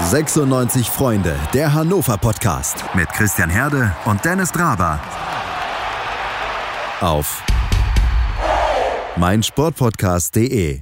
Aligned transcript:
96 0.00 0.88
Freunde, 0.88 1.36
der 1.52 1.74
Hannover 1.74 2.16
Podcast 2.16 2.82
mit 2.94 3.10
Christian 3.10 3.50
Herde 3.50 3.94
und 4.06 4.24
Dennis 4.24 4.50
Draber. 4.50 4.98
Auf 7.00 7.44
meinsportpodcast.de. 9.16 10.80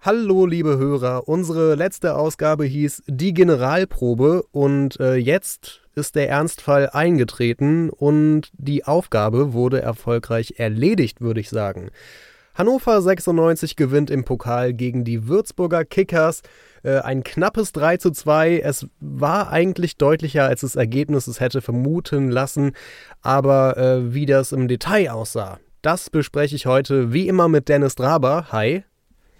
Hallo, 0.00 0.46
liebe 0.46 0.78
Hörer. 0.78 1.28
Unsere 1.28 1.74
letzte 1.74 2.16
Ausgabe 2.16 2.64
hieß 2.64 3.02
Die 3.06 3.34
Generalprobe 3.34 4.44
und 4.50 4.98
äh, 4.98 5.16
jetzt 5.16 5.82
ist 5.94 6.14
der 6.14 6.30
Ernstfall 6.30 6.88
eingetreten 6.88 7.90
und 7.90 8.50
die 8.54 8.86
Aufgabe 8.86 9.52
wurde 9.52 9.82
erfolgreich 9.82 10.54
erledigt, 10.56 11.20
würde 11.20 11.40
ich 11.40 11.50
sagen. 11.50 11.90
Hannover 12.54 13.00
96 13.00 13.76
gewinnt 13.76 14.10
im 14.10 14.24
Pokal 14.24 14.74
gegen 14.74 15.04
die 15.04 15.26
Würzburger 15.26 15.84
Kickers. 15.86 16.42
Äh, 16.82 16.98
ein 17.00 17.22
knappes 17.22 17.72
3 17.72 17.98
zu 17.98 18.10
2. 18.10 18.60
Es 18.60 18.86
war 19.00 19.50
eigentlich 19.50 19.96
deutlicher, 19.96 20.44
als 20.44 20.62
das 20.62 20.76
Ergebnis 20.76 21.26
es 21.26 21.40
hätte 21.40 21.60
vermuten 21.60 22.30
lassen. 22.30 22.72
Aber 23.20 23.76
äh, 23.76 24.14
wie 24.14 24.26
das 24.26 24.52
im 24.52 24.68
Detail 24.68 25.10
aussah, 25.10 25.58
das 25.82 26.10
bespreche 26.10 26.56
ich 26.56 26.66
heute 26.66 27.12
wie 27.12 27.28
immer 27.28 27.48
mit 27.48 27.68
Dennis 27.68 27.94
Draber. 27.94 28.46
Hi. 28.52 28.84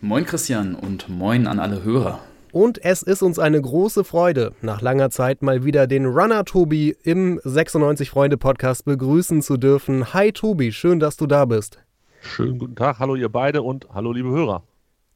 Moin 0.00 0.26
Christian 0.26 0.74
und 0.74 1.08
moin 1.08 1.46
an 1.46 1.58
alle 1.58 1.84
Hörer. 1.84 2.20
Und 2.52 2.84
es 2.84 3.02
ist 3.02 3.22
uns 3.22 3.38
eine 3.38 3.62
große 3.62 4.04
Freude, 4.04 4.52
nach 4.60 4.82
langer 4.82 5.08
Zeit 5.08 5.40
mal 5.40 5.64
wieder 5.64 5.86
den 5.86 6.04
Runner 6.04 6.44
Tobi 6.44 6.94
im 7.02 7.40
96 7.44 8.10
Freunde 8.10 8.36
Podcast 8.36 8.84
begrüßen 8.84 9.40
zu 9.40 9.56
dürfen. 9.56 10.12
Hi 10.12 10.32
Tobi, 10.32 10.70
schön, 10.70 11.00
dass 11.00 11.16
du 11.16 11.26
da 11.26 11.46
bist. 11.46 11.78
Schönen 12.20 12.58
guten 12.58 12.76
Tag, 12.76 12.98
hallo 12.98 13.14
ihr 13.14 13.30
beide 13.30 13.62
und 13.62 13.88
hallo 13.94 14.12
liebe 14.12 14.28
Hörer. 14.28 14.64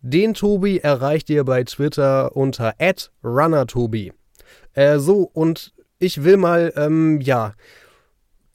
Den 0.01 0.35
Tobi 0.35 0.79
erreicht 0.79 1.31
ihr 1.31 1.45
bei 1.45 1.65
Twitter 1.65 2.37
unter 2.37 2.75
runnertobi. 3.25 4.13
Äh, 4.75 4.99
so, 4.99 5.31
und 5.33 5.73
ich 5.99 6.25
will 6.25 6.37
mal, 6.37 6.73
ähm, 6.77 7.21
ja, 7.21 7.55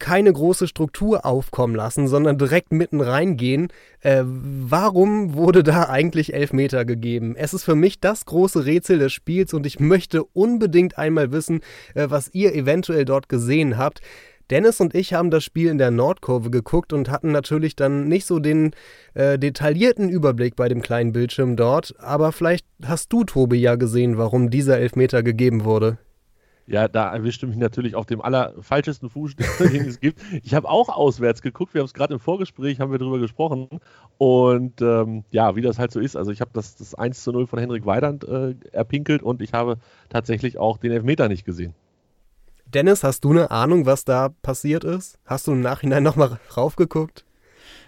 keine 0.01 0.33
große 0.33 0.67
Struktur 0.67 1.27
aufkommen 1.27 1.75
lassen, 1.75 2.07
sondern 2.07 2.39
direkt 2.39 2.73
mitten 2.73 3.01
reingehen. 3.01 3.67
Äh, 3.99 4.23
warum 4.25 5.35
wurde 5.35 5.61
da 5.61 5.89
eigentlich 5.89 6.33
Elfmeter 6.33 6.85
gegeben? 6.85 7.35
Es 7.37 7.53
ist 7.53 7.63
für 7.63 7.75
mich 7.75 7.99
das 7.99 8.25
große 8.25 8.65
Rätsel 8.65 8.97
des 8.97 9.13
Spiels 9.13 9.53
und 9.53 9.67
ich 9.67 9.79
möchte 9.79 10.23
unbedingt 10.23 10.97
einmal 10.97 11.31
wissen, 11.31 11.61
äh, 11.93 12.07
was 12.09 12.33
ihr 12.33 12.55
eventuell 12.55 13.05
dort 13.05 13.29
gesehen 13.29 13.77
habt. 13.77 14.01
Dennis 14.51 14.81
und 14.81 14.93
ich 14.93 15.13
haben 15.13 15.31
das 15.31 15.45
Spiel 15.45 15.69
in 15.69 15.77
der 15.77 15.91
Nordkurve 15.91 16.51
geguckt 16.51 16.91
und 16.91 17.09
hatten 17.09 17.31
natürlich 17.31 17.77
dann 17.77 18.09
nicht 18.09 18.25
so 18.25 18.39
den 18.39 18.71
äh, 19.13 19.39
detaillierten 19.39 20.09
Überblick 20.09 20.57
bei 20.57 20.67
dem 20.67 20.81
kleinen 20.81 21.13
Bildschirm 21.13 21.55
dort. 21.55 21.95
Aber 21.99 22.33
vielleicht 22.33 22.65
hast 22.83 23.13
du, 23.13 23.23
Tobi, 23.23 23.61
ja 23.61 23.75
gesehen, 23.75 24.17
warum 24.17 24.49
dieser 24.49 24.77
Elfmeter 24.77 25.23
gegeben 25.23 25.63
wurde. 25.63 25.97
Ja, 26.67 26.87
da 26.87 27.13
erwischte 27.13 27.47
mich 27.47 27.57
natürlich 27.57 27.95
auf 27.95 28.05
dem 28.05 28.21
allerfalschesten 28.21 29.09
Fuß, 29.09 29.35
den 29.59 29.87
es 29.87 29.99
gibt. 30.01 30.21
Ich 30.43 30.53
habe 30.53 30.69
auch 30.69 30.89
auswärts 30.89 31.41
geguckt. 31.41 31.73
Wir 31.73 31.79
haben 31.79 31.85
es 31.85 31.93
gerade 31.93 32.13
im 32.13 32.19
Vorgespräch, 32.19 32.81
haben 32.81 32.91
wir 32.91 32.99
darüber 32.99 33.19
gesprochen. 33.19 33.69
Und 34.17 34.81
ähm, 34.81 35.23
ja, 35.31 35.55
wie 35.55 35.61
das 35.61 35.79
halt 35.79 35.91
so 35.91 36.01
ist. 36.01 36.17
Also 36.17 36.31
ich 36.31 36.41
habe 36.41 36.51
das, 36.53 36.75
das 36.75 36.93
1 36.93 37.23
zu 37.23 37.31
0 37.31 37.47
von 37.47 37.57
Henrik 37.57 37.85
Weidand 37.85 38.25
äh, 38.25 38.55
erpinkelt 38.73 39.23
und 39.23 39.41
ich 39.41 39.53
habe 39.53 39.77
tatsächlich 40.09 40.57
auch 40.57 40.77
den 40.77 40.91
Elfmeter 40.91 41.29
nicht 41.29 41.45
gesehen. 41.45 41.73
Dennis, 42.73 43.03
hast 43.03 43.25
du 43.25 43.31
eine 43.31 43.51
Ahnung, 43.51 43.85
was 43.85 44.05
da 44.05 44.29
passiert 44.29 44.85
ist? 44.85 45.17
Hast 45.25 45.47
du 45.47 45.51
im 45.51 45.59
Nachhinein 45.59 46.03
nochmal 46.03 46.39
raufgeguckt? 46.55 47.25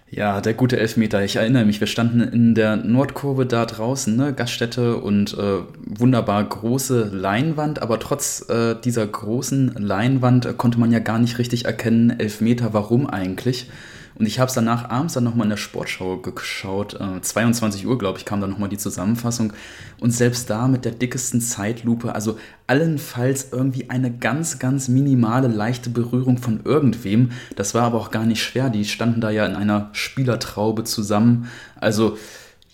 Ja, 0.09 0.41
der 0.41 0.53
gute 0.53 0.77
Elfmeter. 0.77 1.23
Ich 1.23 1.37
erinnere 1.37 1.63
mich, 1.63 1.79
wir 1.79 1.87
standen 1.87 2.19
in 2.19 2.53
der 2.53 2.75
Nordkurve 2.75 3.45
da 3.45 3.65
draußen, 3.65 4.15
ne, 4.15 4.33
Gaststätte 4.33 4.97
und 4.97 5.37
äh, 5.37 5.59
wunderbar 5.85 6.43
große 6.43 7.09
Leinwand, 7.13 7.81
aber 7.81 7.97
trotz 7.97 8.47
äh, 8.49 8.75
dieser 8.75 9.07
großen 9.07 9.73
Leinwand 9.75 10.45
äh, 10.45 10.53
konnte 10.53 10.79
man 10.79 10.91
ja 10.91 10.99
gar 10.99 11.17
nicht 11.17 11.39
richtig 11.39 11.65
erkennen, 11.65 12.19
Elfmeter, 12.19 12.73
warum 12.73 13.09
eigentlich. 13.09 13.69
Und 14.15 14.25
ich 14.25 14.39
habe 14.39 14.49
es 14.49 14.53
danach 14.53 14.89
abends 14.89 15.13
dann 15.13 15.23
nochmal 15.23 15.45
in 15.45 15.51
der 15.51 15.57
Sportschau 15.57 16.17
geschaut. 16.17 16.93
Äh, 16.99 17.21
22 17.21 17.87
Uhr, 17.87 17.97
glaube 17.97 18.19
ich, 18.19 18.25
kam 18.25 18.41
dann 18.41 18.49
nochmal 18.49 18.69
die 18.69 18.77
Zusammenfassung. 18.77 19.53
Und 19.99 20.11
selbst 20.11 20.49
da 20.49 20.67
mit 20.67 20.85
der 20.85 20.91
dickesten 20.91 21.41
Zeitlupe, 21.41 22.13
also 22.13 22.37
allenfalls 22.67 23.51
irgendwie 23.51 23.89
eine 23.89 24.15
ganz, 24.15 24.59
ganz 24.59 24.87
minimale, 24.87 25.47
leichte 25.47 25.89
Berührung 25.89 26.37
von 26.37 26.61
irgendwem. 26.63 27.31
Das 27.55 27.73
war 27.73 27.83
aber 27.83 27.99
auch 27.99 28.11
gar 28.11 28.25
nicht 28.25 28.43
schwer. 28.43 28.69
Die 28.69 28.85
standen 28.85 29.21
da 29.21 29.29
ja 29.29 29.45
in 29.45 29.55
einer 29.55 29.89
Spielertraube 29.93 30.83
zusammen. 30.83 31.49
Also 31.79 32.17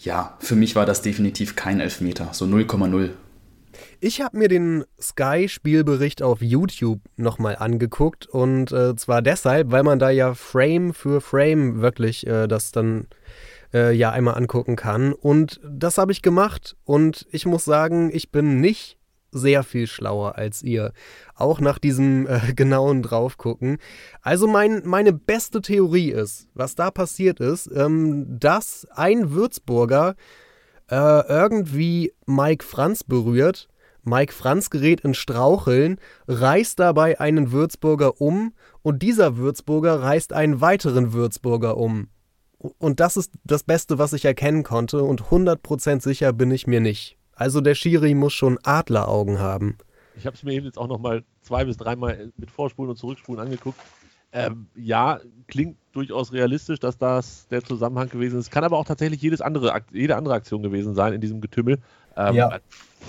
ja, 0.02 0.38
für 0.40 0.56
mich 0.56 0.75
war 0.75 0.85
das 0.85 1.02
definitiv 1.02 1.56
kein 1.56 1.80
Elfmeter. 1.80 2.30
So 2.31 2.46
0,0. 2.46 3.12
Ich 4.02 4.22
habe 4.22 4.38
mir 4.38 4.48
den 4.48 4.86
Sky-Spielbericht 5.02 6.22
auf 6.22 6.42
YouTube 6.42 7.02
nochmal 7.18 7.58
angeguckt 7.58 8.28
und 8.28 8.72
äh, 8.72 8.96
zwar 8.96 9.22
deshalb, 9.22 9.72
weil 9.72 9.84
man 9.84 10.00
da 10.00 10.10
ja 10.10 10.36
Frame 10.36 10.94
für 10.94 11.20
Frame 11.20 11.82
wirklich 11.82 12.26
äh, 12.26 12.48
das 12.48 12.72
dann 12.72 13.08
äh, 13.74 13.94
ja 13.94 14.12
einmal 14.12 14.36
angucken 14.36 14.78
kann. 14.78 15.12
Und 15.12 15.59
das 15.70 15.98
habe 15.98 16.14
ich 16.14 16.22
gemacht 16.22 16.78
und 16.86 17.28
ich 17.32 17.46
muss 17.46 17.66
sagen, 17.66 18.09
ich 18.14 18.32
bin 18.32 18.62
nicht 18.62 18.98
sehr 19.32 19.64
viel 19.64 19.86
schlauer 19.86 20.38
als 20.38 20.64
ihr. 20.64 20.94
Auch 21.36 21.59
nach 21.59 21.78
diesem 21.78 22.26
äh, 22.26 22.54
genauen 22.56 23.04
Draufgucken. 23.04 23.80
Also 24.22 24.48
mein, 24.48 24.82
meine 24.86 25.12
beste 25.12 25.62
Theorie 25.62 26.12
ist, 26.12 26.48
was 26.54 26.74
da 26.74 26.90
passiert 26.90 27.42
ist, 27.42 27.70
ähm, 27.76 28.40
dass 28.40 28.88
ein 28.92 29.32
Würzburger 29.32 30.16
äh, 30.90 30.96
irgendwie 31.28 32.14
Mike 32.26 32.64
Franz 32.64 33.04
berührt 33.04 33.68
Mike 34.04 34.34
Franz 34.34 34.70
gerät 34.70 35.02
in 35.02 35.14
Straucheln, 35.14 36.00
reißt 36.28 36.80
dabei 36.80 37.20
einen 37.20 37.52
Würzburger 37.52 38.22
um 38.22 38.54
und 38.82 39.02
dieser 39.04 39.38
Würzburger 39.38 40.02
reißt 40.02 40.34
einen 40.34 40.62
weiteren 40.62 41.14
Würzburger 41.14 41.78
um. 41.78 42.09
Und 42.58 43.00
das 43.00 43.16
ist 43.18 43.34
das 43.44 43.64
Beste, 43.64 43.98
was 44.00 44.14
ich 44.14 44.26
erkennen 44.26 44.64
konnte 44.64 45.04
und 45.04 45.24
100% 45.24 46.02
sicher 46.02 46.34
bin 46.34 46.52
ich 46.52 46.68
mir 46.68 46.82
nicht. 46.82 47.18
Also 47.34 47.62
der 47.62 47.76
Schiri 47.76 48.14
muss 48.16 48.34
schon 48.34 48.59
Adleraugen 48.64 49.40
haben. 49.40 49.78
Ich 50.18 50.26
habe 50.26 50.36
es 50.36 50.44
mir 50.44 50.52
eben 50.52 50.66
jetzt 50.66 50.78
auch 50.78 50.90
nochmal 50.90 51.24
zwei 51.42 51.64
bis 51.64 51.78
dreimal 51.78 52.34
mit 52.36 52.52
Vorspulen 52.52 52.90
und 52.90 52.98
Zurückspulen 52.98 53.40
angeguckt. 53.40 53.80
Ähm, 54.31 54.67
ja, 54.75 55.19
klingt 55.47 55.78
durchaus 55.91 56.31
realistisch, 56.34 56.79
dass 56.79 56.97
das 56.97 57.47
der 57.47 57.63
Zusammenhang 57.63 58.09
gewesen 58.09 58.40
ist. 58.40 58.51
Kann 58.51 58.63
aber 58.63 58.78
auch 58.78 58.85
tatsächlich 58.85 59.22
jedes 59.22 59.41
andere, 59.41 59.81
jede 59.91 60.16
andere 60.16 60.35
Aktion 60.35 60.62
gewesen 60.62 60.94
sein 60.94 61.13
in 61.13 61.22
diesem 61.22 61.41
Getümmel. 61.41 61.79
Ähm, 62.16 62.35
ja. 62.35 62.59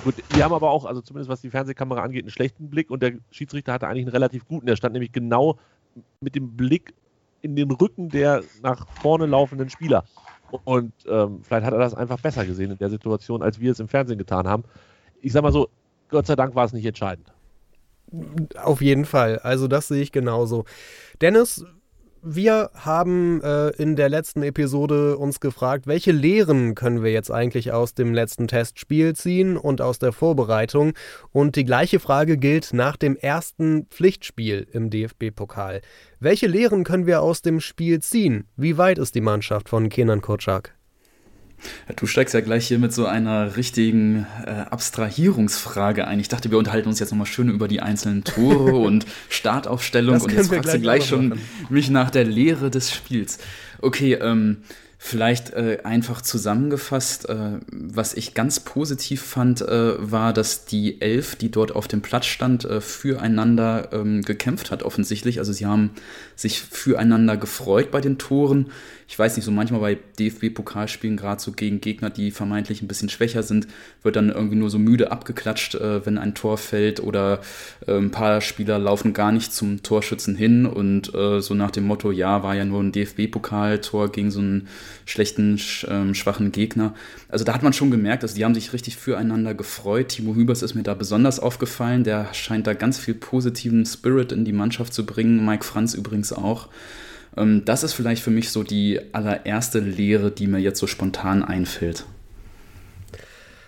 Gut, 0.04 0.14
wir 0.30 0.44
haben 0.44 0.54
aber 0.54 0.70
auch, 0.70 0.86
also 0.86 1.02
zumindest 1.02 1.28
was 1.28 1.40
die 1.42 1.50
Fernsehkamera 1.50 2.02
angeht, 2.02 2.22
einen 2.22 2.30
schlechten 2.30 2.70
Blick 2.70 2.90
und 2.90 3.02
der 3.02 3.14
Schiedsrichter 3.30 3.72
hatte 3.72 3.86
eigentlich 3.86 4.06
einen 4.06 4.12
relativ 4.12 4.46
guten. 4.46 4.66
Der 4.66 4.76
stand 4.76 4.94
nämlich 4.94 5.12
genau 5.12 5.58
mit 6.20 6.34
dem 6.34 6.56
Blick 6.56 6.94
in 7.42 7.56
den 7.56 7.70
Rücken 7.70 8.08
der 8.08 8.42
nach 8.62 8.86
vorne 9.02 9.26
laufenden 9.26 9.68
Spieler. 9.68 10.04
Und 10.64 10.92
ähm, 11.06 11.40
vielleicht 11.42 11.66
hat 11.66 11.72
er 11.72 11.78
das 11.78 11.94
einfach 11.94 12.20
besser 12.20 12.44
gesehen 12.46 12.70
in 12.70 12.78
der 12.78 12.90
Situation, 12.90 13.42
als 13.42 13.60
wir 13.60 13.72
es 13.72 13.80
im 13.80 13.88
Fernsehen 13.88 14.18
getan 14.18 14.48
haben. 14.48 14.64
Ich 15.20 15.32
sag 15.32 15.42
mal 15.42 15.52
so, 15.52 15.68
Gott 16.08 16.26
sei 16.26 16.34
Dank 16.34 16.54
war 16.54 16.64
es 16.64 16.72
nicht 16.72 16.86
entscheidend. 16.86 17.32
Auf 18.56 18.80
jeden 18.80 19.04
Fall. 19.04 19.38
Also 19.38 19.68
das 19.68 19.88
sehe 19.88 20.02
ich 20.02 20.12
genauso. 20.12 20.64
Dennis, 21.20 21.64
wir 22.22 22.70
haben 22.74 23.40
äh, 23.42 23.70
in 23.70 23.96
der 23.96 24.10
letzten 24.10 24.42
Episode 24.42 25.16
uns 25.16 25.40
gefragt, 25.40 25.86
welche 25.86 26.12
Lehren 26.12 26.74
können 26.74 27.02
wir 27.02 27.12
jetzt 27.12 27.30
eigentlich 27.30 27.72
aus 27.72 27.94
dem 27.94 28.12
letzten 28.12 28.46
Testspiel 28.46 29.14
ziehen 29.14 29.56
und 29.56 29.80
aus 29.80 29.98
der 29.98 30.12
Vorbereitung. 30.12 30.92
Und 31.32 31.56
die 31.56 31.64
gleiche 31.64 31.98
Frage 31.98 32.36
gilt 32.36 32.74
nach 32.74 32.96
dem 32.96 33.16
ersten 33.16 33.86
Pflichtspiel 33.86 34.66
im 34.70 34.90
DFB-Pokal. 34.90 35.80
Welche 36.18 36.46
Lehren 36.46 36.84
können 36.84 37.06
wir 37.06 37.22
aus 37.22 37.40
dem 37.40 37.60
Spiel 37.60 38.00
ziehen? 38.00 38.48
Wie 38.56 38.76
weit 38.76 38.98
ist 38.98 39.14
die 39.14 39.22
Mannschaft 39.22 39.70
von 39.70 39.88
Kenan 39.88 40.20
Kocak? 40.20 40.74
Du 41.96 42.06
steigst 42.06 42.34
ja 42.34 42.40
gleich 42.40 42.66
hier 42.66 42.78
mit 42.78 42.92
so 42.92 43.06
einer 43.06 43.56
richtigen 43.56 44.26
äh, 44.46 44.50
Abstrahierungsfrage 44.50 46.06
ein. 46.06 46.20
Ich 46.20 46.28
dachte, 46.28 46.50
wir 46.50 46.58
unterhalten 46.58 46.88
uns 46.88 46.98
jetzt 47.00 47.10
nochmal 47.10 47.26
schön 47.26 47.48
über 47.48 47.68
die 47.68 47.80
einzelnen 47.80 48.24
Tore 48.24 48.76
und 48.86 49.06
Startaufstellung 49.28 50.14
das 50.14 50.24
und 50.24 50.32
jetzt 50.32 50.48
fragst 50.48 50.74
du 50.74 50.80
gleich 50.80 51.06
schon 51.06 51.38
mich 51.68 51.90
nach 51.90 52.10
der 52.10 52.24
Lehre 52.24 52.70
des 52.70 52.92
Spiels. 52.92 53.38
Okay, 53.80 54.14
ähm, 54.14 54.58
Vielleicht 55.02 55.54
äh, 55.54 55.78
einfach 55.82 56.20
zusammengefasst, 56.20 57.26
äh, 57.30 57.52
was 57.72 58.12
ich 58.12 58.34
ganz 58.34 58.60
positiv 58.60 59.22
fand, 59.22 59.62
äh, 59.62 59.94
war, 59.98 60.34
dass 60.34 60.66
die 60.66 61.00
Elf, 61.00 61.36
die 61.36 61.50
dort 61.50 61.74
auf 61.74 61.88
dem 61.88 62.02
Platz 62.02 62.26
stand, 62.26 62.66
äh, 62.66 62.82
füreinander 62.82 63.94
ähm, 63.94 64.20
gekämpft 64.20 64.70
hat, 64.70 64.82
offensichtlich. 64.82 65.38
Also 65.38 65.54
sie 65.54 65.64
haben 65.64 65.92
sich 66.40 66.60
füreinander 66.60 67.36
gefreut 67.36 67.90
bei 67.90 68.00
den 68.00 68.16
Toren. 68.16 68.70
Ich 69.08 69.18
weiß 69.18 69.36
nicht, 69.36 69.44
so 69.44 69.50
manchmal 69.50 69.80
bei 69.80 69.98
DFB-Pokalspielen, 70.18 71.16
gerade 71.16 71.42
so 71.42 71.52
gegen 71.52 71.80
Gegner, 71.80 72.10
die 72.10 72.30
vermeintlich 72.30 72.80
ein 72.80 72.88
bisschen 72.88 73.08
schwächer 73.08 73.42
sind, 73.42 73.66
wird 74.02 74.16
dann 74.16 74.30
irgendwie 74.30 74.56
nur 74.56 74.70
so 74.70 74.78
müde 74.78 75.12
abgeklatscht, 75.12 75.74
äh, 75.74 76.06
wenn 76.06 76.16
ein 76.16 76.34
Tor 76.34 76.56
fällt 76.56 77.00
oder 77.00 77.40
äh, 77.86 77.96
ein 77.96 78.10
paar 78.10 78.40
Spieler 78.40 78.78
laufen 78.78 79.12
gar 79.12 79.32
nicht 79.32 79.52
zum 79.52 79.82
Torschützen 79.82 80.36
hin 80.36 80.66
und 80.66 81.10
so 81.10 81.54
nach 81.54 81.70
dem 81.70 81.86
Motto, 81.86 82.10
ja, 82.12 82.42
war 82.42 82.54
ja 82.54 82.64
nur 82.64 82.80
ein 82.80 82.92
DFB-Pokaltor 82.92 84.12
gegen 84.12 84.30
so 84.30 84.40
ein 84.40 84.68
schlechten, 85.10 85.60
ähm, 85.88 86.14
schwachen 86.14 86.52
Gegner. 86.52 86.94
Also 87.28 87.44
da 87.44 87.52
hat 87.52 87.62
man 87.62 87.72
schon 87.72 87.90
gemerkt, 87.90 88.22
also 88.22 88.34
die 88.34 88.44
haben 88.44 88.54
sich 88.54 88.72
richtig 88.72 88.96
füreinander 88.96 89.54
gefreut. 89.54 90.08
Timo 90.08 90.34
Hübers 90.34 90.62
ist 90.62 90.74
mir 90.74 90.82
da 90.82 90.94
besonders 90.94 91.40
aufgefallen. 91.40 92.04
Der 92.04 92.32
scheint 92.32 92.66
da 92.66 92.74
ganz 92.74 92.98
viel 92.98 93.14
positiven 93.14 93.84
Spirit 93.84 94.32
in 94.32 94.44
die 94.44 94.52
Mannschaft 94.52 94.94
zu 94.94 95.04
bringen. 95.04 95.44
Mike 95.44 95.64
Franz 95.64 95.94
übrigens 95.94 96.32
auch. 96.32 96.68
Ähm, 97.36 97.64
das 97.64 97.82
ist 97.82 97.94
vielleicht 97.94 98.22
für 98.22 98.30
mich 98.30 98.50
so 98.50 98.62
die 98.62 99.00
allererste 99.12 99.80
Lehre, 99.80 100.30
die 100.30 100.46
mir 100.46 100.60
jetzt 100.60 100.78
so 100.78 100.86
spontan 100.86 101.42
einfällt. 101.42 102.06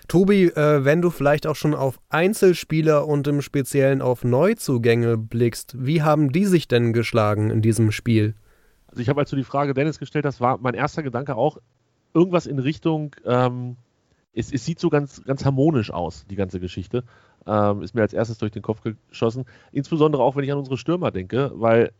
Tobi, 0.06 0.44
äh, 0.44 0.84
wenn 0.84 1.00
du 1.00 1.10
vielleicht 1.10 1.46
auch 1.46 1.56
schon 1.56 1.74
auf 1.74 1.98
Einzelspieler 2.10 3.06
und 3.08 3.26
im 3.26 3.40
Speziellen 3.40 4.02
auf 4.02 4.24
Neuzugänge 4.24 5.16
blickst, 5.16 5.74
wie 5.78 6.02
haben 6.02 6.32
die 6.32 6.44
sich 6.44 6.68
denn 6.68 6.92
geschlagen 6.92 7.50
in 7.50 7.62
diesem 7.62 7.92
Spiel? 7.92 8.34
Also 8.92 9.00
ich 9.00 9.08
habe, 9.08 9.20
als 9.20 9.30
du 9.30 9.36
die 9.36 9.44
Frage 9.44 9.72
Dennis 9.72 9.98
gestellt 9.98 10.26
hast, 10.26 10.42
war 10.42 10.58
mein 10.58 10.74
erster 10.74 11.02
Gedanke 11.02 11.34
auch 11.34 11.56
irgendwas 12.12 12.46
in 12.46 12.58
Richtung, 12.58 13.16
ähm, 13.24 13.76
es, 14.34 14.52
es, 14.52 14.66
sieht 14.66 14.80
so 14.80 14.90
ganz, 14.90 15.24
ganz 15.24 15.46
harmonisch 15.46 15.90
aus, 15.90 16.26
die 16.26 16.36
ganze 16.36 16.60
Geschichte. 16.60 17.04
Ähm, 17.46 17.82
ist 17.82 17.94
mir 17.94 18.02
als 18.02 18.12
erstes 18.12 18.36
durch 18.36 18.52
den 18.52 18.60
Kopf 18.60 18.82
geschossen. 18.82 19.46
Insbesondere 19.72 20.22
auch, 20.22 20.36
wenn 20.36 20.44
ich 20.44 20.52
an 20.52 20.58
unsere 20.58 20.76
Stürmer 20.76 21.10
denke, 21.10 21.52
weil 21.54 21.92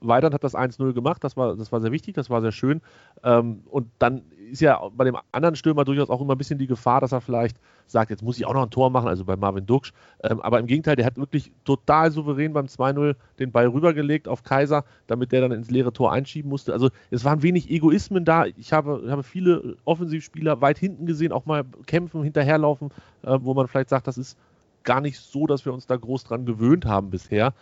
Weidand 0.00 0.34
hat 0.34 0.44
das 0.44 0.54
1-0 0.54 0.92
gemacht, 0.92 1.22
das 1.24 1.36
war, 1.36 1.56
das 1.56 1.72
war 1.72 1.80
sehr 1.80 1.92
wichtig, 1.92 2.14
das 2.14 2.30
war 2.30 2.40
sehr 2.40 2.52
schön. 2.52 2.80
Ähm, 3.22 3.62
und 3.70 3.88
dann 3.98 4.22
ist 4.50 4.60
ja 4.60 4.80
bei 4.94 5.04
dem 5.04 5.16
anderen 5.32 5.56
Stürmer 5.56 5.84
durchaus 5.84 6.10
auch 6.10 6.20
immer 6.20 6.34
ein 6.34 6.38
bisschen 6.38 6.58
die 6.58 6.66
Gefahr, 6.66 7.00
dass 7.00 7.12
er 7.12 7.20
vielleicht 7.20 7.58
sagt, 7.86 8.10
jetzt 8.10 8.22
muss 8.22 8.38
ich 8.38 8.46
auch 8.46 8.54
noch 8.54 8.62
ein 8.62 8.70
Tor 8.70 8.90
machen, 8.90 9.08
also 9.08 9.24
bei 9.24 9.36
Marvin 9.36 9.66
Duksch. 9.66 9.92
Ähm, 10.22 10.40
aber 10.40 10.58
im 10.58 10.66
Gegenteil, 10.66 10.96
der 10.96 11.06
hat 11.06 11.16
wirklich 11.16 11.52
total 11.64 12.10
souverän 12.10 12.52
beim 12.52 12.66
2-0 12.66 13.16
den 13.38 13.52
Ball 13.52 13.66
rübergelegt 13.66 14.28
auf 14.28 14.42
Kaiser, 14.42 14.84
damit 15.06 15.32
der 15.32 15.42
dann 15.42 15.52
ins 15.52 15.70
leere 15.70 15.92
Tor 15.92 16.12
einschieben 16.12 16.48
musste. 16.48 16.72
Also 16.72 16.90
es 17.10 17.24
waren 17.24 17.42
wenig 17.42 17.70
Egoismen 17.70 18.24
da. 18.24 18.46
Ich 18.46 18.72
habe, 18.72 19.06
habe 19.10 19.22
viele 19.22 19.76
Offensivspieler 19.84 20.60
weit 20.60 20.78
hinten 20.78 21.06
gesehen, 21.06 21.32
auch 21.32 21.46
mal 21.46 21.64
kämpfen, 21.86 22.22
hinterherlaufen, 22.22 22.90
äh, 23.22 23.38
wo 23.40 23.54
man 23.54 23.68
vielleicht 23.68 23.90
sagt, 23.90 24.06
das 24.06 24.18
ist 24.18 24.38
gar 24.82 25.00
nicht 25.00 25.18
so, 25.18 25.46
dass 25.46 25.64
wir 25.64 25.72
uns 25.72 25.86
da 25.86 25.96
groß 25.96 26.24
dran 26.24 26.46
gewöhnt 26.46 26.86
haben 26.86 27.10
bisher. 27.10 27.52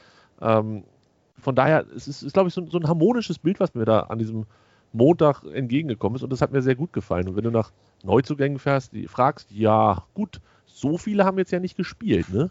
Ähm, 0.40 0.84
von 1.40 1.54
daher, 1.54 1.84
es 1.94 2.08
ist, 2.08 2.22
ist 2.22 2.32
glaube 2.32 2.48
ich, 2.48 2.54
so, 2.54 2.66
so, 2.66 2.78
ein 2.78 2.88
harmonisches 2.88 3.38
Bild, 3.38 3.60
was 3.60 3.74
mir 3.74 3.84
da 3.84 4.00
an 4.00 4.18
diesem 4.18 4.46
Montag 4.92 5.44
entgegengekommen 5.44 6.16
ist 6.16 6.22
und 6.22 6.32
das 6.32 6.40
hat 6.40 6.52
mir 6.52 6.62
sehr 6.62 6.74
gut 6.74 6.92
gefallen. 6.92 7.28
Und 7.28 7.36
wenn 7.36 7.44
du 7.44 7.50
nach 7.50 7.72
Neuzugängen 8.02 8.58
fährst, 8.58 8.92
die 8.92 9.06
fragst, 9.06 9.50
ja, 9.50 10.04
gut, 10.14 10.40
so 10.66 10.98
viele 10.98 11.24
haben 11.24 11.38
jetzt 11.38 11.52
ja 11.52 11.60
nicht 11.60 11.76
gespielt, 11.76 12.28
ne? 12.30 12.50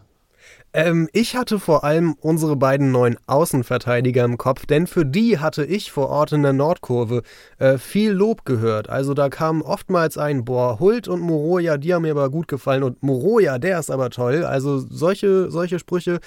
Ähm, 0.72 1.08
ich 1.12 1.36
hatte 1.36 1.58
vor 1.58 1.84
allem 1.84 2.14
unsere 2.20 2.56
beiden 2.56 2.92
neuen 2.92 3.16
Außenverteidiger 3.26 4.24
im 4.24 4.38
Kopf, 4.38 4.66
denn 4.66 4.86
für 4.86 5.04
die 5.04 5.38
hatte 5.38 5.64
ich 5.64 5.90
vor 5.90 6.08
Ort 6.08 6.32
in 6.32 6.42
der 6.42 6.52
Nordkurve 6.52 7.22
äh, 7.58 7.78
viel 7.78 8.12
Lob 8.12 8.44
gehört. 8.44 8.88
Also 8.88 9.14
da 9.14 9.28
kam 9.30 9.62
oftmals 9.62 10.18
ein, 10.18 10.44
boah, 10.44 10.78
Hult 10.78 11.08
und 11.08 11.20
Moroja, 11.20 11.78
die 11.78 11.94
haben 11.94 12.02
mir 12.02 12.12
aber 12.12 12.30
gut 12.30 12.48
gefallen 12.48 12.82
und 12.82 13.02
Moroja, 13.02 13.58
der 13.58 13.78
ist 13.78 13.90
aber 13.90 14.10
toll. 14.10 14.44
Also 14.44 14.78
solche, 14.78 15.50
solche 15.50 15.78
Sprüche 15.78 16.20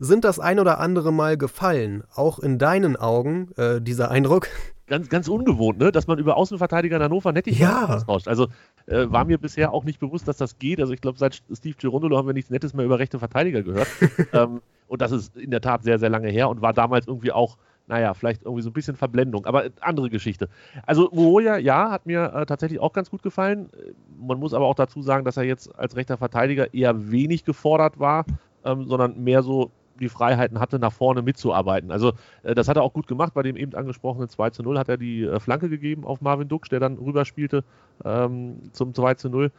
sind 0.00 0.24
das 0.24 0.40
ein 0.40 0.58
oder 0.58 0.80
andere 0.80 1.12
Mal 1.12 1.36
gefallen. 1.36 2.02
Auch 2.14 2.38
in 2.38 2.58
deinen 2.58 2.96
Augen, 2.96 3.52
äh, 3.56 3.80
dieser 3.80 4.10
Eindruck? 4.10 4.48
Ganz, 4.86 5.08
ganz 5.08 5.28
ungewohnt, 5.28 5.78
ne? 5.78 5.92
dass 5.92 6.08
man 6.08 6.18
über 6.18 6.36
Außenverteidiger 6.36 6.96
in 6.96 7.02
Hannover 7.02 7.32
nettig 7.32 7.60
ja. 7.60 7.86
austauscht. 7.86 8.26
Also 8.26 8.48
äh, 8.86 9.06
war 9.08 9.24
mir 9.24 9.38
bisher 9.38 9.72
auch 9.72 9.84
nicht 9.84 10.00
bewusst, 10.00 10.26
dass 10.26 10.38
das 10.38 10.58
geht. 10.58 10.80
Also 10.80 10.92
ich 10.94 11.00
glaube, 11.00 11.18
seit 11.18 11.42
Steve 11.52 11.76
Girondolo 11.78 12.16
haben 12.16 12.26
wir 12.26 12.32
nichts 12.32 12.50
Nettes 12.50 12.74
mehr 12.74 12.84
über 12.84 12.98
rechte 12.98 13.18
Verteidiger 13.18 13.62
gehört. 13.62 13.88
ähm, 14.32 14.62
und 14.88 15.00
das 15.02 15.12
ist 15.12 15.36
in 15.36 15.50
der 15.52 15.60
Tat 15.60 15.84
sehr, 15.84 15.98
sehr 15.98 16.10
lange 16.10 16.28
her 16.28 16.48
und 16.48 16.62
war 16.62 16.72
damals 16.72 17.06
irgendwie 17.06 17.30
auch 17.30 17.56
naja, 17.86 18.14
vielleicht 18.14 18.44
irgendwie 18.44 18.62
so 18.62 18.70
ein 18.70 18.72
bisschen 18.72 18.94
Verblendung, 18.94 19.46
aber 19.46 19.64
andere 19.80 20.10
Geschichte. 20.10 20.48
Also 20.86 21.10
Moroja, 21.12 21.58
ja, 21.58 21.90
hat 21.90 22.06
mir 22.06 22.32
äh, 22.32 22.46
tatsächlich 22.46 22.78
auch 22.78 22.92
ganz 22.92 23.10
gut 23.10 23.20
gefallen. 23.20 23.68
Man 24.16 24.38
muss 24.38 24.54
aber 24.54 24.66
auch 24.66 24.76
dazu 24.76 25.02
sagen, 25.02 25.24
dass 25.24 25.36
er 25.36 25.42
jetzt 25.42 25.76
als 25.76 25.96
rechter 25.96 26.16
Verteidiger 26.16 26.72
eher 26.72 27.10
wenig 27.10 27.44
gefordert 27.44 27.98
war, 27.98 28.26
ähm, 28.64 28.84
sondern 28.84 29.24
mehr 29.24 29.42
so 29.42 29.72
die 30.00 30.08
Freiheiten 30.08 30.58
hatte, 30.58 30.78
nach 30.78 30.92
vorne 30.92 31.22
mitzuarbeiten. 31.22 31.90
Also 31.90 32.12
äh, 32.42 32.54
das 32.54 32.68
hat 32.68 32.76
er 32.76 32.82
auch 32.82 32.92
gut 32.92 33.06
gemacht. 33.06 33.34
Bei 33.34 33.42
dem 33.42 33.56
eben 33.56 33.74
angesprochenen 33.74 34.28
2 34.28 34.50
zu 34.50 34.62
0 34.62 34.78
hat 34.78 34.88
er 34.88 34.96
die 34.96 35.24
äh, 35.24 35.40
Flanke 35.40 35.68
gegeben 35.68 36.04
auf 36.04 36.20
Marvin 36.20 36.48
Dux, 36.48 36.68
der 36.68 36.80
dann 36.80 36.98
rüberspielte 36.98 37.64
ähm, 38.04 38.56
zum 38.72 38.94
2 38.94 39.14
zu 39.14 39.28
0. 39.28 39.52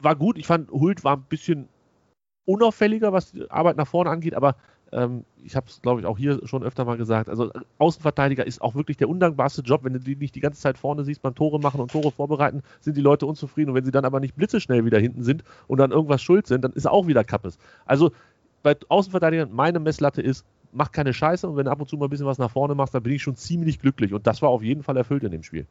War 0.00 0.16
gut. 0.16 0.38
Ich 0.38 0.46
fand, 0.46 0.70
Hult 0.70 1.04
war 1.04 1.16
ein 1.16 1.24
bisschen 1.28 1.68
unauffälliger, 2.44 3.12
was 3.12 3.32
die 3.32 3.50
Arbeit 3.50 3.76
nach 3.76 3.86
vorne 3.86 4.10
angeht, 4.10 4.34
aber 4.34 4.56
ähm, 4.92 5.24
ich 5.44 5.54
habe 5.54 5.66
es, 5.68 5.82
glaube 5.82 6.00
ich, 6.00 6.06
auch 6.06 6.16
hier 6.16 6.40
schon 6.46 6.62
öfter 6.62 6.84
mal 6.84 6.96
gesagt. 6.96 7.28
Also 7.28 7.50
Außenverteidiger 7.78 8.46
ist 8.46 8.62
auch 8.62 8.74
wirklich 8.74 8.96
der 8.96 9.08
undankbarste 9.08 9.62
Job. 9.62 9.84
Wenn 9.84 9.92
du 9.92 10.00
die 10.00 10.16
nicht 10.16 10.34
die 10.34 10.40
ganze 10.40 10.60
Zeit 10.60 10.78
vorne 10.78 11.04
siehst 11.04 11.22
beim 11.22 11.34
Tore 11.34 11.60
machen 11.60 11.80
und 11.80 11.90
Tore 11.90 12.10
vorbereiten, 12.10 12.62
sind 12.80 12.96
die 12.96 13.02
Leute 13.02 13.26
unzufrieden. 13.26 13.70
Und 13.70 13.76
wenn 13.76 13.84
sie 13.84 13.90
dann 13.90 14.04
aber 14.04 14.20
nicht 14.20 14.34
blitzeschnell 14.34 14.84
wieder 14.84 14.98
hinten 14.98 15.22
sind 15.22 15.44
und 15.66 15.78
dann 15.78 15.90
irgendwas 15.90 16.22
schuld 16.22 16.46
sind, 16.46 16.62
dann 16.64 16.72
ist 16.72 16.88
auch 16.88 17.06
wieder 17.06 17.24
Kappes. 17.24 17.58
Also 17.84 18.12
bei 18.62 18.76
Außenverteidigern 18.88 19.50
meine 19.52 19.80
Messlatte 19.80 20.22
ist, 20.22 20.44
mach 20.72 20.92
keine 20.92 21.14
Scheiße 21.14 21.48
und 21.48 21.56
wenn 21.56 21.64
du 21.64 21.70
ab 21.70 21.80
und 21.80 21.88
zu 21.88 21.96
mal 21.96 22.06
ein 22.06 22.10
bisschen 22.10 22.26
was 22.26 22.38
nach 22.38 22.50
vorne 22.50 22.74
machst, 22.74 22.94
dann 22.94 23.02
bin 23.02 23.12
ich 23.12 23.22
schon 23.22 23.36
ziemlich 23.36 23.80
glücklich. 23.80 24.12
Und 24.12 24.26
das 24.26 24.42
war 24.42 24.50
auf 24.50 24.62
jeden 24.62 24.82
Fall 24.82 24.96
erfüllt 24.96 25.24
in 25.24 25.30
dem 25.30 25.42
Spiel. 25.42 25.66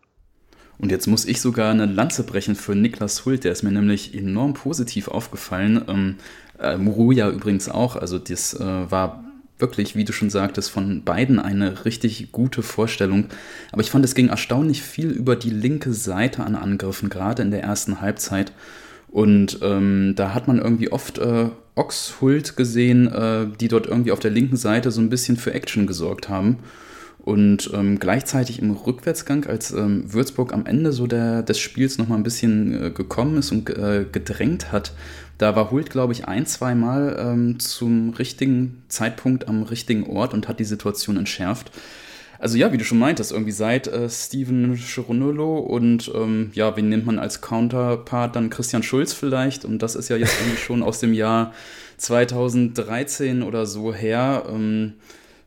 Und 0.79 0.91
jetzt 0.91 1.07
muss 1.07 1.25
ich 1.25 1.41
sogar 1.41 1.71
eine 1.71 1.85
Lanze 1.85 2.23
brechen 2.23 2.55
für 2.55 2.75
Niklas 2.75 3.25
Hult, 3.25 3.43
der 3.43 3.51
ist 3.51 3.63
mir 3.63 3.71
nämlich 3.71 4.13
enorm 4.13 4.53
positiv 4.53 5.07
aufgefallen. 5.07 5.83
Ähm, 5.87 6.15
äh, 6.59 6.77
Muruya 6.77 7.29
übrigens 7.29 7.67
auch, 7.67 7.95
also 7.95 8.19
das 8.19 8.53
äh, 8.53 8.91
war 8.91 9.23
wirklich, 9.59 9.95
wie 9.95 10.05
du 10.05 10.13
schon 10.13 10.29
sagtest, 10.29 10.69
von 10.69 11.03
beiden 11.03 11.39
eine 11.39 11.85
richtig 11.85 12.31
gute 12.31 12.61
Vorstellung. 12.61 13.25
Aber 13.71 13.81
ich 13.81 13.89
fand, 13.89 14.05
es 14.05 14.13
ging 14.13 14.29
erstaunlich 14.29 14.83
viel 14.83 15.09
über 15.09 15.35
die 15.35 15.49
linke 15.49 15.93
Seite 15.93 16.43
an 16.43 16.55
Angriffen, 16.55 17.09
gerade 17.09 17.41
in 17.41 17.49
der 17.49 17.63
ersten 17.63 17.99
Halbzeit. 17.99 18.51
Und 19.17 19.61
ähm, 19.63 20.13
da 20.15 20.35
hat 20.35 20.47
man 20.47 20.59
irgendwie 20.59 20.91
oft 20.91 21.17
äh, 21.17 21.49
Oxhult 21.73 22.55
gesehen, 22.55 23.11
äh, 23.11 23.47
die 23.59 23.67
dort 23.67 23.87
irgendwie 23.87 24.11
auf 24.11 24.19
der 24.19 24.29
linken 24.29 24.57
Seite 24.57 24.91
so 24.91 25.01
ein 25.01 25.09
bisschen 25.09 25.37
für 25.37 25.55
Action 25.55 25.87
gesorgt 25.87 26.29
haben. 26.29 26.59
Und 27.17 27.71
ähm, 27.73 27.97
gleichzeitig 27.97 28.61
im 28.61 28.69
Rückwärtsgang, 28.69 29.47
als 29.47 29.71
ähm, 29.71 30.13
Würzburg 30.13 30.53
am 30.53 30.67
Ende 30.67 30.93
so 30.93 31.07
der, 31.07 31.41
des 31.41 31.57
Spiels 31.57 31.97
nochmal 31.97 32.19
ein 32.19 32.23
bisschen 32.23 32.79
äh, 32.79 32.91
gekommen 32.91 33.37
ist 33.37 33.51
und 33.51 33.67
äh, 33.71 34.05
gedrängt 34.11 34.71
hat, 34.71 34.93
da 35.39 35.55
war 35.55 35.71
Hult, 35.71 35.89
glaube 35.89 36.13
ich, 36.13 36.27
ein, 36.27 36.45
zwei 36.45 36.75
Mal 36.75 37.17
ähm, 37.19 37.59
zum 37.59 38.11
richtigen 38.11 38.83
Zeitpunkt 38.87 39.47
am 39.47 39.63
richtigen 39.63 40.03
Ort 40.03 40.35
und 40.35 40.47
hat 40.47 40.59
die 40.59 40.63
Situation 40.63 41.17
entschärft. 41.17 41.71
Also 42.39 42.57
ja, 42.57 42.71
wie 42.71 42.77
du 42.77 42.83
schon 42.83 42.99
meintest, 42.99 43.31
irgendwie 43.31 43.51
seit 43.51 43.87
äh, 43.87 44.09
Steven 44.09 44.75
Chironolo 44.75 45.57
und 45.59 46.11
ähm, 46.13 46.51
ja, 46.53 46.75
wen 46.75 46.89
nimmt 46.89 47.05
man 47.05 47.19
als 47.19 47.41
Counterpart? 47.41 48.35
Dann 48.35 48.49
Christian 48.49 48.83
Schulz 48.83 49.13
vielleicht 49.13 49.65
und 49.65 49.81
das 49.81 49.95
ist 49.95 50.09
ja 50.09 50.17
jetzt 50.17 50.39
irgendwie 50.39 50.57
schon 50.57 50.83
aus 50.83 50.99
dem 50.99 51.13
Jahr 51.13 51.53
2013 51.97 53.43
oder 53.43 53.65
so 53.65 53.93
her. 53.93 54.43
Ähm, 54.49 54.93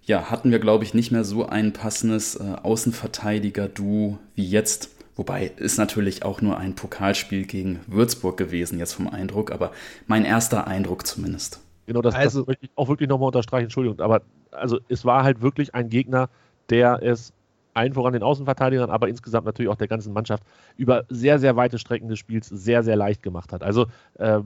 ja, 0.04 0.30
hatten 0.30 0.50
wir, 0.50 0.58
glaube 0.58 0.84
ich, 0.84 0.94
nicht 0.94 1.12
mehr 1.12 1.24
so 1.24 1.46
ein 1.46 1.72
passendes 1.72 2.34
äh, 2.36 2.56
Außenverteidiger-Duo 2.62 4.18
wie 4.34 4.48
jetzt. 4.48 4.90
Wobei 5.14 5.52
ist 5.56 5.76
natürlich 5.76 6.24
auch 6.24 6.40
nur 6.40 6.58
ein 6.58 6.74
Pokalspiel 6.74 7.44
gegen 7.44 7.80
Würzburg 7.86 8.36
gewesen, 8.36 8.78
jetzt 8.78 8.94
vom 8.94 9.06
Eindruck, 9.06 9.52
aber 9.52 9.70
mein 10.06 10.24
erster 10.24 10.66
Eindruck 10.66 11.06
zumindest. 11.06 11.60
Genau, 11.86 12.02
das, 12.02 12.14
also, 12.14 12.40
das 12.40 12.46
möchte 12.46 12.66
ich 12.66 12.72
auch 12.76 12.88
wirklich 12.88 13.08
nochmal 13.08 13.26
unterstreichen, 13.26 13.64
Entschuldigung, 13.64 14.00
aber 14.00 14.22
also 14.50 14.78
es 14.88 15.04
war 15.04 15.22
halt 15.24 15.42
wirklich 15.42 15.74
ein 15.74 15.88
Gegner, 15.88 16.30
der 16.70 17.02
es 17.02 17.32
allen 17.74 17.92
voran 17.92 18.12
den 18.12 18.22
Außenverteidigern, 18.22 18.90
aber 18.90 19.08
insgesamt 19.08 19.46
natürlich 19.46 19.70
auch 19.70 19.76
der 19.76 19.88
ganzen 19.88 20.12
Mannschaft 20.12 20.42
über 20.76 21.04
sehr, 21.08 21.38
sehr 21.38 21.56
weite 21.56 21.78
Strecken 21.78 22.08
des 22.08 22.18
Spiels 22.18 22.48
sehr, 22.48 22.82
sehr 22.82 22.96
leicht 22.96 23.22
gemacht 23.22 23.52
hat. 23.52 23.62
Also 23.62 23.86
äh, 24.14 24.40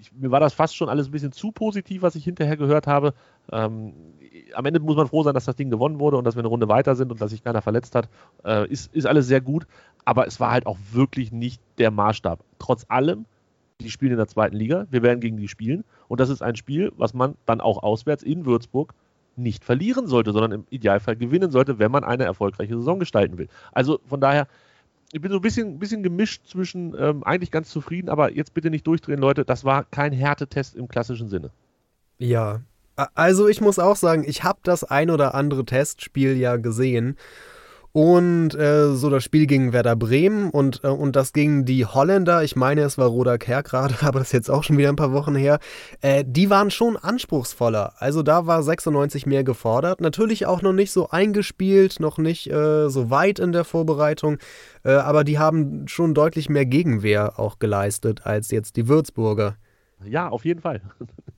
ich, 0.00 0.12
mir 0.12 0.30
war 0.30 0.40
das 0.40 0.52
fast 0.52 0.76
schon 0.76 0.88
alles 0.88 1.08
ein 1.08 1.12
bisschen 1.12 1.32
zu 1.32 1.52
positiv, 1.52 2.02
was 2.02 2.14
ich 2.16 2.24
hinterher 2.24 2.56
gehört 2.56 2.86
habe. 2.86 3.14
Ähm, 3.50 3.92
am 4.54 4.66
Ende 4.66 4.80
muss 4.80 4.96
man 4.96 5.06
froh 5.06 5.22
sein, 5.22 5.34
dass 5.34 5.44
das 5.44 5.56
Ding 5.56 5.70
gewonnen 5.70 5.98
wurde 5.98 6.16
und 6.16 6.24
dass 6.24 6.36
wir 6.36 6.40
eine 6.40 6.48
Runde 6.48 6.68
weiter 6.68 6.94
sind 6.96 7.10
und 7.10 7.20
dass 7.20 7.30
sich 7.30 7.42
keiner 7.42 7.62
verletzt 7.62 7.94
hat. 7.94 8.08
Äh, 8.44 8.68
ist, 8.68 8.94
ist 8.94 9.06
alles 9.06 9.26
sehr 9.26 9.40
gut, 9.40 9.66
aber 10.04 10.26
es 10.26 10.40
war 10.40 10.50
halt 10.50 10.66
auch 10.66 10.78
wirklich 10.92 11.32
nicht 11.32 11.60
der 11.78 11.90
Maßstab. 11.90 12.40
Trotz 12.58 12.84
allem, 12.88 13.26
die 13.80 13.90
spielen 13.90 14.12
in 14.12 14.18
der 14.18 14.28
zweiten 14.28 14.56
Liga, 14.56 14.86
wir 14.90 15.02
werden 15.02 15.20
gegen 15.20 15.36
die 15.36 15.48
spielen 15.48 15.84
und 16.08 16.20
das 16.20 16.30
ist 16.30 16.42
ein 16.42 16.56
Spiel, 16.56 16.92
was 16.96 17.14
man 17.14 17.34
dann 17.44 17.60
auch 17.60 17.82
auswärts 17.82 18.22
in 18.22 18.46
Würzburg 18.46 18.94
nicht 19.36 19.64
verlieren 19.64 20.06
sollte, 20.06 20.32
sondern 20.32 20.52
im 20.52 20.66
Idealfall 20.70 21.16
gewinnen 21.16 21.50
sollte, 21.50 21.78
wenn 21.78 21.90
man 21.90 22.04
eine 22.04 22.24
erfolgreiche 22.24 22.76
Saison 22.76 22.98
gestalten 22.98 23.38
will. 23.38 23.48
Also 23.72 24.00
von 24.06 24.20
daher, 24.20 24.46
ich 25.12 25.20
bin 25.20 25.30
so 25.30 25.38
ein 25.38 25.42
bisschen, 25.42 25.78
bisschen 25.78 26.02
gemischt 26.02 26.46
zwischen 26.46 26.94
ähm, 26.98 27.22
eigentlich 27.24 27.50
ganz 27.50 27.70
zufrieden, 27.70 28.08
aber 28.08 28.32
jetzt 28.32 28.54
bitte 28.54 28.70
nicht 28.70 28.86
durchdrehen, 28.86 29.20
Leute. 29.20 29.44
Das 29.44 29.64
war 29.64 29.84
kein 29.84 30.12
Härtetest 30.12 30.74
im 30.74 30.88
klassischen 30.88 31.28
Sinne. 31.28 31.50
Ja, 32.18 32.60
also 33.14 33.46
ich 33.46 33.60
muss 33.60 33.78
auch 33.78 33.96
sagen, 33.96 34.24
ich 34.26 34.42
habe 34.42 34.58
das 34.62 34.84
ein 34.84 35.10
oder 35.10 35.34
andere 35.34 35.64
Testspiel 35.64 36.36
ja 36.36 36.56
gesehen 36.56 37.16
Und 37.96 38.54
äh, 38.54 38.92
so 38.92 39.08
das 39.08 39.24
Spiel 39.24 39.46
gegen 39.46 39.72
Werder 39.72 39.96
Bremen 39.96 40.50
und, 40.50 40.84
äh, 40.84 40.88
und 40.88 41.16
das 41.16 41.32
gegen 41.32 41.64
die 41.64 41.86
Holländer, 41.86 42.44
ich 42.44 42.54
meine, 42.54 42.82
es 42.82 42.98
war 42.98 43.06
Roda 43.06 43.38
gerade, 43.38 43.94
aber 44.02 44.18
das 44.18 44.28
ist 44.28 44.32
jetzt 44.32 44.50
auch 44.50 44.64
schon 44.64 44.76
wieder 44.76 44.90
ein 44.90 44.96
paar 44.96 45.14
Wochen 45.14 45.34
her, 45.34 45.60
äh, 46.02 46.22
die 46.26 46.50
waren 46.50 46.70
schon 46.70 46.98
anspruchsvoller. 46.98 47.94
Also 47.96 48.22
da 48.22 48.46
war 48.46 48.62
96 48.62 49.24
mehr 49.24 49.44
gefordert. 49.44 50.02
Natürlich 50.02 50.44
auch 50.44 50.60
noch 50.60 50.74
nicht 50.74 50.92
so 50.92 51.08
eingespielt, 51.08 51.98
noch 51.98 52.18
nicht 52.18 52.52
äh, 52.52 52.90
so 52.90 53.08
weit 53.08 53.38
in 53.38 53.52
der 53.52 53.64
Vorbereitung, 53.64 54.36
äh, 54.84 54.90
aber 54.90 55.24
die 55.24 55.38
haben 55.38 55.88
schon 55.88 56.12
deutlich 56.12 56.50
mehr 56.50 56.66
Gegenwehr 56.66 57.40
auch 57.40 57.58
geleistet 57.58 58.26
als 58.26 58.50
jetzt 58.50 58.76
die 58.76 58.88
Würzburger. 58.88 59.56
Ja, 60.04 60.28
auf 60.28 60.44
jeden 60.44 60.60
Fall. 60.60 60.82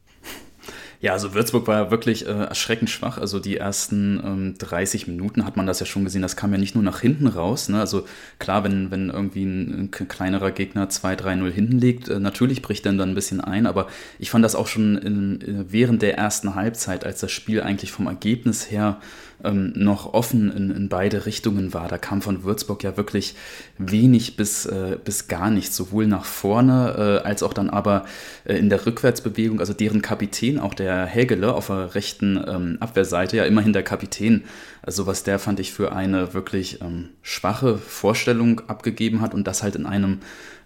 Ja, 1.00 1.12
also 1.12 1.32
Würzburg 1.32 1.68
war 1.68 1.92
wirklich 1.92 2.26
äh, 2.26 2.30
erschreckend 2.30 2.90
schwach. 2.90 3.18
Also 3.18 3.38
die 3.38 3.56
ersten 3.56 4.20
ähm, 4.24 4.54
30 4.58 5.06
Minuten 5.06 5.44
hat 5.44 5.56
man 5.56 5.64
das 5.64 5.78
ja 5.78 5.86
schon 5.86 6.02
gesehen. 6.02 6.22
Das 6.22 6.34
kam 6.34 6.50
ja 6.50 6.58
nicht 6.58 6.74
nur 6.74 6.82
nach 6.82 7.00
hinten 7.00 7.28
raus. 7.28 7.68
Ne? 7.68 7.78
Also 7.78 8.04
klar, 8.40 8.64
wenn, 8.64 8.90
wenn 8.90 9.08
irgendwie 9.08 9.44
ein, 9.44 9.82
ein 9.82 9.90
kleinerer 9.92 10.50
Gegner 10.50 10.88
2-3-0 10.88 11.50
hinten 11.50 11.78
liegt, 11.78 12.08
äh, 12.08 12.18
natürlich 12.18 12.62
bricht 12.62 12.84
dann 12.84 12.98
dann 12.98 13.10
ein 13.10 13.14
bisschen 13.14 13.40
ein. 13.40 13.66
Aber 13.66 13.86
ich 14.18 14.30
fand 14.30 14.44
das 14.44 14.56
auch 14.56 14.66
schon 14.66 14.98
in, 14.98 15.40
in, 15.40 15.72
während 15.72 16.02
der 16.02 16.18
ersten 16.18 16.56
Halbzeit, 16.56 17.06
als 17.06 17.20
das 17.20 17.30
Spiel 17.30 17.62
eigentlich 17.62 17.92
vom 17.92 18.08
Ergebnis 18.08 18.68
her 18.68 19.00
ähm, 19.44 19.72
noch 19.76 20.14
offen 20.14 20.50
in, 20.50 20.70
in, 20.70 20.88
beide 20.88 21.26
Richtungen 21.26 21.72
war. 21.74 21.88
Da 21.88 21.98
kam 21.98 22.22
von 22.22 22.44
Würzburg 22.44 22.82
ja 22.82 22.96
wirklich 22.96 23.34
wenig 23.78 24.36
bis, 24.36 24.66
äh, 24.66 24.98
bis 25.02 25.28
gar 25.28 25.50
nichts, 25.50 25.76
sowohl 25.76 26.06
nach 26.06 26.24
vorne 26.24 27.20
äh, 27.22 27.26
als 27.26 27.42
auch 27.42 27.52
dann 27.52 27.70
aber 27.70 28.04
äh, 28.44 28.56
in 28.56 28.68
der 28.68 28.84
Rückwärtsbewegung. 28.84 29.60
Also 29.60 29.72
deren 29.72 30.02
Kapitän, 30.02 30.58
auch 30.58 30.74
der 30.74 31.06
Hägele 31.06 31.54
auf 31.54 31.68
der 31.68 31.94
rechten 31.94 32.42
ähm, 32.46 32.76
Abwehrseite, 32.80 33.36
ja 33.36 33.44
immerhin 33.44 33.72
der 33.72 33.84
Kapitän. 33.84 34.44
Also 34.82 35.06
was 35.06 35.22
der 35.22 35.38
fand 35.38 35.60
ich 35.60 35.72
für 35.72 35.92
eine 35.92 36.34
wirklich 36.34 36.80
ähm, 36.80 37.10
schwache 37.22 37.78
Vorstellung 37.78 38.62
abgegeben 38.68 39.20
hat 39.20 39.34
und 39.34 39.46
das 39.46 39.62
halt 39.62 39.76
in 39.76 39.86
einem 39.86 40.20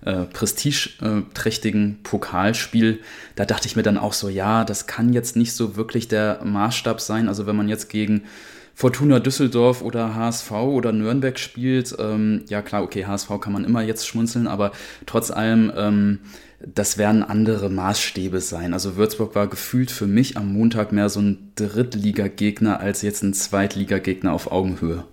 äh, 0.05 0.25
prestigeträchtigen 0.25 2.01
Pokalspiel. 2.03 3.01
Da 3.37 3.45
dachte 3.45 3.69
ich 3.69 3.77
mir 3.77 3.83
dann 3.83 3.99
auch 3.99 4.13
so, 4.13 4.29
ja, 4.29 4.65
das 4.65 4.87
kann 4.87 5.13
jetzt 5.13 5.37
nicht 5.37 5.53
so 5.53 5.77
wirklich 5.77 6.09
der 6.09 6.41
Maßstab 6.45 7.01
sein. 7.01 7.29
Also 7.29 7.47
wenn 7.47 7.57
man 7.57 7.69
jetzt 7.69 7.89
gegen 7.89 8.23
Fortuna 8.75 9.21
Düsseldorf 9.21 9.83
oder 9.83 10.15
HSV 10.15 10.51
oder 10.53 10.93
Nürnberg 10.93 11.39
spielt, 11.39 11.95
ähm, 11.99 12.45
ja 12.49 12.63
klar, 12.63 12.83
okay, 12.83 13.07
HSV 13.07 13.29
kann 13.41 13.53
man 13.53 13.65
immer 13.65 13.83
jetzt 13.83 14.07
schmunzeln, 14.07 14.47
aber 14.47 14.73
trotz 15.07 15.31
allem, 15.31 15.73
ähm, 15.77 16.21
das 16.65 16.97
werden 16.97 17.23
andere 17.23 17.69
Maßstäbe 17.69 18.41
sein. 18.41 18.73
Also 18.73 18.97
Würzburg 18.97 19.35
war 19.35 19.49
gefühlt 19.49 19.91
für 19.91 20.07
mich 20.07 20.37
am 20.37 20.53
Montag 20.53 20.93
mehr 20.93 21.09
so 21.09 21.21
ein 21.21 21.53
Drittligagegner 21.57 22.81
als 22.81 23.03
jetzt 23.03 23.23
ein 23.23 23.35
Zweitligagegner 23.35 24.33
auf 24.33 24.51
Augenhöhe. 24.51 25.05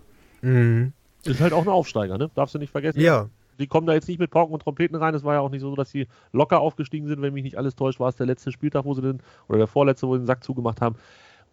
Mhm. 0.42 0.94
Ist 1.26 1.42
halt 1.42 1.54
auch 1.54 1.64
ein 1.64 1.68
Aufsteiger, 1.68 2.18
ne? 2.18 2.30
Darfst 2.36 2.56
du 2.56 2.60
nicht 2.60 2.72
vergessen. 2.72 3.02
Ja. 3.02 3.30
Die 3.60 3.68
kommen 3.68 3.88
da 3.88 3.94
jetzt 3.94 4.08
nicht 4.08 4.20
mit 4.20 4.32
Pauken 4.32 4.54
und 4.54 4.62
Trompeten 4.62 4.96
rein. 4.96 5.14
Es 5.14 5.24
war 5.24 5.34
ja 5.34 5.42
auch 5.42 5.50
nicht 5.50 5.62
so, 5.62 5.76
dass 5.76 5.92
sie 5.92 6.08
locker 6.32 6.62
aufgestiegen 6.62 7.08
sind. 7.08 7.22
Wenn 7.22 7.34
mich 7.34 7.44
nicht 7.44 7.58
alles 7.58 7.76
täuscht, 7.76 8.00
war 8.00 8.08
es 8.08 8.16
der 8.16 8.26
letzte 8.26 8.54
Spieltag, 8.54 8.86
wo 8.86 8.94
sie 8.94 9.02
den, 9.02 9.20
oder 9.50 9.58
der 9.58 9.68
vorletzte, 9.68 10.08
wo 10.08 10.14
sie 10.14 10.22
den 10.22 10.28
Sack 10.28 10.44
zugemacht 10.46 10.80
haben. 10.80 10.96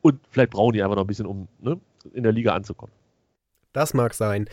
Und 0.03 0.21
vielleicht 0.31 0.51
brauchen 0.51 0.73
die 0.73 0.83
einfach 0.83 0.95
noch 0.95 1.03
ein 1.03 1.09
bisschen, 1.09 1.27
um 1.27 1.49
ne, 1.61 1.81
in 2.13 2.23
der 2.23 2.33
Liga 2.33 2.55
anzukommen. 2.55 2.93
Das 3.73 3.95
mag 3.95 4.15
sein. 4.15 4.49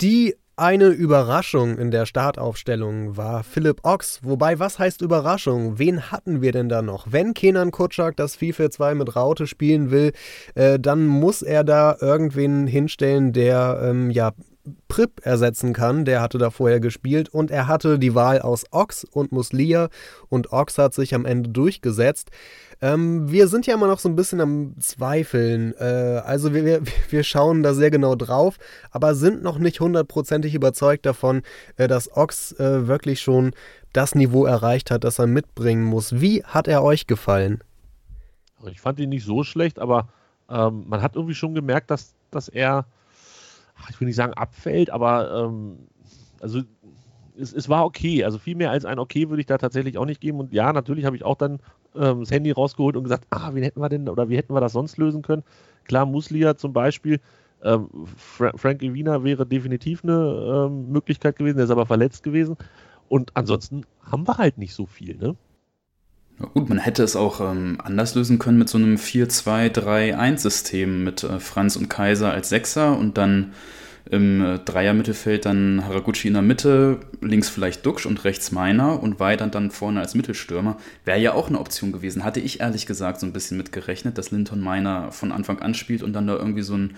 Die 0.00 0.34
eine 0.58 0.86
Überraschung 0.86 1.76
in 1.76 1.90
der 1.90 2.06
Startaufstellung 2.06 3.18
war 3.18 3.44
Philipp 3.44 3.80
Ochs. 3.84 4.20
Wobei, 4.22 4.58
was 4.58 4.78
heißt 4.78 5.02
Überraschung? 5.02 5.78
Wen 5.78 6.10
hatten 6.10 6.40
wir 6.40 6.52
denn 6.52 6.70
da 6.70 6.80
noch? 6.80 7.08
Wenn 7.10 7.34
Kenan 7.34 7.72
Kutschak 7.72 8.16
das 8.16 8.38
4-4-2 8.38 8.94
mit 8.94 9.16
Raute 9.16 9.46
spielen 9.46 9.90
will, 9.90 10.12
äh, 10.54 10.78
dann 10.78 11.06
muss 11.06 11.42
er 11.42 11.62
da 11.62 11.98
irgendwen 12.00 12.66
hinstellen, 12.66 13.34
der 13.34 13.80
ähm, 13.82 14.10
ja 14.10 14.32
Prip 14.88 15.20
ersetzen 15.24 15.74
kann. 15.74 16.06
Der 16.06 16.22
hatte 16.22 16.38
da 16.38 16.50
vorher 16.50 16.80
gespielt 16.80 17.28
und 17.28 17.50
er 17.50 17.68
hatte 17.68 17.98
die 17.98 18.14
Wahl 18.14 18.40
aus 18.40 18.64
Ox 18.70 19.04
und 19.04 19.32
Muslia 19.32 19.90
und 20.30 20.52
Ox 20.52 20.78
hat 20.78 20.94
sich 20.94 21.14
am 21.14 21.26
Ende 21.26 21.50
durchgesetzt. 21.50 22.30
Ähm, 22.82 23.30
wir 23.30 23.48
sind 23.48 23.66
ja 23.66 23.74
immer 23.74 23.86
noch 23.86 23.98
so 23.98 24.08
ein 24.08 24.16
bisschen 24.16 24.40
am 24.40 24.78
Zweifeln. 24.80 25.74
Äh, 25.78 26.22
also 26.24 26.52
wir, 26.52 26.64
wir, 26.64 26.82
wir, 27.10 27.22
schauen 27.22 27.62
da 27.62 27.72
sehr 27.72 27.90
genau 27.90 28.14
drauf, 28.14 28.58
aber 28.90 29.14
sind 29.14 29.42
noch 29.42 29.58
nicht 29.58 29.80
hundertprozentig 29.80 30.54
überzeugt 30.54 31.06
davon, 31.06 31.42
äh, 31.76 31.88
dass 31.88 32.14
Ox 32.14 32.52
äh, 32.52 32.86
wirklich 32.86 33.20
schon 33.20 33.52
das 33.92 34.14
Niveau 34.14 34.44
erreicht 34.44 34.90
hat, 34.90 35.04
das 35.04 35.18
er 35.18 35.26
mitbringen 35.26 35.84
muss. 35.84 36.20
Wie 36.20 36.44
hat 36.44 36.68
er 36.68 36.82
euch 36.82 37.06
gefallen? 37.06 37.62
Ich 38.70 38.80
fand 38.80 38.98
ihn 39.00 39.08
nicht 39.08 39.24
so 39.24 39.42
schlecht, 39.42 39.78
aber 39.78 40.08
ähm, 40.50 40.84
man 40.86 41.00
hat 41.00 41.16
irgendwie 41.16 41.34
schon 41.34 41.54
gemerkt, 41.54 41.90
dass, 41.90 42.14
dass 42.30 42.48
er 42.48 42.86
ich 43.90 44.00
will 44.00 44.06
nicht 44.06 44.16
sagen 44.16 44.34
abfällt, 44.34 44.90
aber 44.90 45.44
ähm, 45.44 45.78
also 46.40 46.62
es, 47.38 47.52
es, 47.52 47.68
war 47.68 47.84
okay. 47.84 48.24
Also 48.24 48.38
viel 48.38 48.56
mehr 48.56 48.70
als 48.70 48.84
ein 48.84 48.98
okay 48.98 49.28
würde 49.28 49.40
ich 49.40 49.46
da 49.46 49.58
tatsächlich 49.58 49.98
auch 49.98 50.06
nicht 50.06 50.20
geben. 50.20 50.40
Und 50.40 50.52
ja, 50.52 50.72
natürlich 50.72 51.04
habe 51.04 51.16
ich 51.16 51.24
auch 51.24 51.36
dann 51.36 51.60
ähm, 51.98 52.20
das 52.20 52.30
Handy 52.30 52.50
rausgeholt 52.50 52.96
und 52.96 53.04
gesagt, 53.04 53.26
ah, 53.30 53.50
wen 53.52 53.62
hätten 53.62 53.80
wir 53.80 53.88
denn 53.88 54.08
oder 54.08 54.28
wie 54.28 54.36
hätten 54.36 54.54
wir 54.54 54.60
das 54.60 54.72
sonst 54.72 54.98
lösen 54.98 55.22
können? 55.22 55.42
Klar, 55.84 56.06
Muslia 56.06 56.56
zum 56.56 56.72
Beispiel. 56.72 57.20
Ähm, 57.62 57.88
Fra 58.16 58.52
Frankie 58.56 58.94
Wiener 58.94 59.24
wäre 59.24 59.46
definitiv 59.46 60.04
eine 60.04 60.68
ähm, 60.68 60.90
Möglichkeit 60.90 61.36
gewesen, 61.36 61.56
der 61.56 61.64
ist 61.64 61.70
aber 61.70 61.86
verletzt 61.86 62.22
gewesen. 62.22 62.56
Und 63.08 63.30
ansonsten 63.34 63.84
haben 64.02 64.26
wir 64.26 64.38
halt 64.38 64.58
nicht 64.58 64.74
so 64.74 64.86
viel, 64.86 65.16
ne? 65.16 65.36
Gut, 66.52 66.68
man 66.68 66.78
hätte 66.78 67.02
es 67.02 67.16
auch 67.16 67.40
ähm, 67.40 67.78
anders 67.82 68.14
lösen 68.14 68.38
können 68.38 68.58
mit 68.58 68.68
so 68.68 68.76
einem 68.76 68.96
4-2-3-1-System 68.96 71.02
mit 71.02 71.24
äh, 71.24 71.40
Franz 71.40 71.76
und 71.76 71.88
Kaiser 71.88 72.30
als 72.30 72.50
Sechser 72.50 72.98
und 72.98 73.16
dann 73.16 73.54
im 74.10 74.40
äh, 74.40 74.58
Dreier-Mittelfeld 74.58 75.46
dann 75.46 75.84
Haraguchi 75.84 76.28
in 76.28 76.34
der 76.34 76.42
Mitte, 76.42 77.00
links 77.20 77.48
vielleicht 77.48 77.84
Duxch 77.84 78.06
und 78.06 78.24
rechts 78.24 78.52
Meiner 78.52 79.02
und 79.02 79.18
Weidand 79.18 79.54
dann 79.54 79.70
vorne 79.70 80.00
als 80.00 80.14
Mittelstürmer. 80.14 80.76
Wäre 81.04 81.18
ja 81.18 81.34
auch 81.34 81.48
eine 81.48 81.58
Option 81.58 81.92
gewesen. 81.92 82.24
Hatte 82.24 82.40
ich 82.40 82.60
ehrlich 82.60 82.86
gesagt 82.86 83.20
so 83.20 83.26
ein 83.26 83.32
bisschen 83.32 83.56
mit 83.56 83.72
gerechnet, 83.72 84.18
dass 84.18 84.30
Linton 84.30 84.60
Meiner 84.60 85.10
von 85.12 85.32
Anfang 85.32 85.58
an 85.60 85.74
spielt 85.74 86.02
und 86.02 86.12
dann 86.12 86.26
da 86.26 86.36
irgendwie 86.36 86.62
so 86.62 86.76
ein 86.76 86.94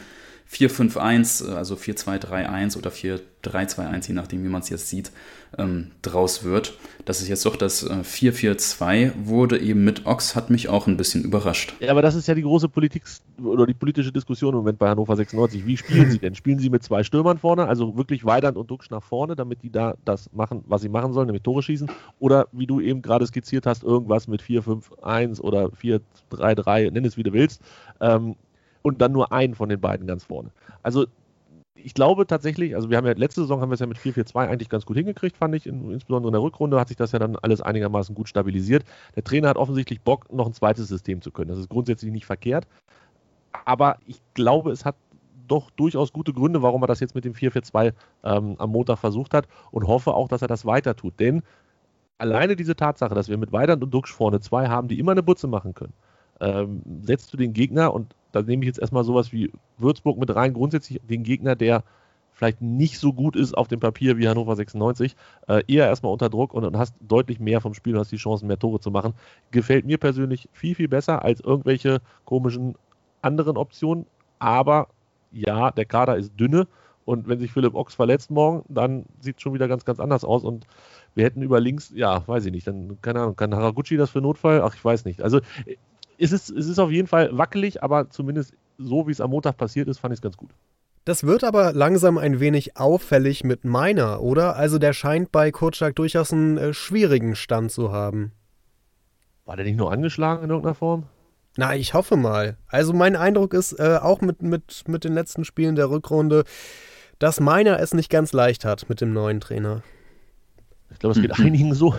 4-5-1, 0.51 1.49
äh, 1.49 1.55
also 1.55 1.75
4-2-3-1 1.75 2.79
oder 2.79 2.91
4-3-2-1, 2.91 4.09
je 4.09 4.15
nachdem, 4.15 4.45
wie 4.45 4.49
man 4.49 4.63
es 4.63 4.71
jetzt 4.71 4.89
sieht, 4.89 5.13
ähm, 5.57 5.91
draus 6.03 6.43
wird. 6.45 6.75
Dass 7.05 7.21
es 7.21 7.29
jetzt 7.29 7.45
doch 7.45 7.57
das 7.57 7.83
äh, 7.83 8.03
4-4-2 8.03 9.13
wurde, 9.25 9.59
eben 9.59 9.85
mit 9.85 10.07
Ox, 10.07 10.35
hat 10.35 10.51
mich 10.51 10.69
auch 10.69 10.87
ein 10.87 10.97
bisschen 10.97 11.23
überrascht. 11.23 11.75
Ja, 11.81 11.91
aber 11.91 12.03
das 12.03 12.15
ist 12.15 12.29
ja 12.29 12.35
die 12.35 12.43
große 12.43 12.69
Politik 12.69 13.05
oder 13.43 13.67
die 13.67 13.75
politische 13.75 14.11
Diskussion 14.11 14.55
im 14.55 14.59
Moment 14.59 14.79
bei 14.79 14.89
Hannover 14.89 15.17
96. 15.17 15.67
Wie 15.67 15.77
spielen 15.77 16.11
sie 16.11 16.19
denn? 16.19 16.35
Spielen 16.35 16.59
sie 16.59 16.71
mit 16.71 16.83
zwei 16.83 17.03
Stürmern 17.03 17.39
vorne, 17.39 17.67
also 17.67 17.97
wirklich 17.97 18.25
Weidand 18.25 18.57
und 18.57 18.71
Duxch 18.71 18.91
nach 18.91 19.03
vorne, 19.03 19.37
damit 19.37 19.63
die 19.63 19.71
da 19.71 19.95
das 20.05 20.31
machen, 20.33 20.65
was 20.67 20.83
sie 20.83 20.89
machen 20.89 21.13
sollen, 21.13 21.27
nämlich 21.27 21.43
Tore 21.43 21.63
schießen? 21.63 21.91
Oder 22.19 22.49
wie 22.53 22.67
du 22.67 22.81
eben 22.81 23.03
gerade 23.03 23.27
skizziert 23.27 23.67
hast, 23.67 23.85
irgendwas 23.85 24.29
mit 24.29 24.43
4-5-1 24.43 25.41
oder 25.41 25.71
4-3-3, 26.31 26.91
nenn 26.91 27.05
es 27.05 27.17
wie 27.17 27.23
du 27.23 27.33
willst. 27.33 27.61
Ähm, 28.01 28.37
und 28.83 29.01
dann 29.01 29.13
nur 29.13 29.33
einen 29.33 29.55
von 29.55 29.69
den 29.69 29.81
beiden 29.81 30.07
ganz 30.07 30.25
vorne. 30.25 30.51
Also 30.83 31.07
ich 31.75 31.95
glaube 31.95 32.27
tatsächlich, 32.27 32.75
also 32.75 32.91
wir 32.91 32.97
haben 32.97 33.07
ja 33.07 33.13
letzte 33.13 33.43
Saison 33.43 33.61
haben 33.61 33.71
wir 33.71 33.75
es 33.75 33.81
ja 33.81 33.87
mit 33.87 33.99
4-4-2 33.99 34.49
eigentlich 34.49 34.69
ganz 34.69 34.85
gut 34.85 34.97
hingekriegt, 34.97 35.37
fand 35.37 35.55
ich. 35.55 35.67
In, 35.67 35.91
insbesondere 35.91 36.31
in 36.31 36.33
der 36.33 36.43
Rückrunde 36.43 36.79
hat 36.79 36.89
sich 36.89 36.97
das 36.97 37.13
ja 37.13 37.19
dann 37.19 37.37
alles 37.37 37.61
einigermaßen 37.61 38.15
gut 38.15 38.29
stabilisiert. 38.29 38.85
Der 39.15 39.25
Trainer 39.25 39.49
hat 39.49 39.57
offensichtlich 39.57 40.01
Bock, 40.01 40.33
noch 40.33 40.47
ein 40.47 40.53
zweites 40.53 40.89
System 40.89 41.23
zu 41.23 41.31
können. 41.31 41.49
Das 41.49 41.59
ist 41.59 41.69
grundsätzlich 41.69 42.13
nicht 42.13 42.27
verkehrt. 42.27 42.67
Aber 43.65 43.99
ich 44.07 44.21
glaube, 44.35 44.73
es 44.73 44.85
hat 44.85 44.97
doch 45.47 45.71
durchaus 45.71 46.13
gute 46.13 46.33
Gründe, 46.33 46.63
warum 46.63 46.83
er 46.83 46.87
das 46.87 47.01
jetzt 47.01 47.15
mit 47.15 47.25
dem 47.25 47.33
4-4-2 47.33 47.93
ähm, 48.25 48.57
am 48.59 48.71
Montag 48.71 48.99
versucht 48.99 49.33
hat 49.33 49.49
und 49.71 49.87
hoffe 49.87 50.15
auch, 50.15 50.29
dass 50.29 50.43
er 50.43 50.49
das 50.49 50.67
weiter 50.67 50.95
tut. 50.95 51.19
Denn 51.19 51.43
alleine 52.19 52.57
diese 52.57 52.77
Tatsache, 52.77 53.15
dass 53.15 53.29
wir 53.29 53.39
mit 53.39 53.53
Weidand 53.53 53.83
und 53.83 53.93
Duxch 53.93 54.13
vorne 54.13 54.41
zwei 54.41 54.69
haben, 54.69 54.89
die 54.89 54.99
immer 54.99 55.13
eine 55.13 55.23
Butze 55.23 55.47
machen 55.47 55.75
können, 55.75 55.95
ähm, 56.41 56.83
setzt 57.03 57.33
du 57.33 57.37
den 57.37 57.53
Gegner, 57.53 57.95
und 57.95 58.15
da 58.33 58.43
nehme 58.43 58.63
ich 58.63 58.69
jetzt 58.69 58.79
erstmal 58.79 59.05
sowas 59.05 59.33
wie 59.33 59.53
Würzburg 59.79 60.19
mit 60.19 60.35
rein, 60.35 60.55
grundsätzlich 60.55 61.01
den 61.09 61.23
Gegner, 61.23 61.57
der 61.57 61.85
vielleicht 62.33 62.63
nicht 62.63 62.99
so 62.99 63.13
gut 63.13 63.35
ist 63.35 63.57
auf 63.57 63.67
dem 63.67 63.81
Papier 63.81 64.17
wie 64.17 64.29
Hannover 64.29 64.55
96, 64.55 65.17
äh, 65.49 65.63
eher 65.67 65.87
erstmal 65.87 66.13
unter 66.13 66.31
Druck 66.31 66.55
und, 66.55 66.65
und 66.65 66.79
hast 66.79 66.95
deutlich 67.01 67.41
mehr 67.41 67.61
vom 67.61 67.75
Spiel 67.75 67.95
und 67.95 68.01
hast 68.01 68.13
die 68.13 68.17
Chancen, 68.17 68.47
mehr 68.47 68.59
Tore 68.59 68.79
zu 68.79 68.93
machen. 68.93 69.15
Gefällt 69.51 69.87
mir 69.87 69.99
persönlich 69.99 70.49
viel, 70.53 70.77
viel 70.77 70.89
besser 70.89 71.25
als 71.25 71.41
irgendwelche 71.41 72.01
komischen 72.25 72.77
anderen 73.23 73.57
Optionen. 73.57 74.07
Aber 74.39 74.87
ja, 75.33 75.73
der 75.73 75.85
Kader 75.85 76.17
ist 76.17 76.33
dünne 76.39 76.69
und 77.05 77.27
wenn 77.27 77.41
sich 77.41 77.51
Philipp 77.51 77.75
Ochs 77.75 77.95
verletzt 77.95 78.31
morgen, 78.31 78.65
dann 78.69 79.07
sieht 79.21 79.37
es 79.37 79.43
schon 79.43 79.55
wieder 79.55 79.67
ganz, 79.67 79.85
ganz 79.85 79.99
anders 79.99 80.25
aus 80.25 80.45
und 80.45 80.67
wir 81.15 81.25
hätten 81.25 81.43
über 81.43 81.59
links, 81.59 81.91
ja, 81.95 82.23
weiß 82.29 82.45
ich 82.45 82.53
nicht, 82.53 82.67
dann, 82.67 82.99
keine 83.03 83.21
Ahnung, 83.21 83.35
kann 83.35 83.55
Haraguchi 83.55 83.97
das 83.97 84.11
für 84.11 84.21
Notfall? 84.21 84.63
Ach, 84.63 84.75
ich 84.75 84.85
weiß 84.85 85.07
nicht. 85.07 85.23
Also 85.23 85.41
es 86.19 86.33
ist, 86.33 86.51
es 86.51 86.67
ist 86.67 86.79
auf 86.79 86.91
jeden 86.91 87.09
Fall 87.09 87.31
wackelig, 87.37 87.83
aber 87.83 88.11
zumindest 88.11 88.55
so, 88.77 89.07
wie 89.07 89.13
es 89.13 89.21
am 89.21 89.31
Montag 89.31 89.57
passiert 89.57 89.89
ist, 89.89 89.99
fand 89.99 90.13
ich 90.13 90.19
es 90.19 90.23
ganz 90.23 90.37
gut. 90.37 90.51
Das 91.05 91.25
wird 91.25 91.43
aber 91.43 91.73
langsam 91.73 92.19
ein 92.19 92.39
wenig 92.39 92.77
auffällig 92.77 93.43
mit 93.43 93.65
meiner, 93.65 94.21
oder? 94.21 94.57
Also 94.57 94.79
der 94.79 94.93
scheint 94.93 95.33
bei 95.33 95.51
Kotschak 95.51 95.97
durchaus 95.97 96.33
einen 96.33 96.59
äh, 96.59 96.75
schwierigen 96.75 97.35
Stand 97.35 97.73
zu 97.73 97.93
haben. 97.93 98.33
War 99.47 99.57
der 99.57 99.65
nicht 99.65 99.79
nur 99.79 99.91
angeschlagen 99.91 100.45
in 100.45 100.51
irgendeiner 100.51 100.75
Form? 100.75 101.05
Na, 101.57 101.75
ich 101.75 101.95
hoffe 101.95 102.17
mal. 102.17 102.59
Also 102.67 102.93
mein 102.93 103.17
Eindruck 103.17 103.55
ist 103.55 103.73
äh, 103.81 103.99
auch 104.03 104.21
mit, 104.21 104.43
mit, 104.43 104.85
mit 104.87 105.05
den 105.05 105.15
letzten 105.15 105.45
Spielen 105.45 105.77
der 105.77 105.89
Rückrunde, 105.89 106.45
dass 107.19 107.41
Meiner 107.41 107.81
es 107.81 107.95
nicht 107.95 108.11
ganz 108.11 108.33
leicht 108.33 108.65
hat 108.65 108.89
mit 108.89 109.01
dem 109.01 109.13
neuen 109.13 109.41
Trainer. 109.41 109.83
Ich 110.99 111.01
glaube, 111.01 111.15
es 111.15 111.23
geht 111.23 111.39
einigen 111.39 111.75
so. 111.75 111.95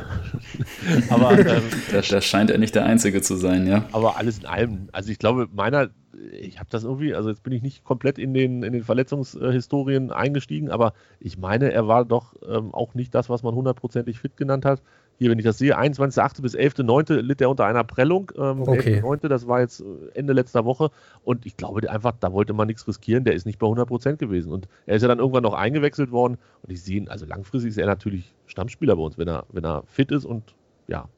aber 1.09 1.31
ähm, 1.39 1.63
da, 1.89 2.01
da, 2.01 2.19
scheint 2.19 2.51
er 2.51 2.57
nicht 2.57 2.75
der 2.75 2.83
Einzige 2.83 3.21
zu 3.21 3.37
sein, 3.37 3.65
ja. 3.65 3.85
Aber 3.93 4.17
alles 4.17 4.39
in 4.39 4.45
allem. 4.45 4.89
Also 4.91 5.09
ich 5.09 5.19
glaube, 5.19 5.47
meiner, 5.53 5.91
ich 6.37 6.59
habe 6.59 6.69
das 6.69 6.83
irgendwie, 6.83 7.15
also 7.15 7.29
jetzt 7.29 7.41
bin 7.41 7.53
ich 7.53 7.61
nicht 7.61 7.85
komplett 7.85 8.17
in 8.17 8.33
den, 8.33 8.61
in 8.61 8.73
den 8.73 8.83
Verletzungshistorien 8.83 10.11
eingestiegen, 10.11 10.69
aber 10.69 10.91
ich 11.21 11.37
meine, 11.37 11.71
er 11.71 11.87
war 11.87 12.03
doch 12.03 12.35
ähm, 12.45 12.73
auch 12.73 12.93
nicht 12.93 13.15
das, 13.15 13.29
was 13.29 13.41
man 13.41 13.55
hundertprozentig 13.55 14.19
fit 14.19 14.35
genannt 14.35 14.65
hat 14.65 14.81
hier, 15.19 15.29
wenn 15.29 15.37
ich 15.37 15.45
das 15.45 15.57
sehe, 15.57 15.77
21.8. 15.77 16.41
bis 16.41 16.55
11.9. 16.55 17.19
litt 17.19 17.41
er 17.41 17.49
unter 17.49 17.65
einer 17.65 17.83
Prellung. 17.83 18.31
Ähm, 18.37 18.61
okay. 18.61 19.01
11.9. 19.01 19.27
das 19.27 19.47
war 19.47 19.59
jetzt 19.59 19.81
äh, 19.81 19.83
Ende 20.13 20.31
letzter 20.31 20.63
Woche. 20.63 20.91
Und 21.25 21.45
ich 21.45 21.57
glaube 21.57 21.87
einfach, 21.91 22.13
da 22.19 22.31
wollte 22.31 22.53
man 22.53 22.67
nichts 22.67 22.87
riskieren. 22.87 23.25
Der 23.25 23.33
ist 23.33 23.45
nicht 23.45 23.59
bei 23.59 23.67
100% 23.67 24.15
gewesen. 24.15 24.51
Und 24.53 24.69
er 24.85 24.95
ist 24.95 25.01
ja 25.01 25.09
dann 25.09 25.19
irgendwann 25.19 25.43
noch 25.43 25.53
eingewechselt 25.53 26.11
worden. 26.11 26.37
Und 26.61 26.71
ich 26.71 26.81
sehe 26.81 26.97
ihn, 26.97 27.09
also 27.09 27.25
langfristig 27.25 27.71
ist 27.71 27.77
er 27.77 27.85
natürlich 27.85 28.33
Stammspieler 28.45 28.95
bei 28.95 29.01
uns, 29.01 29.17
wenn 29.17 29.27
er, 29.27 29.43
wenn 29.51 29.65
er 29.65 29.83
fit 29.87 30.09
ist 30.11 30.23
und 30.23 30.55
ja, 30.87 31.09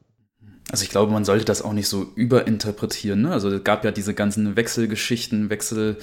also 0.72 0.84
ich 0.84 0.90
glaube, 0.90 1.12
man 1.12 1.26
sollte 1.26 1.44
das 1.44 1.60
auch 1.60 1.74
nicht 1.74 1.86
so 1.86 2.10
überinterpretieren. 2.14 3.20
Ne? 3.20 3.30
Also 3.30 3.50
es 3.50 3.62
gab 3.62 3.84
ja 3.84 3.90
diese 3.90 4.14
ganzen 4.14 4.56
Wechselgeschichten, 4.56 5.50
Wechsel 5.50 5.98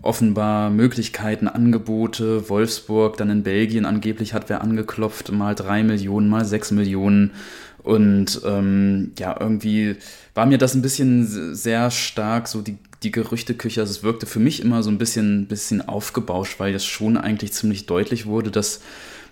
offenbar 0.00 0.70
Möglichkeiten, 0.70 1.48
Angebote. 1.48 2.48
Wolfsburg, 2.48 3.16
dann 3.16 3.30
in 3.30 3.42
Belgien 3.42 3.84
angeblich 3.84 4.32
hat 4.32 4.48
wer 4.48 4.60
angeklopft, 4.60 5.32
mal 5.32 5.56
drei 5.56 5.82
Millionen, 5.82 6.28
mal 6.28 6.44
sechs 6.44 6.70
Millionen. 6.70 7.32
Und 7.82 8.40
ähm, 8.46 9.10
ja, 9.18 9.36
irgendwie 9.40 9.96
war 10.34 10.46
mir 10.46 10.58
das 10.58 10.74
ein 10.74 10.82
bisschen 10.82 11.54
sehr 11.54 11.90
stark, 11.90 12.46
so 12.46 12.62
die, 12.62 12.78
die 13.02 13.10
Gerüchteküche. 13.10 13.80
Also 13.80 13.90
es 13.90 14.02
wirkte 14.04 14.26
für 14.26 14.38
mich 14.38 14.62
immer 14.62 14.84
so 14.84 14.90
ein 14.90 14.98
bisschen, 14.98 15.48
bisschen 15.48 15.88
aufgebauscht, 15.88 16.60
weil 16.60 16.72
es 16.76 16.84
schon 16.84 17.16
eigentlich 17.16 17.52
ziemlich 17.54 17.86
deutlich 17.86 18.26
wurde, 18.26 18.52
dass 18.52 18.82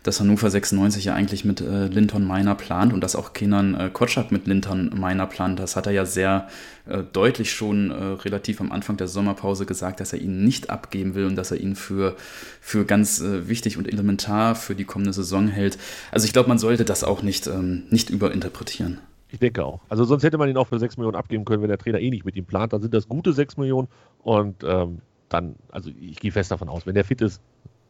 dass 0.03 0.21
Hannover 0.21 0.49
96 0.49 1.05
ja 1.05 1.15
eigentlich 1.15 1.45
mit 1.45 1.61
äh, 1.61 1.87
Linton 1.87 2.27
Meiner 2.27 2.55
plant 2.55 2.93
und 2.93 3.03
dass 3.03 3.17
auch 3.17 3.33
Kenan 3.33 3.75
äh, 3.75 3.91
Kotschak 3.93 4.33
mit 4.33 4.47
Linton 4.47 4.91
Meiner 4.99 5.27
plant. 5.27 5.59
Das 5.59 5.77
hat 5.77 5.87
er 5.87 5.93
ja 5.93 6.07
sehr 6.07 6.49
äh, 6.87 7.03
deutlich 7.13 7.53
schon 7.53 7.91
äh, 7.91 7.95
relativ 7.95 8.61
am 8.61 8.73
Anfang 8.73 8.97
der 8.97 9.09
Sommerpause 9.09 9.67
gesagt, 9.67 10.01
dass 10.01 10.13
er 10.13 10.21
ihn 10.21 10.45
nicht 10.45 10.71
abgeben 10.71 11.15
will 11.15 11.27
und 11.27 11.37
dass 11.37 11.51
er 11.51 11.59
ihn 11.59 11.77
für, 11.77 12.17
für 12.61 12.85
ganz 12.85 13.21
äh, 13.21 13.49
wichtig 13.49 13.77
und 13.77 13.87
elementar 13.87 14.55
für 14.55 14.75
die 14.75 14.85
kommende 14.85 15.13
Saison 15.13 15.49
hält. 15.49 15.79
Also 16.13 16.25
ich 16.27 16.33
glaube, 16.33 16.49
man 16.49 16.59
sollte 16.59 16.85
das 16.85 17.05
auch 17.05 17.23
nicht, 17.23 17.47
ähm, 17.47 17.85
nicht 17.91 18.09
überinterpretieren. 18.09 18.99
Ich 19.33 19.39
denke 19.39 19.65
auch. 19.65 19.81
Also 19.89 20.05
sonst 20.05 20.25
hätte 20.25 20.39
man 20.39 20.49
ihn 20.49 20.57
auch 20.57 20.69
für 20.69 20.79
6 20.79 20.97
Millionen 20.97 21.17
abgeben 21.17 21.45
können, 21.45 21.63
wenn 21.63 21.69
der 21.69 21.79
Trainer 21.79 22.01
eh 22.01 22.11
nicht 22.11 22.25
mit 22.25 22.37
ihm 22.37 22.47
plant. 22.47 22.73
Dann 22.73 22.83
sind 22.83 22.95
das 22.95 23.07
gute 23.07 23.33
6 23.33 23.59
Millionen 23.59 23.89
und 24.23 24.65
ähm, 24.65 25.03
dann, 25.29 25.57
also 25.71 25.91
ich 26.01 26.19
gehe 26.19 26.33
fest 26.33 26.51
davon 26.51 26.69
aus, 26.69 26.87
wenn 26.87 26.95
der 26.95 27.05
fit 27.05 27.21
ist, 27.21 27.41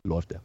läuft 0.04 0.32
er. 0.32 0.42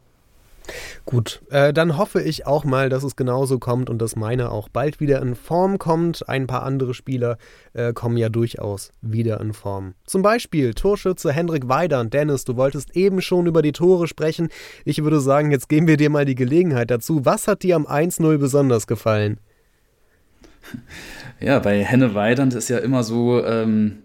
Gut, 1.04 1.42
äh, 1.50 1.72
dann 1.72 1.96
hoffe 1.96 2.22
ich 2.22 2.46
auch 2.46 2.64
mal, 2.64 2.88
dass 2.88 3.04
es 3.04 3.16
genauso 3.16 3.58
kommt 3.58 3.88
und 3.90 3.98
dass 3.98 4.16
meine 4.16 4.50
auch 4.50 4.68
bald 4.68 5.00
wieder 5.00 5.22
in 5.22 5.34
Form 5.34 5.78
kommt. 5.78 6.28
Ein 6.28 6.46
paar 6.46 6.62
andere 6.62 6.94
Spieler 6.94 7.38
äh, 7.72 7.92
kommen 7.92 8.16
ja 8.16 8.28
durchaus 8.28 8.92
wieder 9.02 9.40
in 9.40 9.52
Form. 9.52 9.94
Zum 10.06 10.22
Beispiel 10.22 10.74
Torschütze 10.74 11.32
Hendrik 11.32 11.68
Weidern. 11.68 12.10
Dennis, 12.10 12.44
du 12.44 12.56
wolltest 12.56 12.96
eben 12.96 13.20
schon 13.20 13.46
über 13.46 13.62
die 13.62 13.72
Tore 13.72 14.08
sprechen. 14.08 14.48
Ich 14.84 15.02
würde 15.02 15.20
sagen, 15.20 15.50
jetzt 15.50 15.68
geben 15.68 15.86
wir 15.86 15.96
dir 15.96 16.10
mal 16.10 16.24
die 16.24 16.34
Gelegenheit 16.34 16.90
dazu. 16.90 17.24
Was 17.24 17.48
hat 17.48 17.62
dir 17.62 17.76
am 17.76 17.86
1-0 17.86 18.38
besonders 18.38 18.86
gefallen? 18.86 19.38
Ja, 21.40 21.58
bei 21.58 21.84
Henne 21.84 22.14
Weidand 22.14 22.54
ist 22.54 22.68
ja 22.68 22.78
immer 22.78 23.04
so, 23.04 23.44
ähm, 23.44 24.02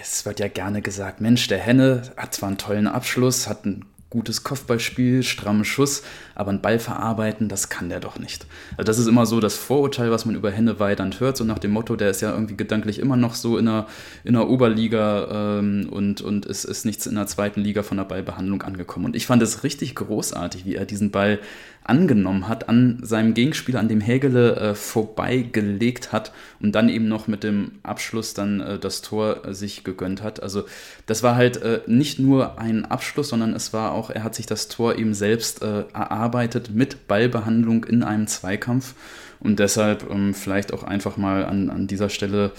es 0.00 0.26
wird 0.26 0.40
ja 0.40 0.48
gerne 0.48 0.82
gesagt, 0.82 1.20
Mensch, 1.20 1.48
der 1.48 1.58
Henne 1.58 2.02
hat 2.16 2.34
zwar 2.34 2.48
einen 2.48 2.58
tollen 2.58 2.86
Abschluss, 2.86 3.48
hat 3.48 3.64
einen 3.64 3.84
gutes 4.12 4.44
Kopfballspiel, 4.44 5.22
strammen 5.22 5.64
Schuss, 5.64 6.02
aber 6.34 6.50
einen 6.50 6.60
Ball 6.60 6.78
verarbeiten, 6.78 7.48
das 7.48 7.70
kann 7.70 7.88
der 7.88 7.98
doch 7.98 8.18
nicht. 8.18 8.46
Also 8.76 8.84
das 8.84 8.98
ist 8.98 9.06
immer 9.06 9.24
so 9.24 9.40
das 9.40 9.56
Vorurteil, 9.56 10.10
was 10.10 10.26
man 10.26 10.34
über 10.34 10.50
Henne 10.50 10.78
Weidand 10.78 11.18
hört, 11.18 11.38
so 11.38 11.44
nach 11.44 11.58
dem 11.58 11.70
Motto, 11.70 11.96
der 11.96 12.10
ist 12.10 12.20
ja 12.20 12.30
irgendwie 12.30 12.56
gedanklich 12.56 12.98
immer 12.98 13.16
noch 13.16 13.34
so 13.34 13.56
in 13.56 13.64
der, 13.64 13.86
in 14.22 14.34
der 14.34 14.50
Oberliga 14.50 15.58
ähm, 15.58 15.88
und, 15.90 16.20
und 16.20 16.44
ist, 16.44 16.64
ist 16.64 16.84
nichts 16.84 17.06
in 17.06 17.14
der 17.14 17.26
zweiten 17.26 17.62
Liga 17.62 17.82
von 17.82 17.96
der 17.96 18.04
Ballbehandlung 18.04 18.60
angekommen. 18.60 19.06
Und 19.06 19.16
ich 19.16 19.26
fand 19.26 19.42
es 19.42 19.64
richtig 19.64 19.94
großartig, 19.94 20.66
wie 20.66 20.74
er 20.74 20.84
diesen 20.84 21.10
Ball 21.10 21.38
angenommen 21.84 22.48
hat, 22.48 22.68
an 22.68 22.98
seinem 23.02 23.34
Gegenspieler, 23.34 23.80
an 23.80 23.88
dem 23.88 24.00
Hägele 24.00 24.56
äh, 24.56 24.74
vorbeigelegt 24.74 26.12
hat 26.12 26.32
und 26.60 26.72
dann 26.72 26.88
eben 26.88 27.08
noch 27.08 27.26
mit 27.26 27.42
dem 27.42 27.72
Abschluss 27.82 28.34
dann 28.34 28.60
äh, 28.60 28.78
das 28.78 29.02
Tor 29.02 29.46
äh, 29.46 29.54
sich 29.54 29.84
gegönnt 29.84 30.22
hat. 30.22 30.42
Also 30.42 30.64
das 31.06 31.22
war 31.22 31.34
halt 31.34 31.62
äh, 31.62 31.80
nicht 31.86 32.18
nur 32.18 32.58
ein 32.58 32.84
Abschluss, 32.84 33.30
sondern 33.30 33.54
es 33.54 33.72
war 33.72 33.92
auch, 33.92 34.10
er 34.10 34.22
hat 34.22 34.34
sich 34.34 34.46
das 34.46 34.68
Tor 34.68 34.96
eben 34.96 35.14
selbst 35.14 35.62
äh, 35.62 35.84
erarbeitet 35.92 36.70
mit 36.72 37.08
Ballbehandlung 37.08 37.84
in 37.84 38.02
einem 38.02 38.26
Zweikampf. 38.26 38.94
Und 39.40 39.58
deshalb 39.58 40.08
ähm, 40.08 40.34
vielleicht 40.34 40.72
auch 40.72 40.84
einfach 40.84 41.16
mal 41.16 41.44
an, 41.44 41.68
an 41.68 41.88
dieser 41.88 42.10
Stelle 42.10 42.52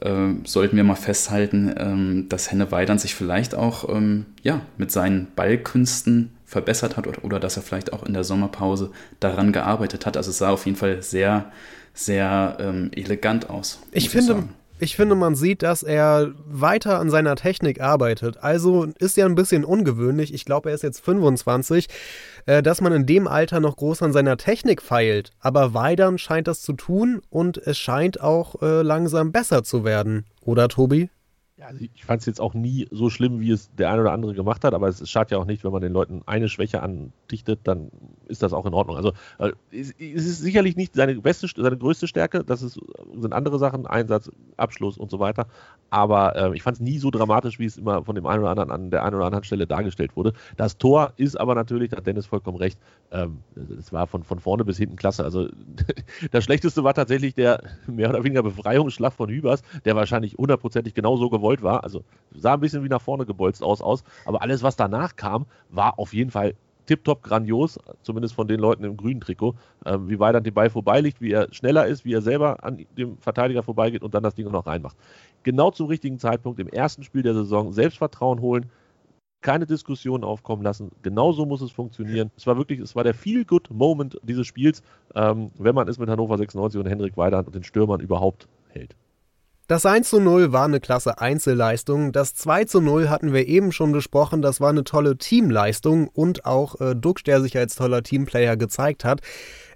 äh, 0.00 0.34
sollten 0.44 0.76
wir 0.76 0.84
mal 0.84 0.94
festhalten, 0.94 1.72
ähm, 1.78 2.26
dass 2.28 2.50
Henne 2.50 2.70
Weidern 2.70 2.98
sich 2.98 3.14
vielleicht 3.14 3.54
auch 3.54 3.88
ähm, 3.88 4.26
ja, 4.42 4.60
mit 4.76 4.90
seinen 4.90 5.28
Ballkünsten 5.34 6.35
verbessert 6.46 6.96
hat 6.96 7.06
oder, 7.06 7.24
oder 7.24 7.40
dass 7.40 7.56
er 7.56 7.62
vielleicht 7.62 7.92
auch 7.92 8.04
in 8.04 8.14
der 8.14 8.24
Sommerpause 8.24 8.90
daran 9.20 9.52
gearbeitet 9.52 10.06
hat. 10.06 10.16
Also 10.16 10.30
es 10.30 10.38
sah 10.38 10.50
auf 10.50 10.64
jeden 10.64 10.78
Fall 10.78 11.02
sehr, 11.02 11.50
sehr 11.92 12.56
ähm, 12.60 12.90
elegant 12.94 13.50
aus. 13.50 13.80
Ich 13.90 14.08
finde, 14.08 14.44
ich, 14.78 14.92
ich 14.92 14.96
finde, 14.96 15.16
man 15.16 15.34
sieht, 15.34 15.62
dass 15.62 15.82
er 15.82 16.32
weiter 16.46 17.00
an 17.00 17.10
seiner 17.10 17.34
Technik 17.34 17.80
arbeitet. 17.80 18.38
Also 18.42 18.86
ist 18.98 19.16
ja 19.16 19.26
ein 19.26 19.34
bisschen 19.34 19.64
ungewöhnlich. 19.64 20.32
Ich 20.32 20.44
glaube, 20.44 20.68
er 20.68 20.76
ist 20.76 20.82
jetzt 20.82 21.00
25, 21.00 21.88
äh, 22.46 22.62
dass 22.62 22.80
man 22.80 22.92
in 22.92 23.06
dem 23.06 23.26
Alter 23.26 23.58
noch 23.58 23.76
groß 23.76 24.02
an 24.02 24.12
seiner 24.12 24.36
Technik 24.36 24.82
feilt. 24.82 25.32
Aber 25.40 25.74
Weidern 25.74 26.16
scheint 26.16 26.46
das 26.46 26.62
zu 26.62 26.74
tun 26.74 27.22
und 27.28 27.58
es 27.58 27.76
scheint 27.76 28.20
auch 28.20 28.62
äh, 28.62 28.82
langsam 28.82 29.32
besser 29.32 29.64
zu 29.64 29.84
werden. 29.84 30.26
Oder, 30.42 30.68
Tobi? 30.68 31.10
Ja, 31.58 31.68
also 31.68 31.82
ich 31.94 32.04
fand 32.04 32.20
es 32.20 32.26
jetzt 32.26 32.38
auch 32.38 32.52
nie 32.52 32.86
so 32.90 33.08
schlimm, 33.08 33.40
wie 33.40 33.50
es 33.50 33.74
der 33.74 33.90
eine 33.90 34.02
oder 34.02 34.12
andere 34.12 34.34
gemacht 34.34 34.62
hat, 34.62 34.74
aber 34.74 34.88
es 34.88 35.08
schadet 35.08 35.30
ja 35.30 35.38
auch 35.38 35.46
nicht, 35.46 35.64
wenn 35.64 35.72
man 35.72 35.80
den 35.80 35.92
Leuten 35.92 36.20
eine 36.26 36.50
Schwäche 36.50 36.82
andichtet, 36.82 37.60
dann 37.64 37.90
ist 38.28 38.42
das 38.42 38.52
auch 38.52 38.66
in 38.66 38.74
Ordnung. 38.74 38.98
Also 38.98 39.12
äh, 39.38 39.52
es 39.70 39.92
ist 39.98 40.40
sicherlich 40.40 40.76
nicht 40.76 40.94
seine 40.94 41.14
beste, 41.14 41.48
seine 41.56 41.78
größte 41.78 42.08
Stärke, 42.08 42.44
das 42.44 42.60
ist, 42.60 42.78
sind 43.14 43.32
andere 43.32 43.58
Sachen, 43.58 43.86
Einsatz, 43.86 44.30
Abschluss 44.58 44.98
und 44.98 45.10
so 45.10 45.18
weiter. 45.18 45.46
Aber 45.88 46.36
äh, 46.36 46.54
ich 46.54 46.62
fand 46.62 46.76
es 46.76 46.80
nie 46.82 46.98
so 46.98 47.10
dramatisch, 47.10 47.58
wie 47.58 47.64
es 47.64 47.78
immer 47.78 48.04
von 48.04 48.14
dem 48.14 48.26
einen 48.26 48.42
oder 48.42 48.50
anderen 48.50 48.70
an 48.70 48.90
der 48.90 49.02
einen 49.04 49.16
oder 49.16 49.24
anderen 49.24 49.44
Stelle 49.44 49.66
dargestellt 49.66 50.14
wurde. 50.14 50.34
Das 50.58 50.76
Tor 50.76 51.14
ist 51.16 51.40
aber 51.40 51.54
natürlich, 51.54 51.88
da 51.88 51.96
hat 51.96 52.06
Dennis 52.06 52.26
vollkommen 52.26 52.58
recht, 52.58 52.78
ähm, 53.12 53.38
es 53.78 53.94
war 53.94 54.06
von, 54.06 54.24
von 54.24 54.40
vorne 54.40 54.66
bis 54.66 54.76
hinten 54.76 54.96
klasse. 54.96 55.24
Also 55.24 55.48
das 56.32 56.44
Schlechteste 56.44 56.84
war 56.84 56.92
tatsächlich 56.92 57.34
der 57.34 57.62
mehr 57.86 58.10
oder 58.10 58.24
weniger 58.24 58.42
Befreiungsschlag 58.42 59.14
von 59.14 59.30
Hübers, 59.30 59.62
der 59.86 59.96
wahrscheinlich 59.96 60.34
hundertprozentig 60.34 60.92
genauso 60.92 61.30
gewollt 61.30 61.45
gewollt 61.46 61.62
war. 61.62 61.84
Also 61.84 62.04
sah 62.32 62.54
ein 62.54 62.60
bisschen 62.60 62.84
wie 62.84 62.88
nach 62.88 63.00
vorne 63.00 63.24
gebolzt 63.24 63.62
aus, 63.62 63.80
aus. 63.80 64.04
Aber 64.24 64.42
alles, 64.42 64.62
was 64.62 64.76
danach 64.76 65.16
kam, 65.16 65.46
war 65.70 65.98
auf 65.98 66.12
jeden 66.12 66.30
Fall 66.30 66.54
tipptopp 66.86 67.22
grandios, 67.22 67.78
zumindest 68.02 68.34
von 68.34 68.46
den 68.46 68.60
Leuten 68.60 68.84
im 68.84 68.96
grünen 68.96 69.20
Trikot, 69.20 69.54
äh, 69.84 69.98
wie 70.02 70.20
weit 70.20 70.36
dann 70.36 70.44
den 70.44 70.54
Ball 70.54 70.70
vorbeiliegt, 70.70 71.20
wie 71.20 71.32
er 71.32 71.52
schneller 71.52 71.86
ist, 71.86 72.04
wie 72.04 72.12
er 72.12 72.22
selber 72.22 72.62
an 72.62 72.86
dem 72.96 73.18
Verteidiger 73.18 73.64
vorbeigeht 73.64 74.04
und 74.04 74.14
dann 74.14 74.22
das 74.22 74.36
Ding 74.36 74.48
noch 74.50 74.66
reinmacht. 74.66 74.96
Genau 75.42 75.72
zum 75.72 75.88
richtigen 75.88 76.18
Zeitpunkt 76.18 76.60
im 76.60 76.68
ersten 76.68 77.02
Spiel 77.02 77.22
der 77.22 77.34
Saison 77.34 77.72
Selbstvertrauen 77.72 78.40
holen, 78.40 78.66
keine 79.40 79.66
Diskussion 79.66 80.22
aufkommen 80.22 80.62
lassen. 80.62 80.92
Genauso 81.02 81.44
muss 81.44 81.60
es 81.60 81.72
funktionieren. 81.72 82.30
Es 82.36 82.46
war 82.46 82.56
wirklich, 82.56 82.78
es 82.78 82.94
war 82.94 83.02
der 83.02 83.14
Feel-Good-Moment 83.14 84.18
dieses 84.22 84.46
Spiels, 84.46 84.82
ähm, 85.16 85.50
wenn 85.58 85.74
man 85.74 85.88
es 85.88 85.98
mit 85.98 86.08
Hannover 86.08 86.38
96 86.38 86.80
und 86.80 86.86
Henrik 86.86 87.16
Weidand 87.16 87.48
und 87.48 87.54
den 87.54 87.64
Stürmern 87.64 88.00
überhaupt 88.00 88.46
hält. 88.68 88.94
Das 89.68 89.84
1 89.84 90.10
zu 90.10 90.20
0 90.20 90.52
war 90.52 90.64
eine 90.64 90.78
klasse 90.78 91.18
Einzelleistung. 91.18 92.12
Das 92.12 92.34
2 92.34 92.66
zu 92.66 92.80
0 92.80 93.08
hatten 93.08 93.32
wir 93.32 93.48
eben 93.48 93.72
schon 93.72 93.90
besprochen. 93.90 94.40
Das 94.40 94.60
war 94.60 94.70
eine 94.70 94.84
tolle 94.84 95.18
Teamleistung 95.18 96.06
und 96.06 96.46
auch 96.46 96.80
äh, 96.80 96.94
Dux, 96.94 97.24
der 97.24 97.40
sich 97.40 97.58
als 97.58 97.74
toller 97.74 98.04
Teamplayer 98.04 98.56
gezeigt 98.56 99.04
hat. 99.04 99.22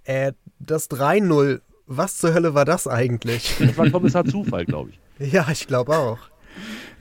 Äh, 0.05 0.33
das 0.61 0.89
3-0, 0.91 1.61
was 1.87 2.19
zur 2.19 2.35
Hölle 2.35 2.55
war 2.55 2.65
das 2.65 2.87
eigentlich? 2.87 3.57
Das 3.59 3.77
war 3.77 3.91
Kommissar 3.91 4.25
Zufall, 4.25 4.65
glaube 4.65 4.91
ich. 4.91 5.01
Ja, 5.33 5.47
ich 5.51 5.67
glaube 5.67 5.99
auch. 5.99 6.19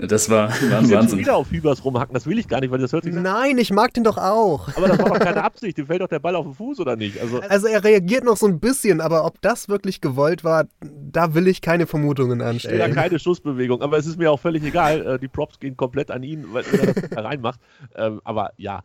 Das 0.07 0.29
war, 0.29 0.49
war 0.49 0.79
ein 0.79 0.89
Wahnsinn. 0.89 1.19
wieder 1.19 1.35
auf 1.35 1.51
Hübers 1.51 1.83
rumhacken, 1.83 2.13
das 2.13 2.25
will 2.25 2.39
ich 2.39 2.47
gar 2.47 2.61
nicht, 2.61 2.71
weil 2.71 2.79
das 2.79 2.93
hört 2.93 3.03
sich 3.03 3.13
Nein, 3.13 3.57
ich 3.57 3.71
mag 3.71 3.93
den 3.93 4.05
doch 4.05 4.17
auch. 4.17 4.69
Aber 4.77 4.87
das 4.87 4.97
war 4.97 5.09
doch 5.09 5.19
keine 5.19 5.43
Absicht, 5.43 5.77
dem 5.77 5.87
fällt 5.87 6.01
doch 6.01 6.07
der 6.07 6.19
Ball 6.19 6.35
auf 6.35 6.45
den 6.45 6.53
Fuß 6.53 6.79
oder 6.79 6.95
nicht? 6.95 7.19
Also, 7.19 7.41
also 7.41 7.67
er 7.67 7.83
reagiert 7.83 8.23
noch 8.23 8.37
so 8.37 8.47
ein 8.47 8.59
bisschen, 8.59 9.01
aber 9.01 9.25
ob 9.25 9.41
das 9.41 9.67
wirklich 9.67 9.99
gewollt 9.99 10.43
war, 10.45 10.65
da 10.81 11.33
will 11.33 11.47
ich 11.47 11.61
keine 11.61 11.85
Vermutungen 11.85 12.41
anstellen. 12.41 12.79
Ich 12.79 12.95
da 12.95 13.01
keine 13.01 13.19
Schussbewegung, 13.19 13.81
aber 13.81 13.97
es 13.97 14.05
ist 14.05 14.17
mir 14.17 14.31
auch 14.31 14.39
völlig 14.39 14.63
egal. 14.63 15.05
Äh, 15.05 15.19
die 15.19 15.27
Props 15.27 15.59
gehen 15.59 15.75
komplett 15.75 16.11
an 16.11 16.23
ihn, 16.23 16.45
weil 16.53 16.63
er 16.71 16.93
das 16.93 17.17
reinmacht. 17.17 17.59
Ähm, 17.95 18.21
aber 18.23 18.53
ja, 18.57 18.83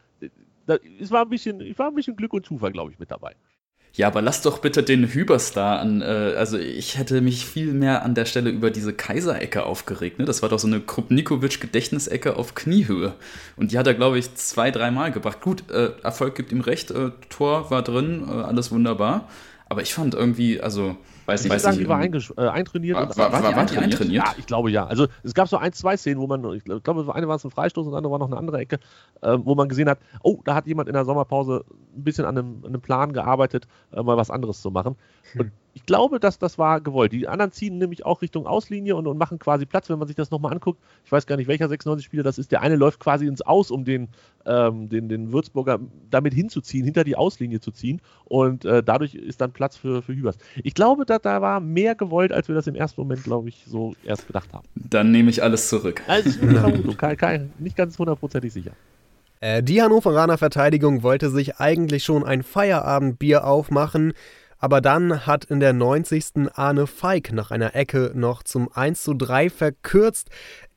es 1.00 1.10
war 1.10 1.22
ein 1.22 1.28
bisschen, 1.28 1.60
ich 1.60 1.78
war 1.78 1.88
ein 1.88 1.94
bisschen 1.94 2.16
Glück 2.16 2.32
und 2.32 2.44
Zufall, 2.44 2.72
glaube 2.72 2.90
ich, 2.90 2.98
mit 2.98 3.10
dabei. 3.10 3.34
Ja, 3.96 4.08
aber 4.08 4.22
lass 4.22 4.42
doch 4.42 4.58
bitte 4.58 4.82
den 4.82 5.06
Hüberstar 5.06 5.78
an. 5.78 6.02
Äh, 6.02 6.34
also 6.36 6.58
ich 6.58 6.98
hätte 6.98 7.20
mich 7.20 7.46
viel 7.46 7.72
mehr 7.72 8.02
an 8.02 8.16
der 8.16 8.24
Stelle 8.24 8.50
über 8.50 8.72
diese 8.72 8.92
Kaiserecke 8.92 9.64
aufgeregt. 9.64 10.18
Ne? 10.18 10.24
Das 10.24 10.42
war 10.42 10.48
doch 10.48 10.58
so 10.58 10.66
eine 10.66 10.80
Krupnikovic-Gedächtnisecke 10.80 12.36
auf 12.36 12.56
Kniehöhe. 12.56 13.14
Und 13.56 13.70
die 13.70 13.78
hat 13.78 13.86
er, 13.86 13.94
glaube 13.94 14.18
ich, 14.18 14.34
zwei, 14.34 14.72
dreimal 14.72 15.12
gebracht. 15.12 15.40
Gut, 15.40 15.70
äh, 15.70 15.90
Erfolg 16.02 16.34
gibt 16.34 16.50
ihm 16.50 16.60
recht, 16.60 16.90
äh, 16.90 17.12
Tor 17.28 17.70
war 17.70 17.82
drin, 17.82 18.24
äh, 18.28 18.32
alles 18.32 18.72
wunderbar. 18.72 19.28
Aber 19.68 19.82
ich 19.82 19.94
fand 19.94 20.14
irgendwie, 20.14 20.60
also 20.60 20.96
Weiß 21.26 21.44
ich 21.44 21.50
weiß 21.50 21.62
sagen, 21.62 21.78
die 21.78 21.88
war 21.88 22.02
äh, 22.02 22.48
eintrainiert. 22.48 22.96
War, 22.96 23.16
war, 23.16 23.32
war, 23.32 23.42
war, 23.42 23.56
war 23.56 23.66
die 23.66 23.78
eintrainiert? 23.78 24.24
Ja, 24.26 24.34
ich 24.38 24.46
glaube 24.46 24.70
ja. 24.70 24.86
Also 24.86 25.06
es 25.22 25.34
gab 25.34 25.48
so 25.48 25.56
ein, 25.56 25.72
zwei 25.72 25.96
Szenen, 25.96 26.20
wo 26.20 26.26
man, 26.26 26.44
ich 26.54 26.64
glaube, 26.64 27.14
eine 27.14 27.28
war 27.28 27.36
es 27.36 27.44
ein 27.44 27.50
Freistoß 27.50 27.86
und 27.86 27.94
andere 27.94 28.12
war 28.12 28.18
noch 28.18 28.26
eine 28.26 28.36
andere 28.36 28.58
Ecke, 28.58 28.78
äh, 29.22 29.38
wo 29.40 29.54
man 29.54 29.68
gesehen 29.68 29.88
hat, 29.88 29.98
oh, 30.22 30.40
da 30.44 30.54
hat 30.54 30.66
jemand 30.66 30.88
in 30.88 30.94
der 30.94 31.04
Sommerpause 31.04 31.64
ein 31.96 32.04
bisschen 32.04 32.24
an 32.24 32.36
einem, 32.36 32.58
an 32.62 32.68
einem 32.68 32.80
Plan 32.80 33.12
gearbeitet, 33.12 33.66
äh, 33.92 34.02
mal 34.02 34.16
was 34.16 34.30
anderes 34.30 34.60
zu 34.60 34.70
machen. 34.70 34.96
Hm. 35.32 35.40
Und 35.40 35.52
ich 35.74 35.86
glaube, 35.86 36.20
dass 36.20 36.38
das 36.38 36.56
war 36.56 36.80
gewollt. 36.80 37.12
Die 37.12 37.26
anderen 37.26 37.50
ziehen 37.50 37.78
nämlich 37.78 38.06
auch 38.06 38.22
Richtung 38.22 38.46
Auslinie 38.46 38.94
und, 38.94 39.08
und 39.08 39.18
machen 39.18 39.40
quasi 39.40 39.66
Platz, 39.66 39.90
wenn 39.90 39.98
man 39.98 40.06
sich 40.06 40.16
das 40.16 40.30
nochmal 40.30 40.52
anguckt. 40.52 40.80
Ich 41.04 41.10
weiß 41.10 41.26
gar 41.26 41.36
nicht, 41.36 41.48
welcher 41.48 41.66
96-Spieler 41.66 42.22
das 42.22 42.38
ist. 42.38 42.52
Der 42.52 42.62
eine 42.62 42.76
läuft 42.76 43.00
quasi 43.00 43.26
ins 43.26 43.42
Aus, 43.42 43.72
um 43.72 43.84
den, 43.84 44.08
ähm, 44.46 44.88
den, 44.88 45.08
den 45.08 45.32
Würzburger 45.32 45.80
damit 46.10 46.32
hinzuziehen, 46.32 46.84
hinter 46.84 47.02
die 47.02 47.16
Auslinie 47.16 47.58
zu 47.58 47.72
ziehen. 47.72 48.00
Und 48.24 48.64
äh, 48.64 48.84
dadurch 48.84 49.16
ist 49.16 49.40
dann 49.40 49.52
Platz 49.52 49.76
für, 49.76 50.00
für 50.00 50.14
Hübers. 50.14 50.38
Ich 50.62 50.74
glaube, 50.74 51.04
da, 51.06 51.18
da 51.18 51.42
war 51.42 51.58
mehr 51.58 51.96
gewollt, 51.96 52.32
als 52.32 52.46
wir 52.46 52.54
das 52.54 52.68
im 52.68 52.76
ersten 52.76 53.00
Moment, 53.00 53.24
glaube 53.24 53.48
ich, 53.48 53.64
so 53.66 53.94
erst 54.04 54.28
gedacht 54.28 54.52
haben. 54.52 54.66
Dann 54.76 55.10
nehme 55.10 55.28
ich 55.30 55.42
alles 55.42 55.68
zurück. 55.68 56.02
Also, 56.06 56.40
eine 56.40 56.60
Vermutung, 56.60 56.96
kein, 56.96 57.16
kein, 57.16 57.52
nicht 57.58 57.76
ganz 57.76 57.98
hundertprozentig 57.98 58.52
sicher. 58.52 58.72
Äh, 59.40 59.62
die 59.62 59.82
Hannoveraner 59.82 60.38
Verteidigung 60.38 61.02
wollte 61.02 61.30
sich 61.30 61.56
eigentlich 61.56 62.04
schon 62.04 62.24
ein 62.24 62.42
Feierabendbier 62.42 63.46
aufmachen. 63.46 64.14
Aber 64.64 64.80
dann 64.80 65.26
hat 65.26 65.44
in 65.44 65.60
der 65.60 65.74
90. 65.74 66.50
Arne 66.54 66.86
Feig 66.86 67.32
nach 67.32 67.50
einer 67.50 67.76
Ecke 67.76 68.12
noch 68.14 68.42
zum 68.42 68.72
1 68.72 69.02
zu 69.02 69.12
3 69.12 69.50
verkürzt. 69.50 70.30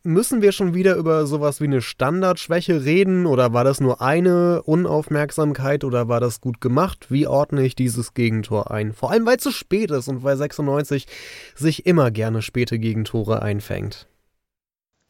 Müssen 0.04 0.42
wir 0.42 0.52
schon 0.52 0.74
wieder 0.74 0.98
über 0.98 1.26
sowas 1.26 1.62
wie 1.62 1.68
eine 1.68 1.82
Standardschwäche 1.82 2.84
reden 2.84 3.26
oder 3.26 3.54
war 3.54 3.64
das 3.64 3.80
nur 3.80 4.02
eine 4.02 4.62
Unaufmerksamkeit 4.64 5.86
oder 5.86 6.10
war 6.10 6.20
das 6.20 6.42
gut 6.42 6.60
gemacht? 6.60 7.06
Wie 7.08 7.28
ordne 7.28 7.66
ich 7.66 7.76
dieses 7.76 8.14
Gegentor 8.14 8.72
ein? 8.72 8.92
Vor 8.92 9.10
allem, 9.10 9.26
weil 9.26 9.38
es 9.38 9.44
zu 9.44 9.52
spät 9.52 9.90
ist 9.92 10.10
und 10.10 10.22
weil 10.22 10.36
96 10.36 11.08
sich 11.56 11.86
immer 11.86 12.12
gerne 12.12 12.42
späte 12.42 12.80
Gegentore 12.80 13.42
einfängt. 13.42 14.10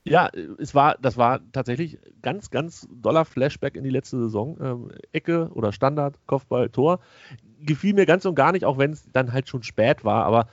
Ja, 0.10 0.30
es 0.58 0.74
war, 0.74 0.98
das 1.02 1.18
war 1.18 1.42
tatsächlich 1.52 2.00
ganz, 2.22 2.50
ganz 2.50 2.88
doller 2.92 3.26
Flashback 3.26 3.76
in 3.76 3.84
die 3.84 3.90
letzte 3.90 4.18
Saison. 4.18 4.58
Ähm, 4.62 4.92
Ecke 5.12 5.50
oder 5.54 5.72
Standard, 5.74 6.16
Kopfball, 6.28 6.70
Tor 6.70 7.00
gefiel 7.60 7.94
mir 7.94 8.06
ganz 8.06 8.26
und 8.26 8.36
gar 8.36 8.52
nicht, 8.52 8.66
auch 8.66 8.78
wenn 8.78 8.92
es 8.92 9.10
dann 9.12 9.34
halt 9.34 9.50
schon 9.50 9.64
spät 9.64 10.06
war, 10.06 10.26
aber 10.26 10.42
äh, 10.42 10.46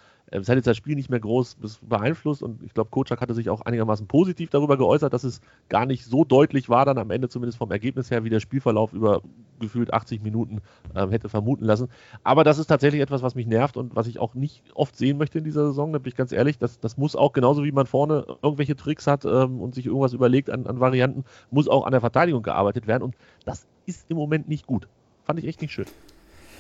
es 0.43 0.49
hat 0.49 0.57
jetzt 0.57 0.67
das 0.67 0.77
Spiel 0.77 0.97
nicht 0.97 1.11
mehr 1.11 1.21
groß 1.21 1.57
beeinflusst 1.83 2.43
und 2.43 2.63
ich 2.63 2.75
glaube, 2.75 2.91
Kocak 2.91 3.21
hatte 3.21 3.35
sich 3.35 3.51
auch 3.51 3.61
einigermaßen 3.61 4.07
positiv 4.07 4.51
darüber 4.51 4.77
geäußert, 4.77 5.13
dass 5.13 5.25
es 5.25 5.41
gar 5.69 5.87
nicht 5.87 6.05
so 6.05 6.25
deutlich 6.25 6.69
war, 6.69 6.85
dann 6.85 6.99
am 6.99 7.11
Ende 7.11 7.29
zumindest 7.29 7.59
vom 7.59 7.71
Ergebnis 7.71 8.11
her, 8.11 8.25
wie 8.25 8.31
der 8.31 8.41
Spielverlauf 8.41 8.93
über 8.93 9.23
gefühlt 9.61 9.95
80 9.95 10.23
Minuten 10.23 10.61
ähm, 10.95 11.11
hätte 11.11 11.29
vermuten 11.29 11.65
lassen. 11.65 11.89
Aber 12.25 12.43
das 12.43 12.59
ist 12.59 12.67
tatsächlich 12.67 13.01
etwas, 13.01 13.23
was 13.23 13.35
mich 13.35 13.47
nervt 13.47 13.77
und 13.77 13.95
was 13.95 14.07
ich 14.09 14.19
auch 14.19 14.35
nicht 14.35 14.63
oft 14.75 14.97
sehen 14.97 15.19
möchte 15.19 15.39
in 15.39 15.45
dieser 15.45 15.67
Saison, 15.67 15.93
da 15.93 15.99
bin 15.99 16.09
ich 16.09 16.17
ganz 16.17 16.33
ehrlich, 16.33 16.59
das, 16.59 16.81
das 16.81 16.97
muss 16.97 17.15
auch 17.15 17.33
genauso 17.33 17.65
wie 17.65 17.73
man 17.73 17.87
vorne 17.87 18.27
irgendwelche 18.43 18.77
Tricks 18.77 19.07
hat 19.07 19.25
ähm, 19.25 19.61
und 19.61 19.75
sich 19.75 19.87
irgendwas 19.87 20.13
überlegt 20.13 20.51
an, 20.51 20.67
an 20.67 20.81
Varianten, 20.81 21.25
muss 21.51 21.69
auch 21.69 21.87
an 21.87 21.93
der 21.93 22.01
Verteidigung 22.01 22.43
gearbeitet 22.43 22.87
werden 22.87 23.05
und 23.05 23.15
das 23.45 23.67
ist 23.87 24.07
im 24.11 24.17
Moment 24.17 24.49
nicht 24.49 24.67
gut. 24.67 24.89
Fand 25.25 25.39
ich 25.39 25.47
echt 25.47 25.63
nicht 25.63 25.73
schön. 25.73 25.87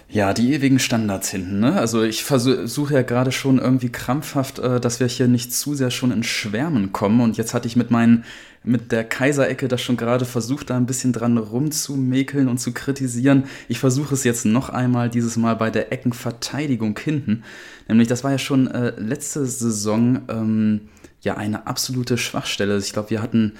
Ja, 0.08 0.32
die 0.32 0.52
ewigen 0.52 0.78
Standards 0.78 1.30
hinten. 1.30 1.60
Ne? 1.60 1.78
Also 1.78 2.02
ich 2.02 2.24
versuche 2.24 2.94
ja 2.94 3.02
gerade 3.02 3.32
schon 3.32 3.58
irgendwie 3.58 3.90
krampfhaft, 3.90 4.58
äh, 4.58 4.78
dass 4.78 5.00
wir 5.00 5.06
hier 5.08 5.28
nicht 5.28 5.52
zu 5.52 5.74
sehr 5.74 5.90
schon 5.90 6.12
in 6.12 6.22
Schwärmen 6.22 6.92
kommen. 6.92 7.20
Und 7.20 7.36
jetzt 7.36 7.54
hatte 7.54 7.66
ich 7.66 7.74
mit 7.74 7.90
meinen, 7.90 8.24
mit 8.62 8.92
der 8.92 9.04
Kaiserecke 9.04 9.66
das 9.66 9.82
schon 9.82 9.96
gerade 9.96 10.24
versucht, 10.24 10.70
da 10.70 10.76
ein 10.76 10.86
bisschen 10.86 11.12
dran 11.12 11.38
rumzumäkeln 11.38 12.48
und 12.48 12.58
zu 12.58 12.72
kritisieren. 12.72 13.44
Ich 13.68 13.78
versuche 13.78 14.14
es 14.14 14.24
jetzt 14.24 14.44
noch 14.44 14.68
einmal, 14.68 15.08
dieses 15.08 15.36
Mal 15.36 15.56
bei 15.56 15.70
der 15.70 15.92
Eckenverteidigung 15.92 16.98
hinten. 16.98 17.42
Nämlich, 17.88 18.08
das 18.08 18.24
war 18.24 18.30
ja 18.30 18.38
schon 18.38 18.68
äh, 18.68 18.92
letzte 18.98 19.44
Saison 19.46 20.20
ähm, 20.28 20.80
ja 21.22 21.36
eine 21.36 21.66
absolute 21.66 22.18
Schwachstelle. 22.18 22.76
Ich 22.78 22.92
glaube, 22.92 23.10
wir 23.10 23.22
hatten 23.22 23.54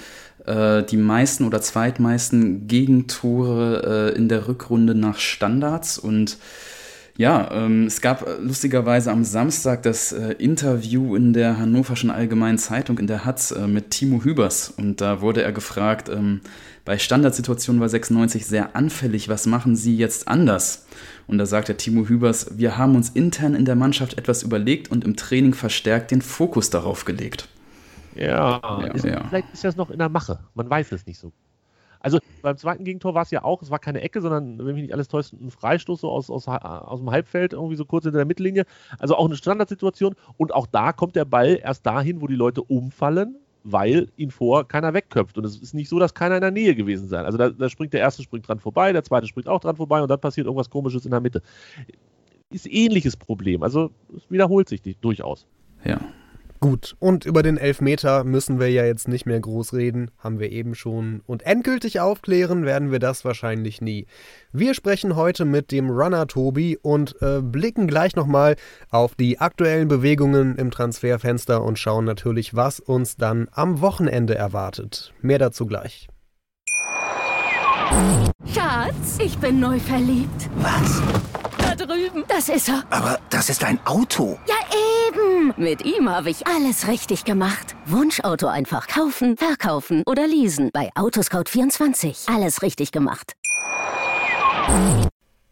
die 0.46 0.98
meisten 0.98 1.46
oder 1.46 1.62
zweitmeisten 1.62 2.68
Gegentore 2.68 4.12
äh, 4.12 4.16
in 4.16 4.28
der 4.28 4.46
Rückrunde 4.46 4.94
nach 4.94 5.18
Standards 5.18 5.98
und 5.98 6.36
ja, 7.16 7.48
ähm, 7.52 7.86
es 7.86 8.00
gab 8.00 8.26
äh, 8.26 8.34
lustigerweise 8.40 9.12
am 9.12 9.22
Samstag 9.22 9.84
das 9.84 10.10
äh, 10.10 10.32
Interview 10.32 11.14
in 11.14 11.32
der 11.32 11.58
Hannoverschen 11.58 12.10
Allgemeinen 12.10 12.58
Zeitung 12.58 12.98
in 12.98 13.06
der 13.06 13.24
Hatz 13.24 13.52
äh, 13.52 13.68
mit 13.68 13.92
Timo 13.92 14.24
Hübers 14.24 14.74
und 14.76 15.00
da 15.00 15.20
wurde 15.20 15.42
er 15.42 15.52
gefragt, 15.52 16.08
ähm, 16.08 16.40
bei 16.84 16.98
Standardsituationen 16.98 17.80
war 17.80 17.88
96 17.88 18.44
sehr 18.44 18.74
anfällig, 18.74 19.28
was 19.28 19.46
machen 19.46 19.76
Sie 19.76 19.96
jetzt 19.96 20.26
anders? 20.26 20.86
Und 21.28 21.38
da 21.38 21.46
sagt 21.46 21.68
der 21.68 21.76
Timo 21.76 22.08
Hübers, 22.08 22.58
wir 22.58 22.76
haben 22.76 22.96
uns 22.96 23.10
intern 23.10 23.54
in 23.54 23.64
der 23.64 23.76
Mannschaft 23.76 24.18
etwas 24.18 24.42
überlegt 24.42 24.90
und 24.90 25.04
im 25.04 25.14
Training 25.16 25.54
verstärkt 25.54 26.10
den 26.10 26.20
Fokus 26.20 26.68
darauf 26.68 27.04
gelegt. 27.04 27.48
Ja, 28.14 28.60
ja, 28.62 28.86
ist, 28.92 29.04
ja, 29.04 29.26
vielleicht 29.28 29.52
ist 29.52 29.64
das 29.64 29.76
noch 29.76 29.90
in 29.90 29.98
der 29.98 30.08
Mache. 30.08 30.40
Man 30.54 30.68
weiß 30.70 30.92
es 30.92 31.06
nicht 31.06 31.18
so. 31.18 31.32
Also 32.00 32.18
beim 32.42 32.58
zweiten 32.58 32.84
Gegentor 32.84 33.14
war 33.14 33.22
es 33.22 33.30
ja 33.30 33.42
auch, 33.42 33.62
es 33.62 33.70
war 33.70 33.78
keine 33.78 34.02
Ecke, 34.02 34.20
sondern, 34.20 34.58
wenn 34.58 34.74
mich 34.74 34.82
nicht 34.82 34.92
alles 34.92 35.08
täuscht, 35.08 35.32
ein 35.32 35.50
Freistoß 35.50 36.02
so 36.02 36.10
aus, 36.10 36.28
aus, 36.28 36.46
aus 36.46 37.00
dem 37.00 37.10
Halbfeld, 37.10 37.54
irgendwie 37.54 37.76
so 37.76 37.86
kurz 37.86 38.04
hinter 38.04 38.18
der 38.18 38.26
Mittellinie. 38.26 38.66
Also 38.98 39.16
auch 39.16 39.24
eine 39.24 39.36
Standardsituation. 39.36 40.14
Und 40.36 40.52
auch 40.52 40.66
da 40.66 40.92
kommt 40.92 41.16
der 41.16 41.24
Ball 41.24 41.58
erst 41.62 41.86
dahin, 41.86 42.20
wo 42.20 42.26
die 42.26 42.34
Leute 42.34 42.62
umfallen, 42.62 43.36
weil 43.62 44.08
ihn 44.18 44.30
vor 44.30 44.68
keiner 44.68 44.92
wegköpft. 44.92 45.38
Und 45.38 45.46
es 45.46 45.56
ist 45.56 45.72
nicht 45.72 45.88
so, 45.88 45.98
dass 45.98 46.12
keiner 46.12 46.34
in 46.34 46.42
der 46.42 46.50
Nähe 46.50 46.74
gewesen 46.74 47.08
sein. 47.08 47.24
Also 47.24 47.38
da, 47.38 47.48
da 47.48 47.70
springt 47.70 47.94
der 47.94 48.00
erste 48.00 48.22
springt 48.22 48.46
dran 48.46 48.60
vorbei, 48.60 48.92
der 48.92 49.02
zweite 49.02 49.26
springt 49.26 49.48
auch 49.48 49.60
dran 49.60 49.76
vorbei 49.76 50.02
und 50.02 50.10
dann 50.10 50.20
passiert 50.20 50.46
irgendwas 50.46 50.68
komisches 50.68 51.06
in 51.06 51.10
der 51.10 51.20
Mitte. 51.20 51.40
Ist 52.50 52.70
ähnliches 52.70 53.16
Problem. 53.16 53.62
Also 53.62 53.90
es 54.14 54.30
wiederholt 54.30 54.68
sich 54.68 54.82
durchaus. 55.00 55.46
Ja. 55.84 55.98
Gut, 56.64 56.96
und 56.98 57.26
über 57.26 57.42
den 57.42 57.58
Elfmeter 57.58 58.24
müssen 58.24 58.58
wir 58.58 58.70
ja 58.70 58.86
jetzt 58.86 59.06
nicht 59.06 59.26
mehr 59.26 59.38
groß 59.38 59.74
reden, 59.74 60.10
haben 60.18 60.38
wir 60.38 60.50
eben 60.50 60.74
schon. 60.74 61.20
Und 61.26 61.44
endgültig 61.44 62.00
aufklären 62.00 62.64
werden 62.64 62.90
wir 62.90 63.00
das 63.00 63.22
wahrscheinlich 63.22 63.82
nie. 63.82 64.06
Wir 64.50 64.72
sprechen 64.72 65.14
heute 65.14 65.44
mit 65.44 65.70
dem 65.72 65.90
Runner 65.90 66.26
Tobi 66.26 66.78
und 66.80 67.20
äh, 67.20 67.42
blicken 67.42 67.86
gleich 67.86 68.16
nochmal 68.16 68.56
auf 68.90 69.14
die 69.14 69.40
aktuellen 69.40 69.88
Bewegungen 69.88 70.56
im 70.56 70.70
Transferfenster 70.70 71.62
und 71.62 71.78
schauen 71.78 72.06
natürlich, 72.06 72.54
was 72.54 72.80
uns 72.80 73.16
dann 73.16 73.46
am 73.52 73.82
Wochenende 73.82 74.34
erwartet. 74.34 75.12
Mehr 75.20 75.38
dazu 75.38 75.66
gleich. 75.66 76.08
Schatz, 78.54 79.18
ich 79.22 79.36
bin 79.36 79.60
neu 79.60 79.78
verliebt. 79.78 80.48
Was? 80.56 81.02
Da 81.76 81.86
drüben. 81.86 82.24
Das 82.28 82.48
ist 82.48 82.68
er. 82.68 82.84
Aber 82.90 83.18
das 83.30 83.50
ist 83.50 83.64
ein 83.64 83.78
Auto. 83.84 84.38
Ja, 84.46 84.54
eben. 85.08 85.52
Mit 85.56 85.84
ihm 85.84 86.08
habe 86.08 86.30
ich 86.30 86.46
alles 86.46 86.86
richtig 86.86 87.24
gemacht. 87.24 87.74
Wunschauto 87.86 88.46
einfach 88.46 88.86
kaufen, 88.86 89.36
verkaufen 89.36 90.02
oder 90.06 90.26
leasen. 90.26 90.70
Bei 90.72 90.90
Autoscout24. 90.94 92.32
Alles 92.32 92.62
richtig 92.62 92.92
gemacht. 92.92 93.32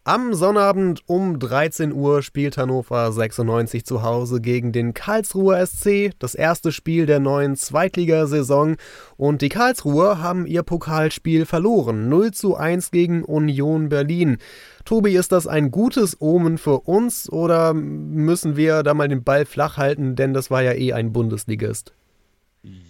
Am 0.05 0.33
Sonnabend 0.33 1.01
um 1.07 1.39
13 1.39 1.93
Uhr 1.93 2.23
spielt 2.23 2.57
Hannover 2.57 3.09
96 3.13 3.85
zu 3.85 4.03
Hause 4.03 4.41
gegen 4.41 4.73
den 4.73 4.93
Karlsruher 4.93 5.65
SC, 5.65 6.11
das 6.19 6.35
erste 6.35 6.73
Spiel 6.73 7.05
der 7.05 7.21
neuen 7.21 7.55
Zweitligasaison. 7.55 8.75
Und 9.15 9.41
die 9.41 9.47
Karlsruher 9.47 10.21
haben 10.21 10.45
ihr 10.45 10.63
Pokalspiel 10.63 11.45
verloren, 11.45 12.09
0 12.09 12.31
zu 12.31 12.57
1 12.57 12.91
gegen 12.91 13.23
Union 13.23 13.87
Berlin. 13.87 14.39
Tobi, 14.85 15.15
ist 15.15 15.31
das 15.31 15.47
ein 15.47 15.71
gutes 15.71 16.19
Omen 16.19 16.57
für 16.57 16.81
uns 16.81 17.31
oder 17.31 17.73
müssen 17.73 18.57
wir 18.57 18.83
da 18.83 18.93
mal 18.93 19.07
den 19.07 19.23
Ball 19.23 19.45
flach 19.45 19.77
halten, 19.77 20.15
denn 20.15 20.33
das 20.33 20.51
war 20.51 20.61
ja 20.61 20.73
eh 20.73 20.93
ein 20.93 21.13
Bundesligist? 21.13 21.93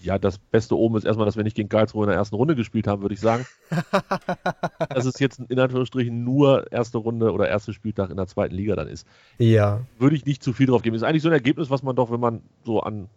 Ja, 0.03 0.19
das 0.19 0.37
beste 0.37 0.77
oben 0.77 0.97
ist 0.97 1.03
erstmal, 1.03 1.25
dass 1.25 1.35
wir 1.35 1.43
nicht 1.43 1.55
gegen 1.55 1.67
Karlsruhe 1.69 2.03
in 2.03 2.09
der 2.09 2.17
ersten 2.17 2.35
Runde 2.35 2.55
gespielt 2.55 2.85
haben, 2.85 3.01
würde 3.01 3.15
ich 3.15 3.19
sagen. 3.21 3.47
dass 4.89 5.05
es 5.05 5.19
jetzt 5.19 5.39
in 5.39 5.59
Anführungsstrichen 5.59 6.23
nur 6.23 6.71
erste 6.71 6.99
Runde 6.99 7.31
oder 7.31 7.49
erster 7.49 7.73
Spieltag 7.73 8.11
in 8.11 8.17
der 8.17 8.27
zweiten 8.27 8.53
Liga 8.53 8.75
dann 8.75 8.87
ist. 8.87 9.07
Ja. 9.39 9.81
Würde 9.97 10.15
ich 10.15 10.27
nicht 10.27 10.43
zu 10.43 10.53
viel 10.53 10.67
drauf 10.67 10.83
geben. 10.83 10.95
Ist 10.95 11.01
eigentlich 11.01 11.23
so 11.23 11.29
ein 11.29 11.33
Ergebnis, 11.33 11.71
was 11.71 11.81
man 11.81 11.95
doch, 11.95 12.11
wenn 12.11 12.19
man 12.19 12.43
so 12.63 12.81
an 12.81 13.09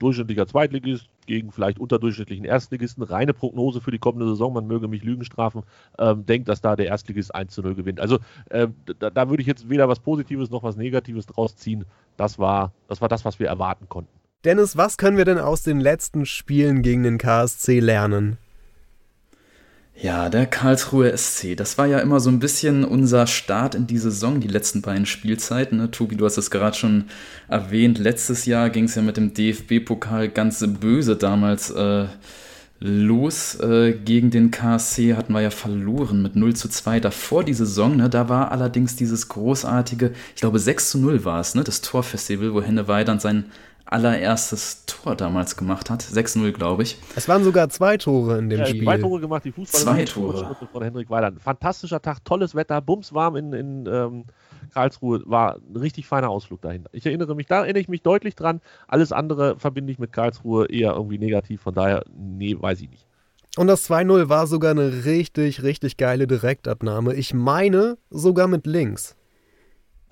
durchschnittlicher 0.00 0.46
Zweitligist 0.46 1.08
gegen 1.26 1.52
vielleicht 1.52 1.78
unterdurchschnittlichen 1.78 2.44
Erstligisten, 2.44 3.04
reine 3.04 3.32
Prognose 3.32 3.80
für 3.80 3.92
die 3.92 3.98
kommende 3.98 4.26
Saison, 4.26 4.52
man 4.52 4.66
möge 4.66 4.88
mich 4.88 5.04
Lügen 5.04 5.24
strafen, 5.24 5.62
ähm, 5.98 6.26
denkt, 6.26 6.48
dass 6.48 6.60
da 6.60 6.74
der 6.74 6.86
Erstligist 6.86 7.34
1 7.34 7.54
zu 7.54 7.62
0 7.62 7.74
gewinnt. 7.74 8.00
Also 8.00 8.18
äh, 8.48 8.66
da, 8.98 9.10
da, 9.10 9.30
würde 9.30 9.42
ich 9.42 9.46
jetzt 9.46 9.70
weder 9.70 9.88
was 9.88 10.00
Positives 10.00 10.50
noch 10.50 10.64
was 10.64 10.76
Negatives 10.76 11.26
draus 11.26 11.54
ziehen. 11.54 11.84
Das 12.16 12.38
war, 12.38 12.72
das 12.88 13.00
war 13.00 13.08
das, 13.08 13.24
was 13.24 13.38
wir 13.38 13.46
erwarten 13.46 13.88
konnten. 13.88 14.10
Dennis, 14.44 14.76
was 14.76 14.96
können 14.96 15.18
wir 15.18 15.26
denn 15.26 15.38
aus 15.38 15.62
den 15.62 15.80
letzten 15.80 16.24
Spielen 16.24 16.82
gegen 16.82 17.02
den 17.02 17.18
KSC 17.18 17.78
lernen? 17.78 18.38
Ja, 20.02 20.30
der 20.30 20.46
Karlsruhe 20.46 21.14
SC, 21.14 21.56
das 21.56 21.76
war 21.76 21.86
ja 21.86 21.98
immer 21.98 22.20
so 22.20 22.30
ein 22.30 22.38
bisschen 22.38 22.84
unser 22.84 23.26
Start 23.26 23.74
in 23.74 23.86
die 23.86 23.98
Saison, 23.98 24.40
die 24.40 24.48
letzten 24.48 24.80
beiden 24.80 25.04
Spielzeiten. 25.04 25.76
Ne? 25.76 25.90
Tobi, 25.90 26.16
du 26.16 26.24
hast 26.24 26.38
es 26.38 26.50
gerade 26.50 26.74
schon 26.74 27.04
erwähnt. 27.48 27.98
Letztes 27.98 28.46
Jahr 28.46 28.70
ging 28.70 28.84
es 28.84 28.94
ja 28.94 29.02
mit 29.02 29.18
dem 29.18 29.34
DFB-Pokal 29.34 30.30
ganz 30.30 30.64
böse 30.66 31.16
damals 31.16 31.70
äh, 31.70 32.06
los. 32.78 33.56
Äh, 33.60 33.92
gegen 33.92 34.30
den 34.30 34.50
KSC 34.50 35.16
hatten 35.16 35.34
wir 35.34 35.42
ja 35.42 35.50
verloren 35.50 36.22
mit 36.22 36.34
0 36.34 36.56
zu 36.56 36.70
2 36.70 36.98
davor 37.00 37.44
die 37.44 37.52
Saison. 37.52 37.96
Ne? 37.96 38.08
Da 38.08 38.30
war 38.30 38.52
allerdings 38.52 38.96
dieses 38.96 39.28
großartige, 39.28 40.12
ich 40.34 40.40
glaube 40.40 40.60
6 40.60 40.92
zu 40.92 40.98
0 40.98 41.26
war 41.26 41.40
es, 41.40 41.54
ne? 41.54 41.62
das 41.62 41.82
Torfestival, 41.82 42.54
wo 42.54 42.62
Henne 42.62 42.88
Weidand 42.88 43.20
sein 43.20 43.44
allererstes 43.90 44.84
Tor 44.86 45.16
damals 45.16 45.56
gemacht 45.56 45.90
hat. 45.90 46.02
6-0, 46.02 46.52
glaube 46.52 46.84
ich. 46.84 46.96
Es 47.16 47.28
waren 47.28 47.42
sogar 47.42 47.68
zwei 47.70 47.96
Tore 47.96 48.38
in 48.38 48.48
dem 48.48 48.60
ja, 48.60 48.66
Spiel. 48.66 48.84
Zwei 48.84 48.98
Tore 48.98 49.20
gemacht, 49.20 49.44
die 49.44 49.52
Fußballer. 49.52 49.84
Zwei 49.84 50.04
Tore. 50.04 50.56
Von 50.72 50.82
Henrik 50.82 51.10
Weiland. 51.10 51.42
Fantastischer 51.42 52.00
Tag, 52.00 52.24
tolles 52.24 52.54
Wetter, 52.54 52.80
bumswarm 52.80 53.34
in, 53.34 53.52
in 53.52 53.86
ähm, 53.86 54.24
Karlsruhe. 54.72 55.22
War 55.26 55.56
ein 55.56 55.76
richtig 55.76 56.06
feiner 56.06 56.30
Ausflug 56.30 56.62
dahin. 56.62 56.84
Ich 56.92 57.04
erinnere 57.04 57.34
mich, 57.34 57.46
da 57.46 57.62
erinnere 57.62 57.80
ich 57.80 57.88
mich 57.88 58.02
deutlich 58.02 58.36
dran. 58.36 58.60
Alles 58.86 59.10
andere 59.10 59.58
verbinde 59.58 59.92
ich 59.92 59.98
mit 59.98 60.12
Karlsruhe 60.12 60.66
eher 60.70 60.92
irgendwie 60.92 61.18
negativ. 61.18 61.60
Von 61.62 61.74
daher, 61.74 62.04
nee, 62.16 62.56
weiß 62.58 62.80
ich 62.82 62.90
nicht. 62.90 63.06
Und 63.56 63.66
das 63.66 63.90
2-0 63.90 64.28
war 64.28 64.46
sogar 64.46 64.70
eine 64.70 65.04
richtig, 65.04 65.64
richtig 65.64 65.96
geile 65.96 66.28
Direktabnahme. 66.28 67.14
Ich 67.14 67.34
meine 67.34 67.98
sogar 68.08 68.46
mit 68.46 68.66
links. 68.66 69.16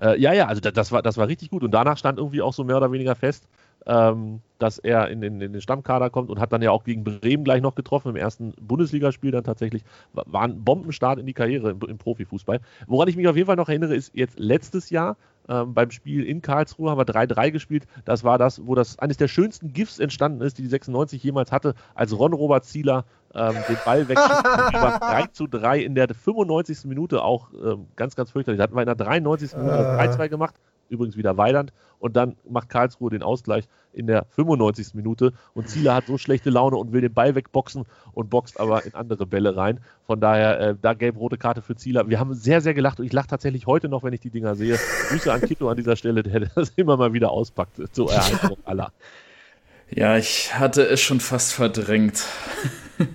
Äh, 0.01 0.19
ja, 0.19 0.33
ja, 0.33 0.47
also 0.47 0.61
das, 0.61 0.73
das, 0.73 0.91
war, 0.91 1.01
das 1.01 1.17
war 1.17 1.27
richtig 1.27 1.49
gut. 1.49 1.63
Und 1.63 1.71
danach 1.71 1.97
stand 1.97 2.17
irgendwie 2.19 2.41
auch 2.41 2.53
so 2.53 2.63
mehr 2.63 2.77
oder 2.77 2.91
weniger 2.91 3.15
fest, 3.15 3.47
ähm, 3.85 4.41
dass 4.59 4.77
er 4.77 5.09
in, 5.09 5.23
in, 5.23 5.41
in, 5.41 5.53
den 5.53 5.61
Stammkader 5.61 6.09
kommt 6.09 6.29
und 6.29 6.39
hat 6.39 6.51
dann 6.51 6.61
ja 6.61 6.71
auch 6.71 6.83
gegen 6.83 7.03
Bremen 7.03 7.43
gleich 7.43 7.61
noch 7.61 7.75
getroffen 7.75 8.09
im 8.09 8.15
ersten 8.15 8.53
Bundesligaspiel 8.59 9.31
dann 9.31 9.43
tatsächlich. 9.43 9.83
War 10.13 10.43
ein 10.43 10.63
Bombenstart 10.63 11.17
in 11.17 11.25
die 11.25 11.33
Karriere 11.33 11.71
im, 11.71 11.79
im 11.87 11.97
Profifußball. 11.97 12.59
Woran 12.87 13.07
ich 13.07 13.15
mich 13.15 13.27
auf 13.27 13.35
jeden 13.35 13.47
Fall 13.47 13.55
noch 13.55 13.69
erinnere, 13.69 13.95
ist 13.95 14.13
jetzt 14.13 14.37
letztes 14.37 14.89
Jahr 14.89 15.15
ähm, 15.47 15.73
beim 15.73 15.89
Spiel 15.89 16.23
in 16.25 16.41
Karlsruhe 16.41 16.91
haben 16.91 16.99
wir 16.99 17.05
3-3 17.05 17.51
gespielt. 17.51 17.87
Das 18.05 18.23
war 18.23 18.37
das, 18.37 18.65
wo 18.67 18.75
das 18.75 18.99
eines 18.99 19.17
der 19.17 19.27
schönsten 19.27 19.73
GIFs 19.73 19.97
entstanden 19.97 20.41
ist, 20.41 20.57
die 20.57 20.61
die 20.61 20.67
96 20.67 21.23
jemals 21.23 21.51
hatte, 21.51 21.73
als 21.95 22.17
Ron 22.17 22.33
Robert 22.33 22.65
Zieler 22.65 23.05
ähm, 23.33 23.55
den 23.67 23.77
Ball 23.83 24.07
wegschießt. 24.07 24.43
3 24.45 25.27
zu 25.31 25.47
3 25.47 25.79
in 25.79 25.95
der 25.95 26.07
95. 26.13 26.85
Minute 26.85 27.23
auch 27.23 27.49
ähm, 27.53 27.87
ganz, 27.95 28.15
ganz 28.15 28.31
fürchterlich. 28.31 28.57
Da 28.57 28.63
hatten 28.63 28.75
wir 28.75 28.81
in 28.81 28.87
der 28.87 28.95
93. 28.95 29.55
Minute 29.55 29.73
3-2 29.73 30.29
gemacht 30.29 30.55
übrigens 30.89 31.17
wieder 31.17 31.37
Weiland. 31.37 31.73
Und 31.99 32.15
dann 32.15 32.37
macht 32.49 32.69
Karlsruhe 32.69 33.09
den 33.09 33.23
Ausgleich 33.23 33.67
in 33.91 34.07
der 34.07 34.25
95. 34.29 34.93
Minute. 34.93 35.33
Und 35.53 35.67
Zieler 35.67 35.95
hat 35.95 36.07
so 36.07 36.17
schlechte 36.17 36.49
Laune 36.49 36.77
und 36.77 36.93
will 36.93 37.01
den 37.01 37.13
Ball 37.13 37.35
wegboxen 37.35 37.85
und 38.13 38.29
boxt 38.29 38.59
aber 38.59 38.85
in 38.85 38.93
andere 38.93 39.25
Bälle 39.25 39.55
rein. 39.57 39.81
Von 40.05 40.21
daher, 40.21 40.59
äh, 40.59 40.75
da 40.81 40.93
gelb-rote 40.93 41.37
Karte 41.37 41.61
für 41.61 41.75
Zieler. 41.75 42.09
Wir 42.09 42.19
haben 42.19 42.33
sehr, 42.33 42.61
sehr 42.61 42.73
gelacht 42.73 42.99
und 42.99 43.05
ich 43.05 43.13
lache 43.13 43.27
tatsächlich 43.27 43.67
heute 43.67 43.89
noch, 43.89 44.03
wenn 44.03 44.13
ich 44.13 44.21
die 44.21 44.29
Dinger 44.29 44.55
sehe. 44.55 44.79
Grüße 45.09 45.31
an 45.31 45.41
Kito 45.41 45.69
an 45.69 45.77
dieser 45.77 45.95
Stelle, 45.95 46.23
der 46.23 46.39
das 46.55 46.71
immer 46.77 46.95
mal 46.95 47.13
wieder 47.13 47.31
auspackt. 47.31 47.77
So 47.93 48.07
Erhaltung 48.07 48.57
aller. 48.63 48.93
Ja, 49.89 50.17
ich 50.17 50.57
hatte 50.57 50.83
es 50.83 51.01
schon 51.01 51.19
fast 51.19 51.53
verdrängt. 51.53 52.23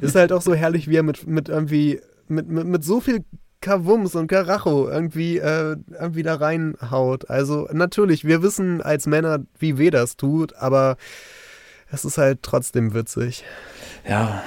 Ist 0.00 0.16
halt 0.16 0.32
auch 0.32 0.42
so 0.42 0.54
herrlich, 0.54 0.88
wie 0.88 0.96
er 0.96 1.02
mit, 1.02 1.26
mit 1.26 1.48
irgendwie 1.48 2.00
mit, 2.28 2.48
mit, 2.48 2.66
mit 2.66 2.84
so 2.84 3.00
viel 3.00 3.24
Kavums 3.64 4.14
und 4.14 4.26
Karacho 4.26 4.88
irgendwie, 4.88 5.38
äh, 5.38 5.76
irgendwie 5.98 6.22
da 6.22 6.34
reinhaut. 6.34 7.30
Also 7.30 7.66
natürlich, 7.72 8.24
wir 8.24 8.42
wissen 8.42 8.82
als 8.82 9.06
Männer, 9.06 9.38
wie 9.58 9.78
weh 9.78 9.90
das 9.90 10.16
tut, 10.16 10.54
aber 10.56 10.98
es 11.90 12.04
ist 12.04 12.18
halt 12.18 12.42
trotzdem 12.42 12.92
witzig. 12.92 13.42
Ja. 14.06 14.42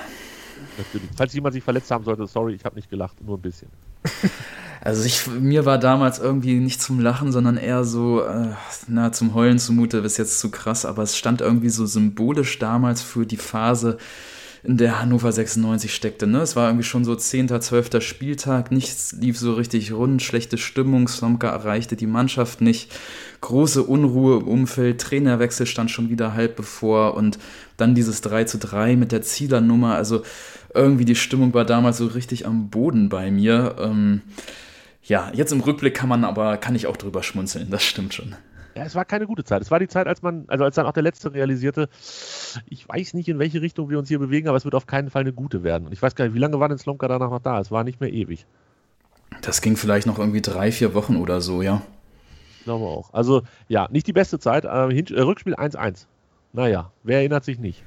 Natürlich. 0.78 1.10
Falls 1.18 1.34
jemand 1.34 1.54
sich 1.54 1.64
verletzt 1.64 1.90
haben 1.90 2.04
sollte, 2.04 2.28
sorry, 2.28 2.54
ich 2.54 2.64
habe 2.64 2.76
nicht 2.76 2.92
gelacht, 2.92 3.20
nur 3.26 3.38
ein 3.38 3.42
bisschen. 3.42 3.70
Also 4.80 5.04
ich, 5.04 5.26
mir 5.28 5.66
war 5.66 5.80
damals 5.80 6.20
irgendwie 6.20 6.54
nicht 6.60 6.82
zum 6.82 7.00
Lachen, 7.00 7.32
sondern 7.32 7.58
eher 7.58 7.84
so, 7.84 8.24
äh, 8.24 8.52
na, 8.88 9.12
zum 9.12 9.34
Heulen 9.34 9.58
zumute, 9.58 9.98
ist 9.98 10.18
jetzt 10.18 10.40
zu 10.40 10.52
krass, 10.52 10.86
aber 10.86 11.02
es 11.02 11.18
stand 11.18 11.42
irgendwie 11.42 11.70
so 11.70 11.88
symbolisch 11.88 12.60
damals 12.60 13.02
für 13.02 13.26
die 13.26 13.38
Phase, 13.38 13.98
in 14.68 14.76
der 14.76 15.00
Hannover 15.00 15.32
96 15.32 15.96
steckte. 15.96 16.28
Ne? 16.28 16.40
Es 16.42 16.58
war 16.58 16.68
irgendwie 16.68 16.84
schon 16.84 17.06
so 17.06 17.16
10., 17.16 17.62
12. 17.62 18.02
Spieltag, 18.04 18.70
nichts 18.70 19.14
lief 19.14 19.40
so 19.40 19.54
richtig 19.54 19.94
rund, 19.94 20.22
schlechte 20.22 20.58
Stimmung, 20.58 21.08
Slomka 21.08 21.48
erreichte 21.48 21.96
die 21.96 22.06
Mannschaft 22.06 22.60
nicht, 22.60 22.92
große 23.40 23.82
Unruhe 23.82 24.40
im 24.40 24.48
Umfeld, 24.48 25.00
Trainerwechsel 25.00 25.68
stand 25.68 25.90
schon 25.90 26.10
wieder 26.10 26.34
halb 26.34 26.58
bevor 26.58 27.14
und 27.14 27.40
dann 27.78 27.96
dieses 27.96 28.20
3 28.20 28.44
zu 28.44 28.58
3 28.58 28.98
mit 28.98 29.14
der 29.14 29.22
Zielernummer, 29.22 29.96
also 29.96 30.24
irgendwie 30.74 31.06
die 31.06 31.16
Stimmung 31.16 31.54
war 31.54 31.64
damals 31.64 31.98
so 31.98 32.08
richtig 32.08 32.46
am 32.46 32.70
Boden 32.70 33.08
bei 33.08 33.32
mir. 33.32 33.78
Ähm, 33.80 34.22
ja, 35.02 35.32
jetzt 35.34 35.54
im 35.54 35.62
Rückblick 35.62 35.94
kann 35.94 36.10
man 36.10 36.26
aber, 36.26 36.58
kann 36.58 36.76
ich 36.76 36.88
auch 36.88 36.98
drüber 36.98 37.24
schmunzeln, 37.24 37.70
das 37.70 37.86
stimmt 37.86 38.14
schon. 38.14 38.36
Ja, 38.78 38.84
es 38.84 38.94
war 38.94 39.06
keine 39.06 39.26
gute 39.26 39.44
Zeit. 39.44 39.64
Es 39.64 39.72
war 39.72 39.80
die 39.80 39.88
Zeit, 39.88 40.06
als 40.06 40.22
man, 40.22 40.46
also 40.50 40.64
als 40.64 40.76
dann 40.76 40.86
auch 40.86 40.92
der 40.92 41.02
Letzte 41.02 41.34
realisierte, 41.34 41.90
ich 42.68 42.88
weiß 42.88 43.16
nicht, 43.16 43.28
in 43.28 43.40
welche 43.40 43.60
Richtung 43.60 43.90
wir 43.90 43.98
uns 43.98 44.08
hier 44.08 44.20
bewegen, 44.20 44.48
aber 44.48 44.56
es 44.56 44.66
wird 44.66 44.76
auf 44.76 44.86
keinen 44.86 45.10
Fall 45.10 45.22
eine 45.22 45.34
gute 45.34 45.64
werden. 45.64 45.88
Und 45.88 45.94
ich 45.94 46.02
weiß 46.02 46.14
gar 46.14 46.26
nicht, 46.26 46.36
wie 46.36 46.40
lange 46.40 46.60
war 46.60 46.70
denn 46.70 46.78
Slomka 46.78 47.08
danach 47.08 47.32
noch 47.32 47.42
da? 47.42 47.60
Es 47.60 47.72
war 47.72 47.84
nicht 47.84 48.00
mehr 48.00 48.14
ewig. 48.14 48.46
Das 49.42 49.62
ging 49.62 49.78
vielleicht 49.78 50.06
noch 50.06 50.20
irgendwie 50.20 50.44
drei, 50.44 50.72
vier 50.72 50.94
Wochen 50.94 51.16
oder 51.16 51.42
so, 51.42 51.64
ja. 51.64 51.82
Ich 52.60 52.66
glaube 52.66 52.86
auch. 52.86 53.12
Also, 53.16 53.42
ja, 53.68 53.88
nicht 53.90 54.06
die 54.06 54.14
beste 54.14 54.38
Zeit. 54.38 54.66
Äh, 54.66 54.68
äh 54.68 55.22
Rückspiel 55.22 55.56
1-1. 55.56 56.06
Naja, 56.54 56.92
wer 57.02 57.18
erinnert 57.18 57.46
sich 57.46 57.58
nicht? 57.58 57.84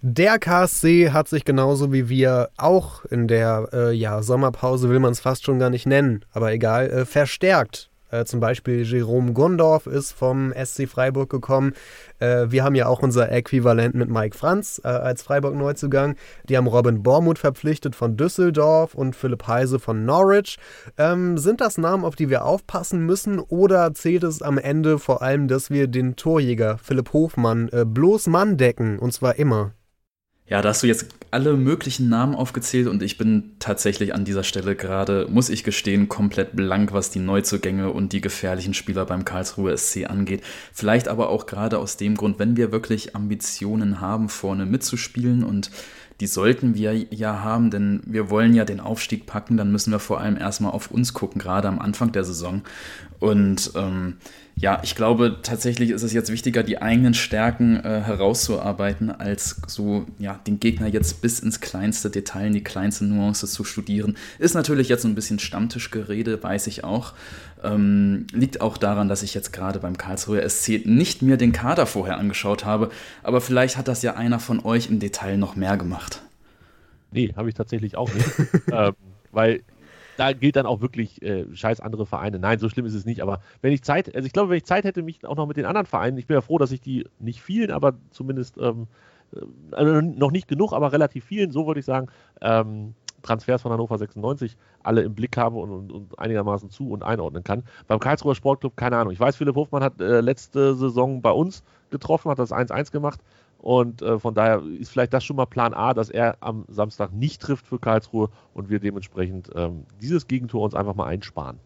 Der 0.00 0.38
KSC 0.38 1.10
hat 1.10 1.28
sich 1.28 1.44
genauso 1.44 1.92
wie 1.92 2.08
wir 2.08 2.48
auch 2.56 3.04
in 3.04 3.28
der 3.28 3.68
äh, 3.74 3.92
ja, 3.92 4.22
Sommerpause, 4.22 4.88
will 4.88 5.00
man 5.00 5.12
es 5.12 5.20
fast 5.20 5.44
schon 5.44 5.58
gar 5.58 5.68
nicht 5.68 5.84
nennen, 5.84 6.24
aber 6.32 6.50
egal, 6.50 6.88
äh, 6.88 7.04
verstärkt 7.04 7.91
äh, 8.12 8.24
zum 8.24 8.40
Beispiel 8.40 8.82
Jerome 8.82 9.32
Gondorf 9.32 9.86
ist 9.86 10.12
vom 10.12 10.52
SC 10.52 10.88
Freiburg 10.88 11.30
gekommen. 11.30 11.72
Äh, 12.18 12.46
wir 12.50 12.62
haben 12.62 12.74
ja 12.74 12.86
auch 12.86 13.02
unser 13.02 13.32
Äquivalent 13.32 13.94
mit 13.94 14.08
Mike 14.08 14.36
Franz 14.36 14.80
äh, 14.84 14.88
als 14.88 15.22
Freiburg-Neuzugang. 15.22 16.16
Die 16.48 16.56
haben 16.56 16.66
Robin 16.66 17.02
Bormuth 17.02 17.38
verpflichtet 17.38 17.96
von 17.96 18.16
Düsseldorf 18.16 18.94
und 18.94 19.16
Philipp 19.16 19.46
Heise 19.46 19.78
von 19.78 20.04
Norwich. 20.04 20.58
Ähm, 20.98 21.38
sind 21.38 21.60
das 21.60 21.78
Namen, 21.78 22.04
auf 22.04 22.14
die 22.14 22.30
wir 22.30 22.44
aufpassen 22.44 23.04
müssen 23.04 23.38
oder 23.38 23.94
zählt 23.94 24.22
es 24.24 24.42
am 24.42 24.58
Ende 24.58 24.98
vor 24.98 25.22
allem, 25.22 25.48
dass 25.48 25.70
wir 25.70 25.88
den 25.88 26.16
Torjäger 26.16 26.78
Philipp 26.78 27.12
Hofmann 27.12 27.68
äh, 27.72 27.84
bloß 27.84 28.28
Mann 28.28 28.56
decken 28.56 28.98
und 28.98 29.12
zwar 29.12 29.36
immer? 29.36 29.72
Ja, 30.46 30.60
da 30.60 30.70
hast 30.70 30.82
du 30.82 30.86
jetzt 30.86 31.06
alle 31.30 31.56
möglichen 31.56 32.08
Namen 32.08 32.34
aufgezählt 32.34 32.88
und 32.88 33.02
ich 33.02 33.16
bin 33.16 33.52
tatsächlich 33.58 34.12
an 34.12 34.24
dieser 34.24 34.42
Stelle 34.42 34.74
gerade, 34.74 35.26
muss 35.30 35.48
ich 35.48 35.64
gestehen, 35.64 36.08
komplett 36.08 36.54
blank, 36.56 36.92
was 36.92 37.10
die 37.10 37.20
Neuzugänge 37.20 37.90
und 37.90 38.12
die 38.12 38.20
gefährlichen 38.20 38.74
Spieler 38.74 39.06
beim 39.06 39.24
Karlsruhe 39.24 39.76
SC 39.78 40.10
angeht. 40.10 40.42
Vielleicht 40.72 41.08
aber 41.08 41.30
auch 41.30 41.46
gerade 41.46 41.78
aus 41.78 41.96
dem 41.96 42.16
Grund, 42.16 42.38
wenn 42.38 42.56
wir 42.56 42.72
wirklich 42.72 43.14
Ambitionen 43.16 44.00
haben, 44.00 44.28
vorne 44.28 44.66
mitzuspielen 44.66 45.44
und 45.44 45.70
die 46.20 46.26
sollten 46.26 46.74
wir 46.74 46.94
ja 46.94 47.40
haben, 47.42 47.70
denn 47.70 48.02
wir 48.04 48.28
wollen 48.28 48.54
ja 48.54 48.64
den 48.64 48.80
Aufstieg 48.80 49.26
packen, 49.26 49.56
dann 49.56 49.72
müssen 49.72 49.90
wir 49.90 49.98
vor 49.98 50.20
allem 50.20 50.36
erstmal 50.36 50.72
auf 50.72 50.90
uns 50.90 51.14
gucken, 51.14 51.40
gerade 51.40 51.68
am 51.68 51.78
Anfang 51.78 52.12
der 52.12 52.24
Saison. 52.24 52.62
Und 53.18 53.72
ähm, 53.74 54.18
ja, 54.56 54.80
ich 54.82 54.94
glaube 54.94 55.38
tatsächlich 55.42 55.90
ist 55.90 56.02
es 56.02 56.12
jetzt 56.12 56.30
wichtiger, 56.30 56.62
die 56.62 56.80
eigenen 56.80 57.14
Stärken 57.14 57.76
äh, 57.76 58.00
herauszuarbeiten, 58.02 59.10
als 59.10 59.60
so 59.66 60.06
ja, 60.18 60.38
den 60.46 60.60
Gegner 60.60 60.86
jetzt 60.86 61.22
bis 61.22 61.40
ins 61.40 61.60
kleinste 61.60 62.10
Detail, 62.10 62.46
in 62.46 62.52
die 62.52 62.62
kleinste 62.62 63.04
Nuance 63.04 63.46
zu 63.46 63.64
studieren. 63.64 64.16
Ist 64.38 64.54
natürlich 64.54 64.88
jetzt 64.88 65.02
so 65.02 65.08
ein 65.08 65.14
bisschen 65.14 65.38
Stammtischgerede, 65.38 66.42
weiß 66.42 66.66
ich 66.68 66.84
auch. 66.84 67.14
Ähm, 67.64 68.26
liegt 68.32 68.60
auch 68.60 68.76
daran, 68.76 69.08
dass 69.08 69.22
ich 69.22 69.34
jetzt 69.34 69.52
gerade 69.52 69.78
beim 69.78 69.96
Karlsruher 69.96 70.48
SC 70.48 70.84
nicht 70.84 71.22
mir 71.22 71.36
den 71.36 71.52
Kader 71.52 71.86
vorher 71.86 72.18
angeschaut 72.18 72.64
habe, 72.64 72.90
aber 73.22 73.40
vielleicht 73.40 73.76
hat 73.76 73.88
das 73.88 74.02
ja 74.02 74.14
einer 74.14 74.38
von 74.38 74.64
euch 74.64 74.88
im 74.88 75.00
Detail 75.00 75.38
noch 75.38 75.56
mehr 75.56 75.76
gemacht. 75.76 76.22
Nee, 77.10 77.32
habe 77.36 77.48
ich 77.48 77.54
tatsächlich 77.54 77.96
auch 77.96 78.12
nicht. 78.12 78.28
ähm, 78.72 78.94
weil 79.32 79.62
da 80.16 80.32
gilt 80.32 80.56
dann 80.56 80.66
auch 80.66 80.80
wirklich 80.80 81.22
äh, 81.22 81.46
scheiß 81.54 81.80
andere 81.80 82.06
Vereine. 82.06 82.38
Nein, 82.38 82.58
so 82.58 82.68
schlimm 82.68 82.86
ist 82.86 82.94
es 82.94 83.04
nicht. 83.04 83.22
Aber 83.22 83.40
wenn 83.60 83.72
ich 83.72 83.82
Zeit, 83.82 84.14
also 84.14 84.26
ich 84.26 84.32
glaube, 84.32 84.50
wenn 84.50 84.56
ich 84.56 84.64
Zeit 84.64 84.84
hätte, 84.84 85.02
mich 85.02 85.24
auch 85.26 85.36
noch 85.36 85.46
mit 85.46 85.56
den 85.56 85.66
anderen 85.66 85.86
Vereinen, 85.86 86.18
ich 86.18 86.26
bin 86.26 86.34
ja 86.34 86.40
froh, 86.40 86.58
dass 86.58 86.72
ich 86.72 86.80
die 86.80 87.06
nicht 87.18 87.42
vielen, 87.42 87.70
aber 87.70 87.94
zumindest 88.10 88.58
ähm, 88.58 88.88
äh, 89.34 89.40
also 89.72 90.00
noch 90.00 90.30
nicht 90.30 90.48
genug, 90.48 90.72
aber 90.72 90.92
relativ 90.92 91.24
vielen, 91.24 91.50
so 91.50 91.66
würde 91.66 91.80
ich 91.80 91.86
sagen, 91.86 92.08
ähm, 92.40 92.94
Transfers 93.22 93.62
von 93.62 93.72
Hannover 93.72 93.98
96 93.98 94.56
alle 94.82 95.02
im 95.02 95.14
Blick 95.14 95.36
habe 95.36 95.56
und, 95.56 95.70
und, 95.70 95.92
und, 95.92 96.18
einigermaßen 96.18 96.70
zu 96.70 96.90
und 96.90 97.02
einordnen 97.02 97.44
kann. 97.44 97.62
Beim 97.86 98.00
Karlsruher 98.00 98.34
Sportclub, 98.34 98.76
keine 98.76 98.98
Ahnung. 98.98 99.12
Ich 99.12 99.20
weiß, 99.20 99.36
Philipp 99.36 99.54
Hofmann 99.54 99.82
hat 99.82 100.00
äh, 100.00 100.20
letzte 100.20 100.74
Saison 100.74 101.22
bei 101.22 101.30
uns 101.30 101.62
getroffen, 101.90 102.30
hat 102.30 102.38
das 102.38 102.52
1-1 102.52 102.90
gemacht. 102.90 103.20
Und 103.62 104.02
äh, 104.02 104.18
von 104.18 104.34
daher 104.34 104.62
ist 104.78 104.90
vielleicht 104.90 105.14
das 105.14 105.24
schon 105.24 105.36
mal 105.36 105.46
Plan 105.46 105.72
A, 105.72 105.94
dass 105.94 106.10
er 106.10 106.36
am 106.40 106.64
Samstag 106.68 107.12
nicht 107.12 107.40
trifft 107.40 107.66
für 107.66 107.78
Karlsruhe 107.78 108.28
und 108.52 108.68
wir 108.68 108.80
dementsprechend 108.80 109.50
ähm, 109.54 109.86
dieses 110.00 110.26
Gegentor 110.26 110.62
uns 110.62 110.74
einfach 110.74 110.94
mal 110.94 111.06
einsparen. 111.06 111.58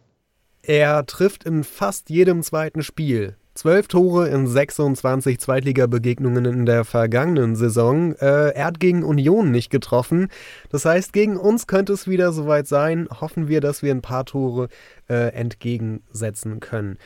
Er 0.63 1.07
trifft 1.07 1.45
in 1.45 1.65
fast 1.65 2.11
jedem 2.11 2.43
zweiten 2.43 2.83
Spiel. 2.83 3.37
Zwölf 3.55 3.89
Tore 3.89 4.29
in 4.29 4.47
26 4.47 5.41
Zweitligabegegnungen 5.41 6.45
in 6.45 6.67
der 6.67 6.85
vergangenen 6.85 7.57
Saison. 7.57 8.13
Äh, 8.17 8.51
er 8.51 8.67
hat 8.67 8.81
gegen 8.81 9.03
Union 9.03 9.51
nicht 9.51 9.71
getroffen. 9.71 10.29
Das 10.69 10.85
heißt, 10.85 11.15
gegen 11.15 11.39
uns 11.39 11.67
könnte 11.67 11.95
es 11.95 12.07
wieder 12.07 12.33
soweit 12.33 12.67
sein. 12.67 13.09
Hoffen 13.23 13.49
wir, 13.49 13.63
dass 13.63 13.83
wir 13.83 13.93
ein 13.95 14.03
paar 14.03 14.27
Tore 14.27 14.69
äh, 15.09 15.33
entgegensetzen 15.33 16.61
können. 16.61 16.99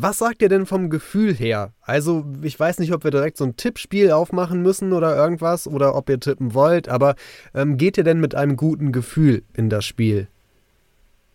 Was 0.00 0.18
sagt 0.18 0.42
ihr 0.42 0.48
denn 0.48 0.64
vom 0.64 0.90
Gefühl 0.90 1.34
her? 1.34 1.72
Also, 1.82 2.24
ich 2.42 2.58
weiß 2.58 2.78
nicht, 2.78 2.92
ob 2.92 3.02
wir 3.02 3.10
direkt 3.10 3.36
so 3.36 3.42
ein 3.42 3.56
Tippspiel 3.56 4.12
aufmachen 4.12 4.62
müssen 4.62 4.92
oder 4.92 5.16
irgendwas 5.16 5.66
oder 5.66 5.96
ob 5.96 6.08
ihr 6.08 6.20
tippen 6.20 6.54
wollt, 6.54 6.88
aber 6.88 7.16
ähm, 7.52 7.76
geht 7.78 7.98
ihr 7.98 8.04
denn 8.04 8.20
mit 8.20 8.36
einem 8.36 8.54
guten 8.54 8.92
Gefühl 8.92 9.42
in 9.54 9.68
das 9.68 9.84
Spiel? 9.84 10.28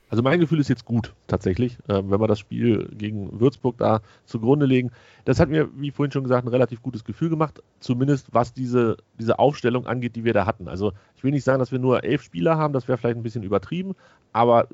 Also 0.10 0.24
mein 0.24 0.40
Gefühl 0.40 0.62
ist 0.62 0.70
jetzt 0.70 0.86
gut, 0.86 1.14
tatsächlich, 1.28 1.78
äh, 1.90 2.04
wenn 2.06 2.22
wir 2.22 2.28
das 2.28 2.40
Spiel 2.40 2.88
gegen 2.98 3.38
Würzburg 3.42 3.78
da 3.80 4.00
zugrunde 4.26 4.66
legen. 4.66 4.92
Das 5.26 5.42
hat 5.42 5.50
mir, 5.50 5.68
wie 5.76 5.92
vorhin 5.92 6.14
schon 6.14 6.24
gesagt, 6.24 6.46
ein 6.46 6.50
relativ 6.50 6.82
gutes 6.82 7.04
Gefühl 7.04 7.30
gemacht, 7.30 7.62
zumindest 7.82 8.28
was 8.32 8.54
diese, 8.54 8.96
diese 9.20 9.40
Aufstellung 9.40 9.88
angeht, 9.88 10.16
die 10.16 10.24
wir 10.24 10.34
da 10.34 10.46
hatten. 10.46 10.70
Also 10.70 10.94
ich 11.18 11.24
will 11.26 11.32
nicht 11.32 11.44
sagen, 11.44 11.60
dass 11.60 11.74
wir 11.74 11.80
nur 11.80 12.06
elf 12.06 12.22
Spieler 12.22 12.58
haben, 12.58 12.74
das 12.74 12.88
wäre 12.88 12.98
vielleicht 12.98 13.18
ein 13.18 13.24
bisschen 13.24 13.44
übertrieben, 13.44 13.96
aber 14.32 14.70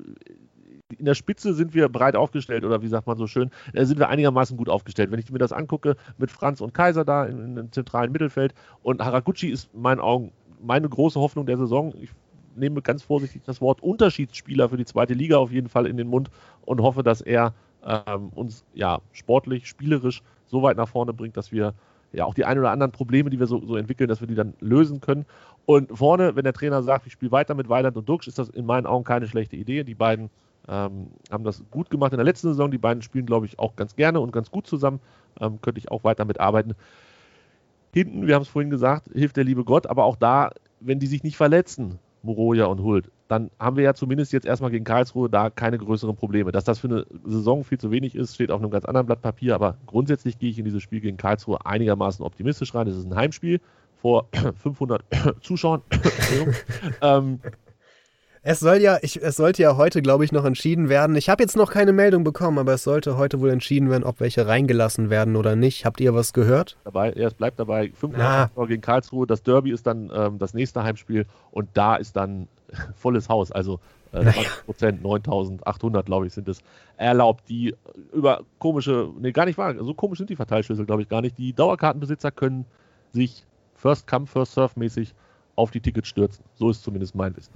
in 0.98 1.04
der 1.04 1.14
Spitze 1.14 1.54
sind 1.54 1.74
wir 1.74 1.88
breit 1.88 2.16
aufgestellt 2.16 2.64
oder 2.64 2.82
wie 2.82 2.88
sagt 2.88 3.06
man 3.06 3.18
so 3.18 3.26
schön, 3.26 3.50
äh, 3.72 3.84
sind 3.84 3.98
wir 3.98 4.08
einigermaßen 4.08 4.56
gut 4.56 4.68
aufgestellt. 4.68 5.10
Wenn 5.10 5.20
ich 5.20 5.30
mir 5.30 5.38
das 5.38 5.52
angucke 5.52 5.96
mit 6.18 6.30
Franz 6.30 6.60
und 6.60 6.74
Kaiser 6.74 7.04
da 7.04 7.26
im 7.26 7.70
zentralen 7.72 8.12
Mittelfeld 8.12 8.54
und 8.82 9.04
Haraguchi 9.04 9.48
ist 9.48 9.70
in 9.74 9.82
meinen 9.82 10.00
Augen 10.00 10.32
meine 10.62 10.88
große 10.88 11.18
Hoffnung 11.18 11.46
der 11.46 11.56
Saison. 11.56 11.94
Ich 12.00 12.10
nehme 12.56 12.82
ganz 12.82 13.02
vorsichtig 13.02 13.42
das 13.44 13.60
Wort 13.60 13.82
Unterschiedsspieler 13.82 14.68
für 14.68 14.76
die 14.76 14.84
zweite 14.84 15.14
Liga 15.14 15.38
auf 15.38 15.52
jeden 15.52 15.68
Fall 15.68 15.86
in 15.86 15.96
den 15.96 16.08
Mund 16.08 16.30
und 16.62 16.80
hoffe, 16.82 17.02
dass 17.02 17.20
er 17.20 17.54
ähm, 17.84 18.28
uns 18.34 18.64
ja 18.74 19.00
sportlich, 19.12 19.66
spielerisch 19.66 20.22
so 20.46 20.62
weit 20.62 20.76
nach 20.76 20.88
vorne 20.88 21.12
bringt, 21.12 21.36
dass 21.36 21.52
wir 21.52 21.74
ja 22.12 22.24
auch 22.24 22.34
die 22.34 22.44
ein 22.44 22.58
oder 22.58 22.70
anderen 22.70 22.92
Probleme, 22.92 23.30
die 23.30 23.38
wir 23.38 23.46
so, 23.46 23.64
so 23.64 23.76
entwickeln, 23.76 24.08
dass 24.08 24.20
wir 24.20 24.26
die 24.26 24.34
dann 24.34 24.54
lösen 24.60 25.00
können. 25.00 25.26
Und 25.64 25.96
vorne, 25.96 26.34
wenn 26.34 26.44
der 26.44 26.52
Trainer 26.52 26.82
sagt, 26.82 27.06
ich 27.06 27.12
spiele 27.12 27.30
weiter 27.30 27.54
mit 27.54 27.68
Weiland 27.68 27.96
und 27.96 28.08
Duxch, 28.08 28.26
ist 28.26 28.38
das 28.38 28.48
in 28.48 28.66
meinen 28.66 28.86
Augen 28.86 29.04
keine 29.04 29.28
schlechte 29.28 29.56
Idee. 29.56 29.84
Die 29.84 29.94
beiden 29.94 30.30
ähm, 30.70 31.08
haben 31.30 31.44
das 31.44 31.64
gut 31.70 31.90
gemacht 31.90 32.12
in 32.12 32.18
der 32.18 32.24
letzten 32.24 32.48
Saison. 32.48 32.70
Die 32.70 32.78
beiden 32.78 33.02
spielen, 33.02 33.26
glaube 33.26 33.46
ich, 33.46 33.58
auch 33.58 33.76
ganz 33.76 33.96
gerne 33.96 34.20
und 34.20 34.32
ganz 34.32 34.50
gut 34.50 34.66
zusammen. 34.66 35.00
Ähm, 35.40 35.60
könnte 35.60 35.78
ich 35.78 35.90
auch 35.90 36.04
weiter 36.04 36.24
mitarbeiten. 36.24 36.74
Hinten, 37.92 38.26
wir 38.26 38.36
haben 38.36 38.42
es 38.42 38.48
vorhin 38.48 38.70
gesagt, 38.70 39.08
hilft 39.12 39.36
der 39.36 39.44
liebe 39.44 39.64
Gott, 39.64 39.88
aber 39.88 40.04
auch 40.04 40.16
da, 40.16 40.50
wenn 40.78 41.00
die 41.00 41.08
sich 41.08 41.24
nicht 41.24 41.36
verletzen, 41.36 41.98
Moroja 42.22 42.66
und 42.66 42.82
Hult, 42.82 43.10
dann 43.28 43.50
haben 43.58 43.76
wir 43.76 43.84
ja 43.84 43.94
zumindest 43.94 44.32
jetzt 44.32 44.46
erstmal 44.46 44.70
gegen 44.70 44.84
Karlsruhe 44.84 45.28
da 45.28 45.50
keine 45.50 45.78
größeren 45.78 46.14
Probleme. 46.14 46.52
Dass 46.52 46.64
das 46.64 46.78
für 46.78 46.88
eine 46.88 47.06
Saison 47.24 47.64
viel 47.64 47.78
zu 47.78 47.90
wenig 47.90 48.14
ist, 48.14 48.34
steht 48.34 48.50
auf 48.50 48.60
einem 48.60 48.70
ganz 48.70 48.84
anderen 48.84 49.06
Blatt 49.06 49.22
Papier, 49.22 49.54
aber 49.54 49.76
grundsätzlich 49.86 50.38
gehe 50.38 50.50
ich 50.50 50.58
in 50.58 50.64
dieses 50.64 50.82
Spiel 50.82 51.00
gegen 51.00 51.16
Karlsruhe 51.16 51.64
einigermaßen 51.64 52.24
optimistisch 52.24 52.74
rein. 52.74 52.86
Es 52.86 52.96
ist 52.96 53.06
ein 53.06 53.16
Heimspiel 53.16 53.60
vor 53.96 54.28
500 54.62 55.02
Zuschauern. 55.40 55.82
ähm, 57.02 57.40
es 58.42 58.60
soll 58.60 58.78
ja, 58.78 58.98
ich, 59.02 59.22
es 59.22 59.36
sollte 59.36 59.62
ja 59.62 59.76
heute, 59.76 60.00
glaube 60.00 60.24
ich, 60.24 60.32
noch 60.32 60.44
entschieden 60.44 60.88
werden. 60.88 61.14
Ich 61.16 61.28
habe 61.28 61.42
jetzt 61.42 61.56
noch 61.56 61.70
keine 61.70 61.92
Meldung 61.92 62.24
bekommen, 62.24 62.58
aber 62.58 62.72
es 62.74 62.84
sollte 62.84 63.18
heute 63.18 63.40
wohl 63.40 63.50
entschieden 63.50 63.90
werden, 63.90 64.04
ob 64.04 64.20
welche 64.20 64.46
reingelassen 64.46 65.10
werden 65.10 65.36
oder 65.36 65.56
nicht. 65.56 65.84
Habt 65.84 66.00
ihr 66.00 66.14
was 66.14 66.32
gehört? 66.32 66.78
Dabei, 66.84 67.12
ja, 67.12 67.26
es 67.28 67.34
bleibt 67.34 67.60
dabei. 67.60 67.90
500 67.94 68.50
ah. 68.56 68.64
gegen 68.64 68.80
Karlsruhe. 68.80 69.26
Das 69.26 69.42
Derby 69.42 69.72
ist 69.72 69.86
dann 69.86 70.10
ähm, 70.14 70.38
das 70.38 70.54
nächste 70.54 70.82
Heimspiel 70.82 71.26
und 71.50 71.68
da 71.74 71.96
ist 71.96 72.16
dann 72.16 72.48
volles 72.94 73.28
Haus. 73.28 73.52
Also 73.52 73.78
äh, 74.12 74.22
20 74.22 74.64
Prozent, 74.64 75.02
9800, 75.02 76.06
glaube 76.06 76.26
ich, 76.26 76.32
sind 76.32 76.48
es 76.48 76.62
erlaubt, 76.96 77.44
die 77.48 77.74
über 78.12 78.44
komische, 78.58 79.10
nee, 79.20 79.32
gar 79.32 79.44
nicht 79.44 79.58
wahr, 79.58 79.74
so 79.78 79.92
komisch 79.92 80.18
sind 80.18 80.30
die 80.30 80.36
Verteilschlüssel, 80.36 80.86
glaube 80.86 81.02
ich, 81.02 81.08
gar 81.08 81.20
nicht. 81.20 81.36
Die 81.36 81.52
Dauerkartenbesitzer 81.52 82.30
können 82.30 82.64
sich 83.12 83.44
First 83.74 84.06
Come, 84.06 84.26
First 84.26 84.52
Surf 84.52 84.76
mäßig 84.76 85.14
auf 85.56 85.70
die 85.70 85.80
Tickets 85.80 86.08
stürzen. 86.08 86.42
So 86.54 86.70
ist 86.70 86.82
zumindest 86.82 87.14
mein 87.14 87.36
Wissen. 87.36 87.52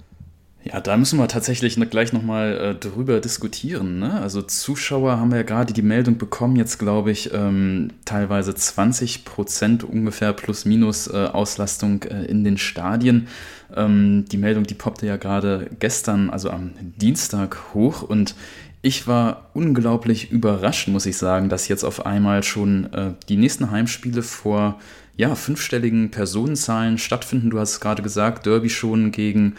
Ja, 0.67 0.81
da 0.81 0.97
müssen 0.97 1.19
wir 1.19 1.27
tatsächlich 1.27 1.75
gleich 1.91 2.11
nochmal 2.11 2.57
äh, 2.57 2.75
drüber 2.75 3.19
diskutieren. 3.19 3.99
Ne? 3.99 4.19
Also 4.19 4.41
Zuschauer 4.41 5.19
haben 5.19 5.29
wir 5.29 5.37
ja 5.37 5.43
gerade 5.43 5.73
die 5.73 5.83
Meldung 5.83 6.17
bekommen, 6.17 6.55
jetzt 6.55 6.79
glaube 6.79 7.11
ich 7.11 7.31
ähm, 7.31 7.91
teilweise 8.03 8.55
20 8.55 9.25
Prozent 9.25 9.83
ungefähr 9.83 10.33
plus 10.33 10.65
minus 10.65 11.05
äh, 11.05 11.27
Auslastung 11.27 12.01
äh, 12.03 12.25
in 12.25 12.43
den 12.43 12.57
Stadien. 12.57 13.27
Ähm, 13.75 14.25
die 14.31 14.37
Meldung, 14.37 14.63
die 14.63 14.73
poppte 14.73 15.05
ja 15.05 15.17
gerade 15.17 15.69
gestern, 15.79 16.31
also 16.31 16.49
am 16.49 16.71
Dienstag 16.81 17.75
hoch 17.75 18.01
und 18.01 18.33
ich 18.81 19.07
war 19.07 19.51
unglaublich 19.53 20.31
überrascht, 20.31 20.87
muss 20.87 21.05
ich 21.05 21.17
sagen, 21.17 21.47
dass 21.47 21.67
jetzt 21.67 21.83
auf 21.83 22.07
einmal 22.07 22.41
schon 22.41 22.91
äh, 22.91 23.13
die 23.29 23.37
nächsten 23.37 23.69
Heimspiele 23.69 24.23
vor 24.23 24.79
ja, 25.15 25.35
fünfstelligen 25.35 26.09
Personenzahlen 26.09 26.97
stattfinden. 26.97 27.51
Du 27.51 27.59
hast 27.59 27.71
es 27.73 27.79
gerade 27.79 28.01
gesagt, 28.01 28.47
Derby 28.47 28.69
schon 28.69 29.11
gegen 29.11 29.55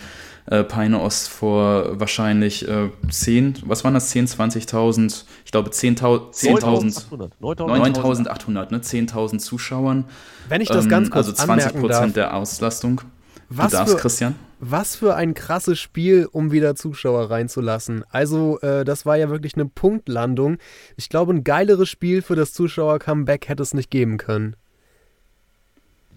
äh, 0.46 0.62
Peine 0.62 1.00
Ost 1.00 1.28
vor 1.28 1.98
wahrscheinlich 1.98 2.66
äh, 2.68 2.90
10, 3.08 3.62
was 3.66 3.84
waren 3.84 3.94
das, 3.94 4.10
10, 4.10 4.28
20.000, 4.28 5.24
ich 5.44 5.50
glaube 5.50 5.70
10.000, 5.70 6.32
10.800, 6.32 7.30
9.800, 7.40 8.72
ne, 8.72 8.78
10.000 8.78 9.38
Zuschauern. 9.38 10.04
Wenn 10.48 10.60
ich 10.60 10.68
das 10.68 10.84
ähm, 10.84 10.90
ganz 10.90 11.10
kurz 11.10 11.28
Also 11.28 11.32
20 11.32 11.80
Prozent 11.80 12.16
der 12.16 12.34
Auslastung. 12.34 13.00
Was 13.48 13.70
du 13.70 13.76
darfst, 13.76 13.94
für, 13.94 14.00
Christian. 14.00 14.34
Was 14.58 14.96
für 14.96 15.14
ein 15.14 15.34
krasses 15.34 15.78
Spiel, 15.78 16.28
um 16.30 16.50
wieder 16.50 16.74
Zuschauer 16.74 17.30
reinzulassen. 17.30 18.04
Also, 18.10 18.58
äh, 18.60 18.84
das 18.84 19.06
war 19.06 19.16
ja 19.16 19.28
wirklich 19.30 19.54
eine 19.54 19.66
Punktlandung. 19.66 20.58
Ich 20.96 21.08
glaube, 21.08 21.32
ein 21.32 21.44
geileres 21.44 21.88
Spiel 21.88 22.22
für 22.22 22.34
das 22.34 22.52
Zuschauer-Comeback 22.52 23.48
hätte 23.48 23.62
es 23.62 23.74
nicht 23.74 23.90
geben 23.90 24.16
können. 24.16 24.56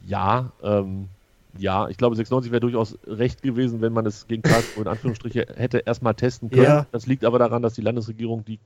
Ja, 0.05 0.53
ähm, 0.63 1.09
ja, 1.57 1.87
ich 1.89 1.97
glaube, 1.97 2.15
96 2.15 2.51
wäre 2.51 2.59
durchaus 2.59 2.97
recht 3.05 3.41
gewesen, 3.41 3.81
wenn 3.81 3.93
man 3.93 4.05
es 4.05 4.27
gegen 4.27 4.43
Karlsruhe 4.43 4.83
in 4.83 4.87
Anführungsstriche 4.87 5.47
hätte 5.55 5.79
erstmal 5.79 6.13
testen 6.13 6.49
können. 6.49 6.63
Ja. 6.63 6.87
Das 6.91 7.07
liegt 7.07 7.25
aber 7.25 7.39
daran, 7.39 7.61
dass 7.61 7.73
die 7.73 7.81
Landesregierung 7.81 8.45
die 8.45 8.59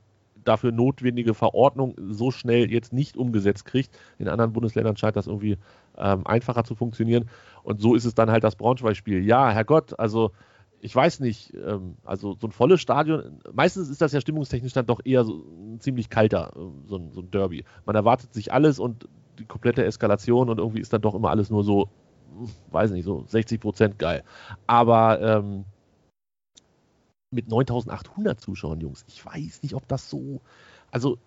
dafür 0.44 0.72
notwendige 0.72 1.32
Verordnung 1.32 1.94
so 2.10 2.30
schnell 2.30 2.70
jetzt 2.70 2.92
nicht 2.92 3.16
umgesetzt 3.16 3.64
kriegt. 3.64 3.96
In 4.18 4.28
anderen 4.28 4.52
Bundesländern 4.52 4.96
scheint 4.96 5.16
das 5.16 5.26
irgendwie 5.26 5.56
ähm, 5.96 6.26
einfacher 6.26 6.64
zu 6.64 6.74
funktionieren. 6.74 7.30
Und 7.62 7.80
so 7.80 7.94
ist 7.94 8.04
es 8.04 8.14
dann 8.14 8.30
halt 8.30 8.44
das 8.44 8.56
Braunschweig-Spiel. 8.56 9.24
Ja, 9.24 9.50
Herrgott, 9.50 9.98
also 9.98 10.32
ich 10.80 10.94
weiß 10.94 11.20
nicht, 11.20 11.54
ähm, 11.54 11.96
also 12.04 12.36
so 12.38 12.46
ein 12.46 12.52
volles 12.52 12.82
Stadion, 12.82 13.40
meistens 13.54 13.88
ist 13.88 14.02
das 14.02 14.12
ja 14.12 14.20
stimmungstechnisch 14.20 14.74
dann 14.74 14.84
doch 14.84 15.00
eher 15.02 15.24
so 15.24 15.32
ein 15.32 15.80
ziemlich 15.80 16.10
kalter, 16.10 16.52
äh, 16.54 16.88
so 16.88 16.96
ein, 16.96 17.12
so 17.12 17.22
ein 17.22 17.30
Derby. 17.30 17.64
Man 17.86 17.96
erwartet 17.96 18.34
sich 18.34 18.52
alles 18.52 18.78
und 18.78 19.08
die 19.38 19.46
komplette 19.46 19.84
Eskalation 19.84 20.50
und 20.50 20.58
irgendwie 20.58 20.80
ist 20.80 20.92
dann 20.92 21.00
doch 21.00 21.14
immer 21.14 21.30
alles 21.30 21.48
nur 21.48 21.64
so 21.64 21.88
weiß 22.70 22.90
nicht, 22.90 23.04
so 23.04 23.24
60 23.26 23.60
Prozent 23.60 23.98
geil. 23.98 24.24
Aber 24.66 25.20
ähm, 25.20 25.64
mit 27.30 27.48
9800 27.48 28.40
Zuschauern, 28.40 28.80
Jungs, 28.80 29.04
ich 29.08 29.24
weiß 29.24 29.62
nicht, 29.62 29.74
ob 29.74 29.86
das 29.88 30.08
so. 30.08 30.40
Also 30.90 31.18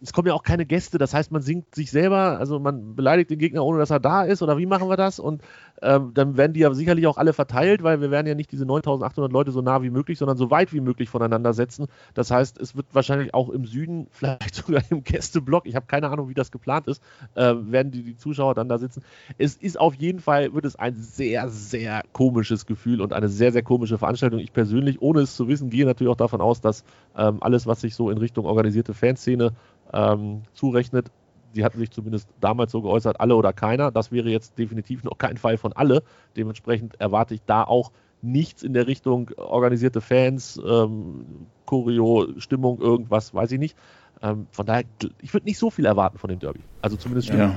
es 0.00 0.12
kommen 0.12 0.28
ja 0.28 0.34
auch 0.34 0.42
keine 0.42 0.66
Gäste, 0.66 0.98
das 0.98 1.14
heißt, 1.14 1.32
man 1.32 1.42
singt 1.42 1.74
sich 1.74 1.90
selber, 1.90 2.38
also 2.38 2.58
man 2.58 2.94
beleidigt 2.94 3.30
den 3.30 3.38
Gegner, 3.38 3.64
ohne 3.64 3.78
dass 3.78 3.90
er 3.90 4.00
da 4.00 4.22
ist, 4.22 4.42
oder 4.42 4.58
wie 4.58 4.66
machen 4.66 4.88
wir 4.88 4.96
das? 4.96 5.18
Und 5.18 5.42
ähm, 5.82 6.12
dann 6.14 6.36
werden 6.36 6.52
die 6.52 6.60
ja 6.60 6.72
sicherlich 6.72 7.06
auch 7.06 7.16
alle 7.16 7.32
verteilt, 7.32 7.82
weil 7.82 8.00
wir 8.00 8.10
werden 8.10 8.26
ja 8.26 8.34
nicht 8.34 8.50
diese 8.52 8.64
9800 8.64 9.32
Leute 9.32 9.50
so 9.50 9.60
nah 9.60 9.82
wie 9.82 9.90
möglich, 9.90 10.18
sondern 10.18 10.36
so 10.36 10.50
weit 10.50 10.72
wie 10.72 10.80
möglich 10.80 11.08
voneinander 11.08 11.52
setzen. 11.52 11.86
Das 12.14 12.30
heißt, 12.30 12.58
es 12.58 12.76
wird 12.76 12.86
wahrscheinlich 12.92 13.34
auch 13.34 13.50
im 13.50 13.66
Süden, 13.66 14.06
vielleicht 14.10 14.54
sogar 14.54 14.82
im 14.90 15.04
Gästeblock, 15.04 15.66
ich 15.66 15.76
habe 15.76 15.86
keine 15.86 16.10
Ahnung, 16.10 16.28
wie 16.28 16.34
das 16.34 16.50
geplant 16.50 16.86
ist, 16.86 17.02
äh, 17.34 17.54
werden 17.58 17.92
die, 17.92 18.02
die 18.02 18.16
Zuschauer 18.16 18.54
dann 18.54 18.68
da 18.68 18.78
sitzen. 18.78 19.02
Es 19.38 19.56
ist 19.56 19.78
auf 19.78 19.94
jeden 19.94 20.20
Fall, 20.20 20.54
wird 20.54 20.64
es 20.64 20.76
ein 20.76 20.94
sehr, 20.94 21.48
sehr 21.48 22.02
komisches 22.12 22.66
Gefühl 22.66 23.00
und 23.00 23.12
eine 23.12 23.28
sehr, 23.28 23.52
sehr 23.52 23.62
komische 23.62 23.98
Veranstaltung. 23.98 24.40
Ich 24.40 24.52
persönlich, 24.52 25.00
ohne 25.02 25.20
es 25.20 25.36
zu 25.36 25.48
wissen, 25.48 25.70
gehe 25.70 25.84
natürlich 25.84 26.12
auch 26.12 26.16
davon 26.16 26.40
aus, 26.40 26.60
dass 26.60 26.84
ähm, 27.16 27.38
alles, 27.40 27.66
was 27.66 27.80
sich 27.80 27.94
so 27.94 28.10
in 28.10 28.18
Richtung 28.18 28.46
organisierte 28.46 28.94
Fanszene 28.94 29.52
ähm, 29.92 30.42
zurechnet. 30.52 31.10
Sie 31.52 31.64
hatten 31.64 31.78
sich 31.78 31.90
zumindest 31.90 32.28
damals 32.40 32.72
so 32.72 32.82
geäußert, 32.82 33.18
alle 33.20 33.34
oder 33.34 33.52
keiner. 33.52 33.90
Das 33.90 34.12
wäre 34.12 34.28
jetzt 34.28 34.58
definitiv 34.58 35.04
noch 35.04 35.16
kein 35.16 35.36
Fall 35.38 35.56
von 35.56 35.72
alle. 35.72 36.02
Dementsprechend 36.36 37.00
erwarte 37.00 37.34
ich 37.34 37.40
da 37.46 37.64
auch 37.64 37.92
nichts 38.22 38.62
in 38.62 38.74
der 38.74 38.86
Richtung 38.86 39.30
organisierte 39.36 40.00
Fans, 40.00 40.60
ähm, 40.66 41.24
Choreo, 41.64 42.28
Stimmung, 42.38 42.80
irgendwas, 42.80 43.32
weiß 43.32 43.52
ich 43.52 43.58
nicht. 43.58 43.76
Ähm, 44.22 44.46
von 44.50 44.66
daher, 44.66 44.84
ich 45.22 45.32
würde 45.32 45.46
nicht 45.46 45.58
so 45.58 45.70
viel 45.70 45.86
erwarten 45.86 46.18
von 46.18 46.28
dem 46.28 46.38
Derby. 46.38 46.60
Also 46.82 46.96
zumindest 46.96 47.28
ja. 47.28 47.54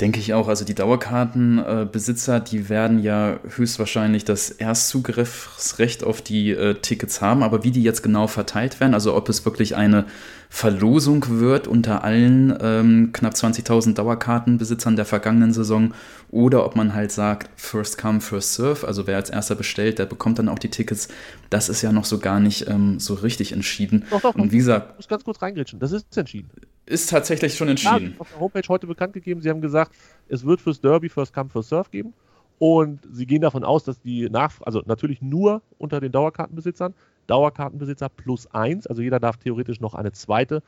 Denke 0.00 0.18
ich 0.18 0.34
auch. 0.34 0.48
Also 0.48 0.64
die 0.64 0.74
Dauerkartenbesitzer, 0.74 2.40
die 2.40 2.68
werden 2.68 3.00
ja 3.00 3.38
höchstwahrscheinlich 3.48 4.24
das 4.24 4.50
Erstzugriffsrecht 4.50 6.02
auf 6.02 6.20
die 6.20 6.50
äh, 6.50 6.74
Tickets 6.74 7.20
haben, 7.20 7.44
aber 7.44 7.62
wie 7.62 7.70
die 7.70 7.82
jetzt 7.82 8.02
genau 8.02 8.26
verteilt 8.26 8.80
werden, 8.80 8.94
also 8.94 9.14
ob 9.14 9.28
es 9.28 9.44
wirklich 9.44 9.76
eine 9.76 10.06
Verlosung 10.54 11.40
wird 11.40 11.66
unter 11.66 12.04
allen 12.04 12.56
ähm, 12.60 13.10
knapp 13.12 13.34
20.000 13.34 13.94
Dauerkartenbesitzern 13.94 14.94
der 14.94 15.04
vergangenen 15.04 15.52
Saison 15.52 15.94
oder 16.30 16.64
ob 16.64 16.76
man 16.76 16.94
halt 16.94 17.10
sagt, 17.10 17.50
first 17.56 17.98
come, 17.98 18.20
first 18.20 18.54
serve, 18.54 18.86
also 18.86 19.08
wer 19.08 19.16
als 19.16 19.30
erster 19.30 19.56
bestellt, 19.56 19.98
der 19.98 20.06
bekommt 20.06 20.38
dann 20.38 20.48
auch 20.48 20.60
die 20.60 20.70
Tickets. 20.70 21.08
Das 21.50 21.68
ist 21.68 21.82
ja 21.82 21.90
noch 21.90 22.04
so 22.04 22.20
gar 22.20 22.38
nicht 22.38 22.68
ähm, 22.68 23.00
so 23.00 23.14
richtig 23.14 23.50
entschieden. 23.50 24.04
Doch, 24.10 24.20
doch, 24.20 24.36
Und 24.36 24.52
wie 24.52 24.58
gesagt, 24.58 24.90
ich 24.92 24.98
muss 24.98 25.08
ganz 25.08 25.24
kurz 25.24 25.42
reingritschen, 25.42 25.80
das 25.80 25.90
ist 25.90 26.16
entschieden. 26.16 26.48
Ist 26.86 27.10
tatsächlich 27.10 27.56
schon 27.56 27.68
entschieden. 27.70 28.12
Ja, 28.12 28.20
auf 28.20 28.30
der 28.30 28.38
Homepage 28.38 28.68
heute 28.68 28.86
bekannt 28.86 29.12
gegeben, 29.12 29.40
sie 29.40 29.50
haben 29.50 29.60
gesagt, 29.60 29.92
es 30.28 30.46
wird 30.46 30.60
fürs 30.60 30.80
Derby 30.80 31.08
first 31.08 31.34
come, 31.34 31.50
first 31.50 31.70
serve 31.70 31.90
geben. 31.90 32.14
Und 32.60 33.00
sie 33.12 33.26
gehen 33.26 33.42
davon 33.42 33.64
aus, 33.64 33.82
dass 33.82 34.00
die 34.00 34.30
Nachfrage, 34.30 34.68
also 34.68 34.82
natürlich 34.86 35.20
nur 35.20 35.62
unter 35.78 35.98
den 35.98 36.12
Dauerkartenbesitzern, 36.12 36.94
Dauerkartenbesitzer 37.26 38.08
plus 38.08 38.46
eins, 38.52 38.86
also 38.86 39.02
jeder 39.02 39.20
darf 39.20 39.36
theoretisch 39.36 39.80
noch 39.80 39.94
eine 39.94 40.12
zweite 40.12 40.62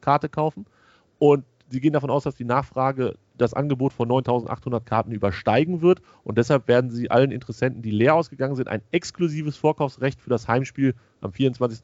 Karte 0.00 0.28
kaufen. 0.28 0.66
Und 1.18 1.44
sie 1.68 1.80
gehen 1.80 1.92
davon 1.92 2.10
aus, 2.10 2.24
dass 2.24 2.34
die 2.34 2.44
Nachfrage 2.44 3.14
das 3.38 3.54
Angebot 3.54 3.92
von 3.92 4.08
9800 4.08 4.84
Karten 4.84 5.12
übersteigen 5.12 5.80
wird. 5.80 6.02
Und 6.24 6.38
deshalb 6.38 6.68
werden 6.68 6.90
sie 6.90 7.10
allen 7.10 7.30
Interessenten, 7.30 7.82
die 7.82 7.90
leer 7.90 8.14
ausgegangen 8.14 8.56
sind, 8.56 8.68
ein 8.68 8.82
exklusives 8.92 9.56
Vorkaufsrecht 9.56 10.20
für 10.20 10.30
das 10.30 10.48
Heimspiel 10.48 10.94
am 11.20 11.32
24. 11.32 11.80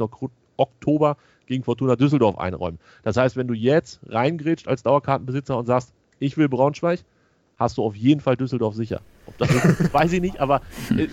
Oktober 0.57 1.17
gegen 1.47 1.65
Fortuna 1.65 1.97
Düsseldorf 1.97 2.39
einräumen. 2.39 2.79
Das 3.03 3.17
heißt, 3.17 3.37
wenn 3.37 3.49
du 3.49 3.55
jetzt 3.55 4.01
reingrätscht 4.07 4.69
als 4.69 4.83
Dauerkartenbesitzer 4.83 5.57
und 5.57 5.67
sagst, 5.67 5.93
ich 6.19 6.37
will 6.37 6.49
Braunschweig, 6.49 7.01
hast 7.59 7.79
du 7.79 7.85
auf 7.85 7.97
jeden 7.97 8.21
Fall 8.21 8.37
Düsseldorf 8.37 8.75
sicher. 8.75 9.01
Ob 9.27 9.39
das 9.39 9.51
ist, 9.51 9.93
weiß 9.95 10.13
ich 10.13 10.21
nicht, 10.21 10.41
aber 10.41 10.63
äh, 10.97 11.09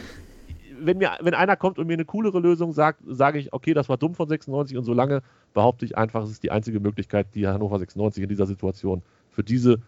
wenn, 0.79 0.97
mir, 0.97 1.11
wenn 1.21 1.33
einer 1.33 1.55
kommt 1.55 1.79
und 1.79 1.87
mir 1.87 1.93
eine 1.93 2.05
coolere 2.05 2.39
Lösung 2.39 2.73
sagt, 2.73 3.01
sage 3.07 3.39
ich, 3.39 3.53
okay, 3.53 3.73
das 3.73 3.89
war 3.89 3.97
dumm 3.97 4.15
von 4.15 4.27
96 4.27 4.77
und 4.77 4.83
solange 4.83 5.21
behaupte 5.53 5.85
ich 5.85 5.97
einfach, 5.97 6.23
es 6.23 6.31
ist 6.31 6.43
die 6.43 6.51
einzige 6.51 6.79
Möglichkeit, 6.79 7.27
die 7.35 7.47
Hannover 7.47 7.79
96 7.79 8.23
in 8.23 8.29
dieser 8.29 8.45
Situation 8.45 9.01
für 9.31 9.43
diese 9.43 9.79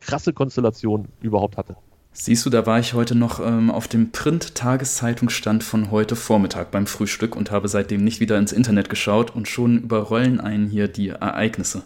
krasse 0.00 0.32
Konstellation 0.32 1.08
überhaupt 1.20 1.56
hatte. 1.56 1.76
Siehst 2.12 2.44
du, 2.44 2.50
da 2.50 2.66
war 2.66 2.80
ich 2.80 2.94
heute 2.94 3.14
noch 3.14 3.38
ähm, 3.38 3.70
auf 3.70 3.86
dem 3.86 4.10
Print-Tageszeitungsstand 4.10 5.62
von 5.62 5.92
heute 5.92 6.16
Vormittag 6.16 6.72
beim 6.72 6.88
Frühstück 6.88 7.36
und 7.36 7.52
habe 7.52 7.68
seitdem 7.68 8.02
nicht 8.02 8.18
wieder 8.18 8.36
ins 8.36 8.52
Internet 8.52 8.90
geschaut 8.90 9.34
und 9.34 9.46
schon 9.46 9.78
überrollen 9.78 10.40
einen 10.40 10.66
hier 10.66 10.88
die 10.88 11.10
Ereignisse. 11.10 11.82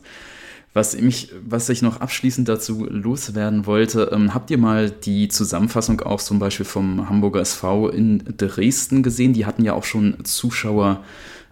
Was, 0.75 1.01
mich, 1.01 1.31
was 1.47 1.68
ich 1.68 1.83
noch 1.83 2.01
abschließend 2.01 2.49
dazu 2.49 2.85
loswerden 2.91 3.64
wollte, 3.64 4.11
ähm, 4.12 4.35
habt 4.35 4.51
ihr 4.51 4.59
mal 4.59 4.91
die 4.91 5.29
Zusammenfassung 5.29 6.01
auch 6.01 6.20
zum 6.20 6.41
Beispiel 6.41 6.66
vom 6.66 7.09
Hamburger 7.09 7.41
SV 7.41 7.91
in 7.91 8.25
Dresden 8.37 9.05
gesehen? 9.05 9.35
Die 9.35 9.47
hatten 9.47 9.64
ja 9.64 9.72
auch 9.72 9.85
schon 9.85 10.25
Zuschauer 10.25 11.05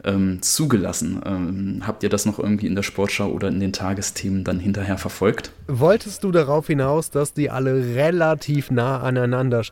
ähm, 0.02 0.42
zugelassen. 0.42 1.22
Ähm, 1.24 1.82
habt 1.86 2.02
ihr 2.02 2.08
das 2.08 2.26
noch 2.26 2.40
irgendwie 2.40 2.66
in 2.66 2.74
der 2.74 2.82
Sportschau 2.82 3.30
oder 3.30 3.46
in 3.46 3.60
den 3.60 3.72
Tagesthemen 3.72 4.42
dann 4.42 4.58
hinterher 4.58 4.98
verfolgt? 4.98 5.52
Wolltest 5.68 6.24
du 6.24 6.32
darauf 6.32 6.66
hinaus, 6.66 7.10
dass 7.10 7.32
die 7.32 7.48
alle 7.48 7.94
relativ 7.94 8.72
nah 8.72 9.00
aneinander 9.00 9.62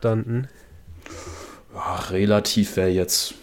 Ja, 1.73 1.95
relativ 2.09 2.77
wäre 2.77 2.89
jetzt 2.89 3.35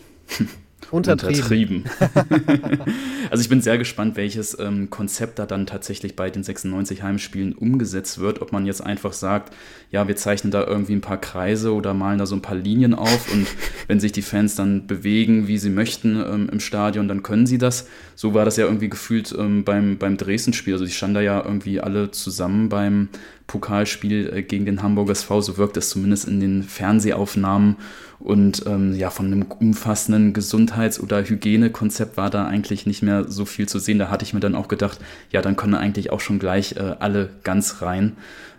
Untertrieben. 0.90 1.84
Untertrieben. 1.84 2.94
also 3.30 3.42
ich 3.42 3.48
bin 3.48 3.60
sehr 3.60 3.78
gespannt, 3.78 4.16
welches 4.16 4.58
ähm, 4.58 4.90
Konzept 4.90 5.38
da 5.38 5.46
dann 5.46 5.66
tatsächlich 5.66 6.16
bei 6.16 6.30
den 6.30 6.42
96 6.42 7.02
Heimspielen 7.02 7.52
umgesetzt 7.52 8.18
wird. 8.18 8.40
Ob 8.40 8.52
man 8.52 8.66
jetzt 8.66 8.80
einfach 8.80 9.12
sagt, 9.12 9.54
ja, 9.90 10.08
wir 10.08 10.16
zeichnen 10.16 10.50
da 10.50 10.64
irgendwie 10.64 10.94
ein 10.94 11.00
paar 11.00 11.20
Kreise 11.20 11.74
oder 11.74 11.94
malen 11.94 12.18
da 12.18 12.26
so 12.26 12.34
ein 12.34 12.42
paar 12.42 12.56
Linien 12.56 12.94
auf 12.94 13.32
und 13.32 13.46
wenn 13.86 14.00
sich 14.00 14.12
die 14.12 14.22
Fans 14.22 14.54
dann 14.54 14.86
bewegen, 14.86 15.48
wie 15.48 15.58
sie 15.58 15.70
möchten 15.70 16.16
ähm, 16.16 16.48
im 16.50 16.60
Stadion, 16.60 17.08
dann 17.08 17.22
können 17.22 17.46
sie 17.46 17.58
das. 17.58 17.88
So 18.14 18.34
war 18.34 18.44
das 18.44 18.56
ja 18.56 18.64
irgendwie 18.64 18.88
gefühlt 18.88 19.34
ähm, 19.38 19.64
beim, 19.64 19.98
beim 19.98 20.16
Dresden-Spiel. 20.16 20.74
Also 20.74 20.84
die 20.84 20.92
standen 20.92 21.14
da 21.14 21.20
ja 21.20 21.44
irgendwie 21.44 21.80
alle 21.80 22.10
zusammen 22.10 22.68
beim 22.68 23.08
Pokalspiel 23.48 24.32
äh, 24.32 24.42
gegen 24.42 24.66
den 24.66 24.82
Hamburger 24.82 25.12
SV. 25.12 25.40
So 25.40 25.56
wirkt 25.56 25.76
es 25.76 25.90
zumindest 25.90 26.28
in 26.28 26.38
den 26.38 26.62
Fernsehaufnahmen. 26.62 27.76
Und 28.20 28.64
ähm, 28.66 28.94
ja, 28.94 29.10
von 29.10 29.26
einem 29.26 29.42
umfassenden 29.42 30.32
Gesundheits- 30.32 31.00
oder 31.00 31.24
Hygienekonzept 31.24 32.16
war 32.16 32.30
da 32.30 32.46
eigentlich 32.46 32.86
nicht 32.86 33.02
mehr 33.02 33.24
so 33.28 33.44
viel 33.44 33.68
zu 33.68 33.78
sehen. 33.78 33.98
Da 33.98 34.10
hatte 34.10 34.24
ich 34.24 34.34
mir 34.34 34.40
dann 34.40 34.54
auch 34.54 34.68
gedacht, 34.68 34.98
ja, 35.30 35.40
dann 35.40 35.56
können 35.56 35.74
eigentlich 35.74 36.10
auch 36.10 36.20
schon 36.20 36.38
gleich 36.38 36.76
äh, 36.76 36.94
alle 36.98 37.30
ganz 37.42 37.82
rein. 37.82 38.16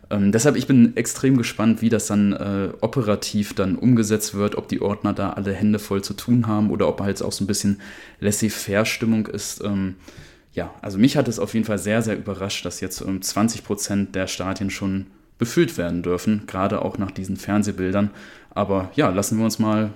Ähm, 0.09 0.31
deshalb, 0.31 0.55
ich 0.55 0.65
bin 0.65 0.97
extrem 0.97 1.37
gespannt, 1.37 1.81
wie 1.81 1.89
das 1.89 2.07
dann 2.07 2.33
äh, 2.33 2.69
operativ 2.81 3.53
dann 3.53 3.75
umgesetzt 3.75 4.33
wird, 4.33 4.55
ob 4.55 4.67
die 4.67 4.81
Ordner 4.81 5.13
da 5.13 5.31
alle 5.31 5.53
Hände 5.53 5.77
voll 5.77 6.01
zu 6.01 6.13
tun 6.13 6.47
haben 6.47 6.71
oder 6.71 6.87
ob 6.87 7.01
halt 7.01 7.21
auch 7.21 7.31
so 7.31 7.43
ein 7.43 7.47
bisschen 7.47 7.79
laissez-faire-Stimmung 8.21 9.27
ist. 9.27 9.63
Ähm, 9.63 9.95
ja, 10.53 10.73
also 10.81 10.97
mich 10.97 11.15
hat 11.15 11.27
es 11.27 11.39
auf 11.39 11.53
jeden 11.53 11.65
Fall 11.65 11.77
sehr, 11.77 12.01
sehr 12.01 12.17
überrascht, 12.17 12.65
dass 12.65 12.81
jetzt 12.81 13.01
ähm, 13.01 13.21
20 13.21 13.63
Prozent 13.63 14.15
der 14.15 14.27
Stadien 14.27 14.69
schon 14.69 15.07
befüllt 15.37 15.77
werden 15.77 16.03
dürfen, 16.03 16.43
gerade 16.47 16.81
auch 16.83 16.97
nach 16.97 17.11
diesen 17.11 17.37
Fernsehbildern. 17.37 18.11
Aber 18.49 18.91
ja, 18.95 19.09
lassen 19.09 19.37
wir 19.37 19.45
uns 19.45 19.59
mal 19.59 19.91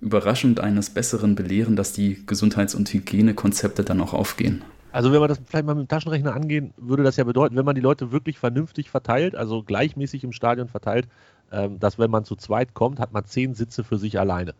überraschend 0.00 0.60
eines 0.60 0.90
Besseren 0.90 1.34
belehren, 1.34 1.76
dass 1.76 1.92
die 1.92 2.26
Gesundheits- 2.26 2.74
und 2.74 2.92
Hygienekonzepte 2.92 3.84
dann 3.84 4.00
auch 4.00 4.12
aufgehen. 4.12 4.64
Also 4.90 5.12
wenn 5.12 5.20
man 5.20 5.28
das 5.28 5.40
vielleicht 5.44 5.66
mal 5.66 5.74
mit 5.74 5.86
dem 5.86 5.88
Taschenrechner 5.88 6.34
angehen, 6.34 6.72
würde 6.76 7.02
das 7.02 7.16
ja 7.16 7.24
bedeuten, 7.24 7.56
wenn 7.56 7.64
man 7.64 7.74
die 7.74 7.80
Leute 7.80 8.10
wirklich 8.10 8.38
vernünftig 8.38 8.90
verteilt, 8.90 9.36
also 9.36 9.62
gleichmäßig 9.62 10.24
im 10.24 10.32
Stadion 10.32 10.68
verteilt, 10.68 11.08
ähm, 11.52 11.78
dass 11.78 11.98
wenn 11.98 12.10
man 12.10 12.24
zu 12.24 12.36
zweit 12.36 12.74
kommt, 12.74 12.98
hat 12.98 13.12
man 13.12 13.24
zehn 13.24 13.54
Sitze 13.54 13.84
für 13.84 13.98
sich 13.98 14.18
alleine. 14.18 14.54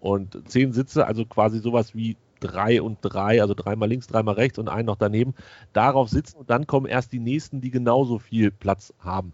Und 0.00 0.48
zehn 0.48 0.72
Sitze, 0.72 1.06
also 1.06 1.24
quasi 1.24 1.58
sowas 1.58 1.94
wie 1.94 2.16
drei 2.44 2.82
und 2.82 2.98
drei, 3.00 3.40
also 3.40 3.54
dreimal 3.54 3.88
links, 3.88 4.06
dreimal 4.06 4.34
rechts 4.34 4.58
und 4.58 4.68
einen 4.68 4.86
noch 4.86 4.96
daneben, 4.96 5.34
darauf 5.72 6.08
sitzen 6.10 6.36
und 6.36 6.50
dann 6.50 6.66
kommen 6.66 6.86
erst 6.86 7.12
die 7.12 7.18
nächsten, 7.18 7.60
die 7.60 7.70
genauso 7.70 8.18
viel 8.18 8.50
Platz 8.50 8.92
haben. 8.98 9.32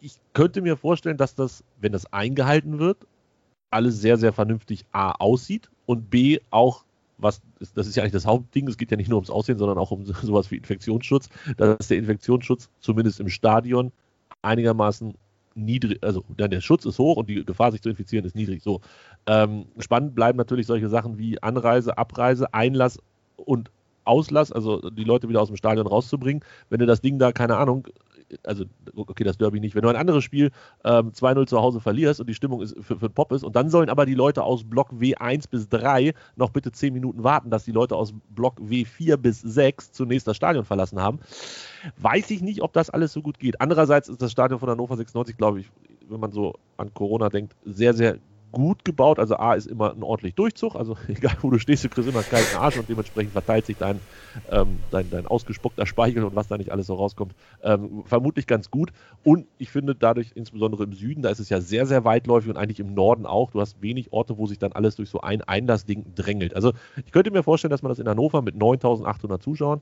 Ich 0.00 0.16
könnte 0.34 0.60
mir 0.60 0.76
vorstellen, 0.76 1.16
dass 1.16 1.34
das, 1.34 1.64
wenn 1.80 1.92
das 1.92 2.12
eingehalten 2.12 2.78
wird, 2.78 3.06
alles 3.70 4.00
sehr, 4.00 4.16
sehr 4.16 4.32
vernünftig 4.32 4.84
A 4.92 5.12
aussieht 5.12 5.70
und 5.86 6.10
B 6.10 6.38
auch, 6.50 6.84
was 7.16 7.40
das 7.74 7.86
ist 7.86 7.96
ja 7.96 8.02
eigentlich 8.02 8.12
das 8.12 8.26
Hauptding, 8.26 8.68
es 8.68 8.76
geht 8.76 8.90
ja 8.90 8.96
nicht 8.96 9.08
nur 9.08 9.16
ums 9.16 9.30
Aussehen, 9.30 9.58
sondern 9.58 9.78
auch 9.78 9.90
um 9.90 10.04
sowas 10.22 10.50
wie 10.50 10.56
Infektionsschutz, 10.56 11.28
dass 11.56 11.88
der 11.88 11.98
Infektionsschutz 11.98 12.70
zumindest 12.78 13.20
im 13.20 13.28
Stadion 13.28 13.92
einigermaßen 14.42 15.14
niedrig, 15.58 16.02
also 16.02 16.24
der 16.28 16.60
Schutz 16.60 16.84
ist 16.84 16.98
hoch 16.98 17.16
und 17.16 17.28
die 17.28 17.44
Gefahr, 17.44 17.72
sich 17.72 17.82
zu 17.82 17.90
infizieren, 17.90 18.24
ist 18.24 18.36
niedrig. 18.36 18.62
So. 18.62 18.80
Ähm, 19.26 19.66
spannend 19.78 20.14
bleiben 20.14 20.38
natürlich 20.38 20.66
solche 20.66 20.88
Sachen 20.88 21.18
wie 21.18 21.42
Anreise, 21.42 21.98
Abreise, 21.98 22.52
Einlass 22.54 22.98
und 23.36 23.70
Auslass, 24.04 24.50
also 24.50 24.90
die 24.90 25.04
Leute 25.04 25.28
wieder 25.28 25.42
aus 25.42 25.48
dem 25.48 25.56
Stadion 25.56 25.86
rauszubringen. 25.86 26.42
Wenn 26.70 26.80
du 26.80 26.86
das 26.86 27.00
Ding 27.00 27.18
da, 27.18 27.30
keine 27.32 27.56
Ahnung, 27.58 27.86
also 28.44 28.64
okay, 28.94 29.24
das 29.24 29.38
Derby 29.38 29.60
nicht, 29.60 29.74
wenn 29.74 29.82
du 29.82 29.88
ein 29.88 29.96
anderes 29.96 30.24
Spiel 30.24 30.50
ähm, 30.84 31.12
2-0 31.12 31.46
zu 31.46 31.60
Hause 31.60 31.80
verlierst 31.80 32.20
und 32.20 32.28
die 32.28 32.34
Stimmung 32.34 32.62
ist 32.62 32.76
für, 32.80 32.98
für 32.98 33.10
Pop 33.10 33.32
ist 33.32 33.44
und 33.44 33.56
dann 33.56 33.70
sollen 33.70 33.88
aber 33.88 34.06
die 34.06 34.14
Leute 34.14 34.42
aus 34.42 34.64
Block 34.64 34.90
W1 34.92 35.48
bis 35.50 35.68
3 35.68 36.14
noch 36.36 36.50
bitte 36.50 36.72
10 36.72 36.92
Minuten 36.92 37.24
warten, 37.24 37.50
dass 37.50 37.64
die 37.64 37.72
Leute 37.72 37.96
aus 37.96 38.12
Block 38.30 38.58
W4 38.60 39.16
bis 39.16 39.40
6 39.40 39.92
zunächst 39.92 40.26
das 40.26 40.36
Stadion 40.36 40.64
verlassen 40.64 41.00
haben, 41.00 41.20
weiß 41.98 42.30
ich 42.30 42.42
nicht, 42.42 42.62
ob 42.62 42.72
das 42.72 42.90
alles 42.90 43.12
so 43.12 43.22
gut 43.22 43.38
geht. 43.38 43.60
Andererseits 43.60 44.08
ist 44.08 44.22
das 44.22 44.32
Stadion 44.32 44.60
von 44.60 44.68
Hannover 44.68 44.96
96, 44.96 45.36
glaube 45.36 45.60
ich, 45.60 45.70
wenn 46.08 46.20
man 46.20 46.32
so 46.32 46.54
an 46.76 46.92
Corona 46.94 47.28
denkt, 47.28 47.56
sehr, 47.64 47.94
sehr 47.94 48.18
gut 48.52 48.84
gebaut. 48.84 49.18
Also 49.18 49.36
A 49.36 49.54
ist 49.54 49.66
immer 49.66 49.92
ein 49.92 50.02
ordentlich 50.02 50.34
Durchzug. 50.34 50.74
Also 50.74 50.96
egal 51.08 51.36
wo 51.42 51.50
du 51.50 51.58
stehst, 51.58 51.84
du 51.84 51.88
kriegst 51.88 52.08
immer 52.08 52.20
einen 52.20 52.28
kalten 52.28 52.56
Arsch 52.56 52.78
und 52.78 52.88
dementsprechend 52.88 53.32
verteilt 53.32 53.66
sich 53.66 53.76
dein, 53.76 54.00
ähm, 54.50 54.78
dein, 54.90 55.10
dein 55.10 55.26
ausgespuckter 55.26 55.86
Speichel 55.86 56.24
und 56.24 56.34
was 56.34 56.48
da 56.48 56.56
nicht 56.56 56.72
alles 56.72 56.86
so 56.86 56.94
rauskommt. 56.94 57.34
Ähm, 57.62 58.02
vermutlich 58.06 58.46
ganz 58.46 58.70
gut. 58.70 58.92
Und 59.24 59.46
ich 59.58 59.70
finde 59.70 59.94
dadurch, 59.94 60.32
insbesondere 60.34 60.84
im 60.84 60.92
Süden, 60.92 61.22
da 61.22 61.30
ist 61.30 61.40
es 61.40 61.48
ja 61.48 61.60
sehr, 61.60 61.86
sehr 61.86 62.04
weitläufig 62.04 62.50
und 62.50 62.56
eigentlich 62.56 62.80
im 62.80 62.94
Norden 62.94 63.26
auch. 63.26 63.50
Du 63.50 63.60
hast 63.60 63.80
wenig 63.82 64.12
Orte, 64.12 64.38
wo 64.38 64.46
sich 64.46 64.58
dann 64.58 64.72
alles 64.72 64.96
durch 64.96 65.10
so 65.10 65.20
ein 65.20 65.42
Einlassding 65.42 66.14
drängelt. 66.14 66.54
Also 66.54 66.72
ich 67.04 67.12
könnte 67.12 67.30
mir 67.30 67.42
vorstellen, 67.42 67.70
dass 67.70 67.82
man 67.82 67.90
das 67.90 67.98
in 67.98 68.08
Hannover 68.08 68.42
mit 68.42 68.56
9800 68.56 69.42
Zuschauern, 69.42 69.80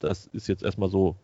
das 0.00 0.28
ist 0.32 0.46
jetzt 0.48 0.62
erstmal 0.62 0.88
so 0.88 1.16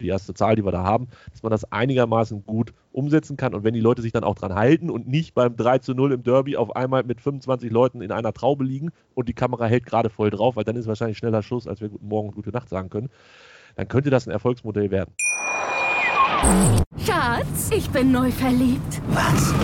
die 0.00 0.08
erste 0.08 0.34
Zahl, 0.34 0.56
die 0.56 0.64
wir 0.64 0.72
da 0.72 0.84
haben, 0.84 1.08
dass 1.32 1.42
man 1.42 1.50
das 1.50 1.70
einigermaßen 1.72 2.44
gut 2.44 2.72
umsetzen 2.92 3.36
kann. 3.36 3.54
Und 3.54 3.64
wenn 3.64 3.74
die 3.74 3.80
Leute 3.80 4.02
sich 4.02 4.12
dann 4.12 4.24
auch 4.24 4.34
dran 4.34 4.54
halten 4.54 4.90
und 4.90 5.08
nicht 5.08 5.34
beim 5.34 5.56
3 5.56 5.78
zu 5.78 5.94
0 5.94 6.12
im 6.12 6.22
Derby 6.22 6.56
auf 6.56 6.74
einmal 6.76 7.04
mit 7.04 7.20
25 7.20 7.70
Leuten 7.70 8.02
in 8.02 8.12
einer 8.12 8.32
Traube 8.32 8.64
liegen 8.64 8.90
und 9.14 9.28
die 9.28 9.34
Kamera 9.34 9.66
hält 9.66 9.86
gerade 9.86 10.10
voll 10.10 10.30
drauf, 10.30 10.56
weil 10.56 10.64
dann 10.64 10.76
ist 10.76 10.86
wahrscheinlich 10.86 11.18
schneller 11.18 11.42
Schluss, 11.42 11.66
als 11.66 11.80
wir 11.80 11.88
Guten 11.88 12.08
Morgen 12.08 12.28
und 12.28 12.34
Gute 12.34 12.50
Nacht 12.50 12.68
sagen 12.68 12.90
können, 12.90 13.08
dann 13.76 13.88
könnte 13.88 14.10
das 14.10 14.26
ein 14.26 14.30
Erfolgsmodell 14.30 14.90
werden. 14.90 15.14
Schatz, 17.04 17.70
ich 17.74 17.88
bin 17.90 18.12
neu 18.12 18.30
verliebt. 18.30 19.00
Was? 19.08 19.54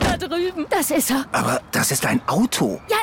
Da 0.00 0.16
drüben. 0.16 0.66
Das 0.70 0.90
ist 0.90 1.10
er. 1.10 1.24
Aber 1.32 1.60
das 1.72 1.90
ist 1.90 2.04
ein 2.06 2.20
Auto. 2.26 2.80
Ja, 2.88 2.96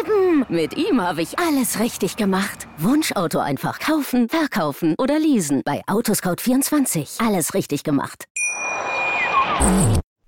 eben. 0.00 0.25
Mit 0.48 0.76
ihm 0.76 1.00
habe 1.00 1.22
ich 1.22 1.38
alles 1.38 1.80
richtig 1.80 2.16
gemacht. 2.16 2.68
Wunschauto 2.78 3.38
einfach 3.38 3.78
kaufen, 3.78 4.28
verkaufen 4.28 4.94
oder 4.98 5.18
leasen. 5.18 5.62
Bei 5.64 5.82
Autoscout24. 5.86 7.26
Alles 7.26 7.54
richtig 7.54 7.84
gemacht. 7.84 8.24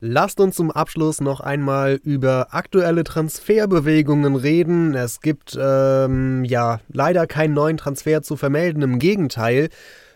Lasst 0.00 0.40
uns 0.40 0.56
zum 0.56 0.70
Abschluss 0.70 1.20
noch 1.20 1.40
einmal 1.40 2.00
über 2.02 2.48
aktuelle 2.54 3.04
Transferbewegungen 3.04 4.36
reden. 4.36 4.94
Es 4.94 5.20
gibt 5.20 5.58
ähm, 5.60 6.44
ja 6.44 6.80
leider 6.88 7.26
keinen 7.26 7.54
neuen 7.54 7.76
Transfer 7.76 8.22
zu 8.22 8.36
vermelden, 8.36 8.82
im 8.82 8.98
Gegenteil. 8.98 9.68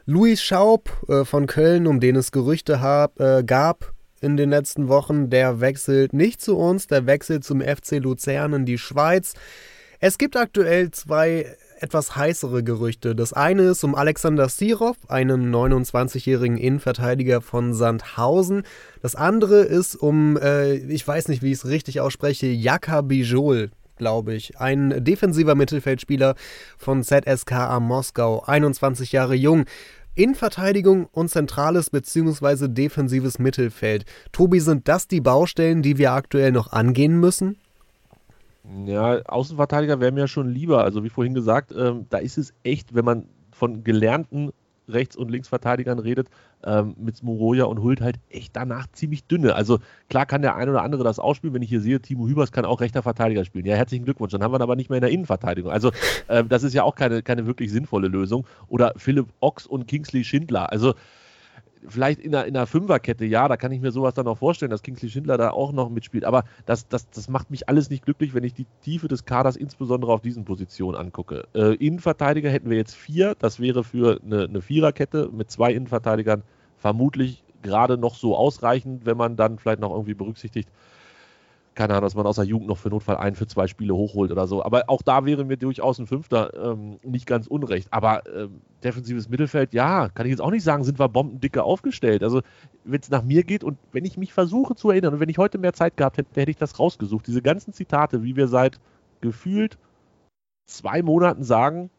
Luis 0.07 0.43
Schaub 0.43 0.91
äh, 1.09 1.25
von 1.25 1.47
Köln, 1.47 1.87
um 1.87 2.01
den 2.01 2.17
es 2.17 2.33
Gerüchte 2.33 2.81
hab, 2.81 3.21
äh, 3.21 3.43
gab 3.45 3.93
in 4.21 4.37
den 4.37 4.51
letzten 4.51 4.89
Wochen, 4.89 5.31
der 5.31 5.61
wechselt 5.61 6.13
nicht 6.13 6.41
zu 6.41 6.57
uns, 6.57 6.87
der 6.87 7.07
wechselt 7.07 7.45
zum 7.45 7.61
FC 7.61 7.99
Luzern 7.99 8.53
in 8.53 8.65
die 8.65 8.79
Schweiz. 8.79 9.35
Es 10.05 10.19
gibt 10.19 10.37
aktuell 10.37 10.91
zwei 10.91 11.47
etwas 11.79 12.17
heißere 12.17 12.65
Gerüchte. 12.65 13.15
Das 13.15 13.33
eine 13.33 13.63
ist 13.63 13.85
um 13.85 13.95
Alexander 13.95 14.49
Sirov, 14.49 14.97
einen 15.07 15.55
29-jährigen 15.55 16.57
Innenverteidiger 16.57 17.41
von 17.41 17.73
Sandhausen. 17.73 18.65
Das 19.01 19.15
andere 19.15 19.61
ist 19.61 19.95
um, 19.95 20.37
äh, 20.39 20.75
ich 20.75 21.07
weiß 21.07 21.29
nicht, 21.29 21.45
wie 21.45 21.53
ich 21.53 21.59
es 21.59 21.69
richtig 21.69 22.01
ausspreche, 22.01 22.49
Jaka 22.49 23.03
Bijol, 23.03 23.71
glaube 23.97 24.35
ich. 24.35 24.59
Ein 24.59 25.05
defensiver 25.05 25.55
Mittelfeldspieler 25.55 26.35
von 26.79 27.05
ZSKA 27.05 27.79
Moskau, 27.79 28.43
21 28.45 29.13
Jahre 29.13 29.37
jung. 29.37 29.67
Innenverteidigung 30.17 31.07
und 31.13 31.31
zentrales 31.31 31.91
bzw. 31.91 32.67
defensives 32.67 33.39
Mittelfeld. 33.39 34.05
Tobi, 34.33 34.59
sind 34.59 34.89
das 34.89 35.07
die 35.07 35.21
Baustellen, 35.21 35.81
die 35.81 35.97
wir 35.97 36.11
aktuell 36.11 36.51
noch 36.51 36.73
angehen 36.73 37.21
müssen? 37.21 37.57
Ja, 38.87 39.21
Außenverteidiger 39.23 40.01
wäre 40.01 40.13
mir 40.13 40.29
schon 40.29 40.49
lieber. 40.49 40.85
Also 40.85 41.03
wie 41.03 41.09
vorhin 41.09 41.35
gesagt, 41.35 41.73
ähm, 41.77 42.07
da 42.11 42.19
ist 42.19 42.39
es 42.39 42.55
echt, 42.63 42.95
wenn 42.95 43.05
man 43.05 43.25
von 43.51 43.83
gelernten 43.85 44.53
Rechts- 44.89 45.17
und 45.17 45.31
Linksverteidigern 45.31 45.99
redet, 45.99 46.29
ähm, 46.65 46.95
mit 46.99 47.23
Moroja 47.23 47.65
und 47.65 47.81
Hult 47.83 48.01
halt 48.01 48.17
echt 48.29 48.55
danach 48.55 48.87
ziemlich 48.93 49.25
dünne. 49.25 49.55
Also 49.55 49.79
klar 50.09 50.27
kann 50.27 50.43
der 50.43 50.57
ein 50.57 50.69
oder 50.69 50.83
andere 50.83 51.05
das 51.05 51.19
ausspielen, 51.19 51.55
wenn 51.55 51.63
ich 51.63 51.69
hier 51.69 51.81
sehe, 51.81 52.01
Timo 52.01 52.27
Hübers 52.27 52.53
kann 52.53 52.65
auch 52.65 52.81
rechter 52.81 53.03
Verteidiger 53.03 53.45
spielen. 53.45 53.65
Ja, 53.65 53.77
herzlichen 53.77 54.05
Glückwunsch. 54.05 54.33
Dann 54.33 54.43
haben 54.43 54.53
wir 54.53 54.59
ihn 54.59 54.63
aber 54.63 54.77
nicht 54.77 54.91
mehr 54.91 54.99
in 54.99 55.03
der 55.03 55.11
Innenverteidigung. 55.11 55.71
Also 55.71 55.91
ähm, 56.29 56.49
das 56.49 56.63
ist 56.63 56.75
ja 56.75 56.83
auch 56.85 56.95
keine, 56.95 57.23
keine 57.23 57.47
wirklich 57.47 57.71
sinnvolle 57.71 58.09
Lösung. 58.09 58.47
Oder 58.69 58.93
Philipp 58.97 59.27
Ochs 59.41 59.67
und 59.67 59.87
Kingsley 59.87 60.25
Schindler. 60.25 60.71
Also 60.71 60.95
vielleicht 61.89 62.21
in 62.21 62.35
einer, 62.35 62.47
in 62.47 62.57
einer 62.57 62.67
Fünferkette, 62.67 63.25
ja, 63.25 63.49
da 63.49 63.57
kann 63.57 63.73
ich 63.73 63.81
mir 63.81 63.93
sowas 63.93 64.15
dann 64.15 64.27
auch 64.27 64.39
vorstellen, 64.39 64.71
dass 64.71 64.83
Kingsley 64.83 65.11
Schindler 65.11 65.37
da 65.37 65.51
auch 65.51 65.73
noch 65.73 65.91
mitspielt. 65.91 66.25
Aber 66.25 66.45
das, 66.67 66.89
das, 66.89 67.09
das 67.11 67.29
macht 67.29 67.51
mich 67.51 67.69
alles 67.69 67.91
nicht 67.91 68.05
glücklich, 68.05 68.35
wenn 68.35 68.45
ich 68.45 68.55
die 68.55 68.67
Tiefe 68.83 69.09
des 69.09 69.25
Kaders 69.25 69.57
insbesondere 69.57 70.13
auf 70.13 70.21
diesen 70.21 70.45
Positionen 70.45 70.97
angucke. 70.97 71.47
Äh, 71.55 71.75
Innenverteidiger 71.75 72.51
hätten 72.51 72.71
wir 72.71 72.77
jetzt 72.77 72.95
vier. 72.95 73.35
Das 73.39 73.61
wäre 73.61 73.85
für 73.85 74.21
eine, 74.25 74.45
eine 74.45 74.63
Viererkette 74.63 75.31
mit 75.33 75.51
zwei 75.51 75.73
Innenverteidigern 75.73 76.43
vermutlich 76.79 77.45
gerade 77.63 77.97
noch 77.97 78.17
so 78.17 78.37
ausreichend, 78.37 79.07
wenn 79.07 79.17
man 79.17 79.37
dann 79.37 79.59
vielleicht 79.59 79.81
noch 79.81 79.91
irgendwie 79.93 80.15
berücksichtigt, 80.15 80.69
keine 81.75 81.95
Ahnung, 81.95 82.05
dass 82.05 82.15
man 82.15 82.27
aus 82.27 82.37
der 82.37 82.45
Jugend 82.45 82.69
noch 82.69 82.77
für 82.77 82.91
Notfall 82.91 83.17
ein, 83.17 83.35
für 83.35 83.47
zwei 83.47 83.67
Spiele 83.67 83.95
hochholt 83.95 84.31
oder 84.31 84.47
so. 84.47 84.63
Aber 84.63 84.85
auch 84.89 85.03
da 85.03 85.25
wäre 85.25 85.45
mir 85.45 85.57
durchaus 85.57 85.99
ein 85.99 86.07
Fünfter 86.07 86.73
ähm, 86.73 86.99
nicht 87.03 87.27
ganz 87.27 87.47
unrecht. 87.47 87.89
Aber 87.91 88.23
ähm, 88.35 88.61
defensives 88.85 89.29
Mittelfeld, 89.29 89.73
ja, 89.73 90.09
kann 90.11 90.27
ich 90.27 90.31
jetzt 90.31 90.43
auch 90.43 90.51
nicht 90.51 90.65
sagen, 90.65 90.85
sind 90.85 90.99
wir 90.99 91.09
bombendicke 91.09 91.63
aufgestellt. 91.63 92.23
Also, 92.23 92.43
wenn 92.85 93.01
es 93.01 93.11
nach 93.11 93.23
mir 93.23 93.43
geht 93.43 93.65
und 93.65 93.79
wenn 93.93 94.05
ich 94.05 94.19
mich 94.19 94.33
versuche 94.33 94.75
zu 94.75 94.91
erinnern 94.91 95.15
und 95.15 95.21
wenn 95.21 95.31
ich 95.31 95.39
heute 95.39 95.59
mehr 95.59 95.73
Zeit 95.73 95.97
gehabt 95.97 96.19
hätte, 96.19 96.41
hätte 96.41 96.51
ich 96.51 96.59
das 96.59 96.79
rausgesucht. 96.79 97.27
Diese 97.27 97.43
ganzen 97.43 97.73
Zitate, 97.73 98.23
wie 98.23 98.37
wir 98.37 98.49
seit 98.49 98.79
gefühlt 99.21 99.79
zwei 100.67 101.03
Monaten 101.03 101.43
sagen, 101.43 101.91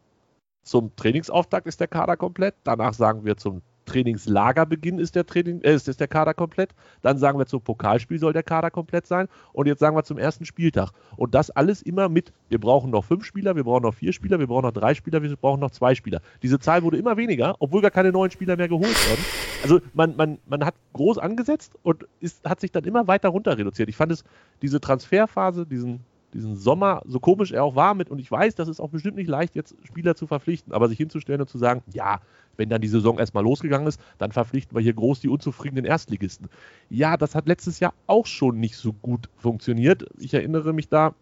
zum 0.62 0.94
Trainingsauftakt 0.96 1.66
ist 1.66 1.80
der 1.80 1.88
Kader 1.88 2.16
komplett, 2.16 2.54
danach 2.64 2.94
sagen 2.94 3.24
wir 3.24 3.36
zum 3.36 3.62
Trainingslagerbeginn 3.84 4.98
ist 4.98 5.14
der, 5.14 5.26
Training, 5.26 5.60
äh, 5.62 5.74
ist, 5.74 5.88
ist 5.88 6.00
der 6.00 6.08
Kader 6.08 6.34
komplett. 6.34 6.70
Dann 7.02 7.18
sagen 7.18 7.38
wir 7.38 7.46
zum 7.46 7.62
Pokalspiel 7.62 8.18
soll 8.18 8.32
der 8.32 8.42
Kader 8.42 8.70
komplett 8.70 9.06
sein. 9.06 9.28
Und 9.52 9.66
jetzt 9.66 9.80
sagen 9.80 9.96
wir 9.96 10.04
zum 10.04 10.18
ersten 10.18 10.44
Spieltag. 10.44 10.90
Und 11.16 11.34
das 11.34 11.50
alles 11.50 11.82
immer 11.82 12.08
mit, 12.08 12.32
wir 12.48 12.58
brauchen 12.58 12.90
noch 12.90 13.04
fünf 13.04 13.24
Spieler, 13.24 13.56
wir 13.56 13.64
brauchen 13.64 13.82
noch 13.82 13.94
vier 13.94 14.12
Spieler, 14.12 14.38
wir 14.38 14.46
brauchen 14.46 14.64
noch 14.64 14.72
drei 14.72 14.94
Spieler, 14.94 15.22
wir 15.22 15.36
brauchen 15.36 15.60
noch 15.60 15.70
zwei 15.70 15.94
Spieler. 15.94 16.20
Diese 16.42 16.58
Zahl 16.58 16.82
wurde 16.82 16.96
immer 16.96 17.16
weniger, 17.16 17.56
obwohl 17.58 17.82
gar 17.82 17.90
keine 17.90 18.12
neuen 18.12 18.30
Spieler 18.30 18.56
mehr 18.56 18.68
geholt 18.68 19.10
wurden. 19.10 19.24
Also 19.62 19.80
man, 19.94 20.16
man, 20.16 20.38
man 20.46 20.64
hat 20.64 20.74
groß 20.92 21.18
angesetzt 21.18 21.74
und 21.82 22.06
ist, 22.20 22.44
hat 22.44 22.60
sich 22.60 22.70
dann 22.70 22.84
immer 22.84 23.06
weiter 23.06 23.30
runter 23.30 23.56
reduziert. 23.56 23.88
Ich 23.88 23.96
fand 23.96 24.12
es, 24.12 24.24
diese 24.62 24.80
Transferphase, 24.80 25.66
diesen 25.66 26.00
diesen 26.34 26.56
Sommer, 26.56 27.02
so 27.06 27.20
komisch 27.20 27.52
er 27.52 27.64
auch 27.64 27.76
war 27.76 27.94
mit, 27.94 28.10
und 28.10 28.18
ich 28.18 28.30
weiß, 28.30 28.54
das 28.56 28.68
ist 28.68 28.80
auch 28.80 28.90
bestimmt 28.90 29.16
nicht 29.16 29.28
leicht, 29.28 29.54
jetzt 29.54 29.74
Spieler 29.84 30.16
zu 30.16 30.26
verpflichten, 30.26 30.72
aber 30.72 30.88
sich 30.88 30.98
hinzustellen 30.98 31.40
und 31.40 31.48
zu 31.48 31.58
sagen, 31.58 31.82
ja, 31.92 32.20
wenn 32.56 32.68
dann 32.68 32.80
die 32.80 32.88
Saison 32.88 33.18
erstmal 33.18 33.44
losgegangen 33.44 33.86
ist, 33.86 34.00
dann 34.18 34.32
verpflichten 34.32 34.76
wir 34.76 34.82
hier 34.82 34.94
groß 34.94 35.20
die 35.20 35.28
unzufriedenen 35.28 35.84
Erstligisten. 35.84 36.48
Ja, 36.90 37.16
das 37.16 37.34
hat 37.34 37.48
letztes 37.48 37.80
Jahr 37.80 37.94
auch 38.06 38.26
schon 38.26 38.60
nicht 38.60 38.76
so 38.76 38.92
gut 38.92 39.28
funktioniert. 39.36 40.06
Ich 40.18 40.34
erinnere 40.34 40.72
mich 40.72 40.88
da, 40.88 41.14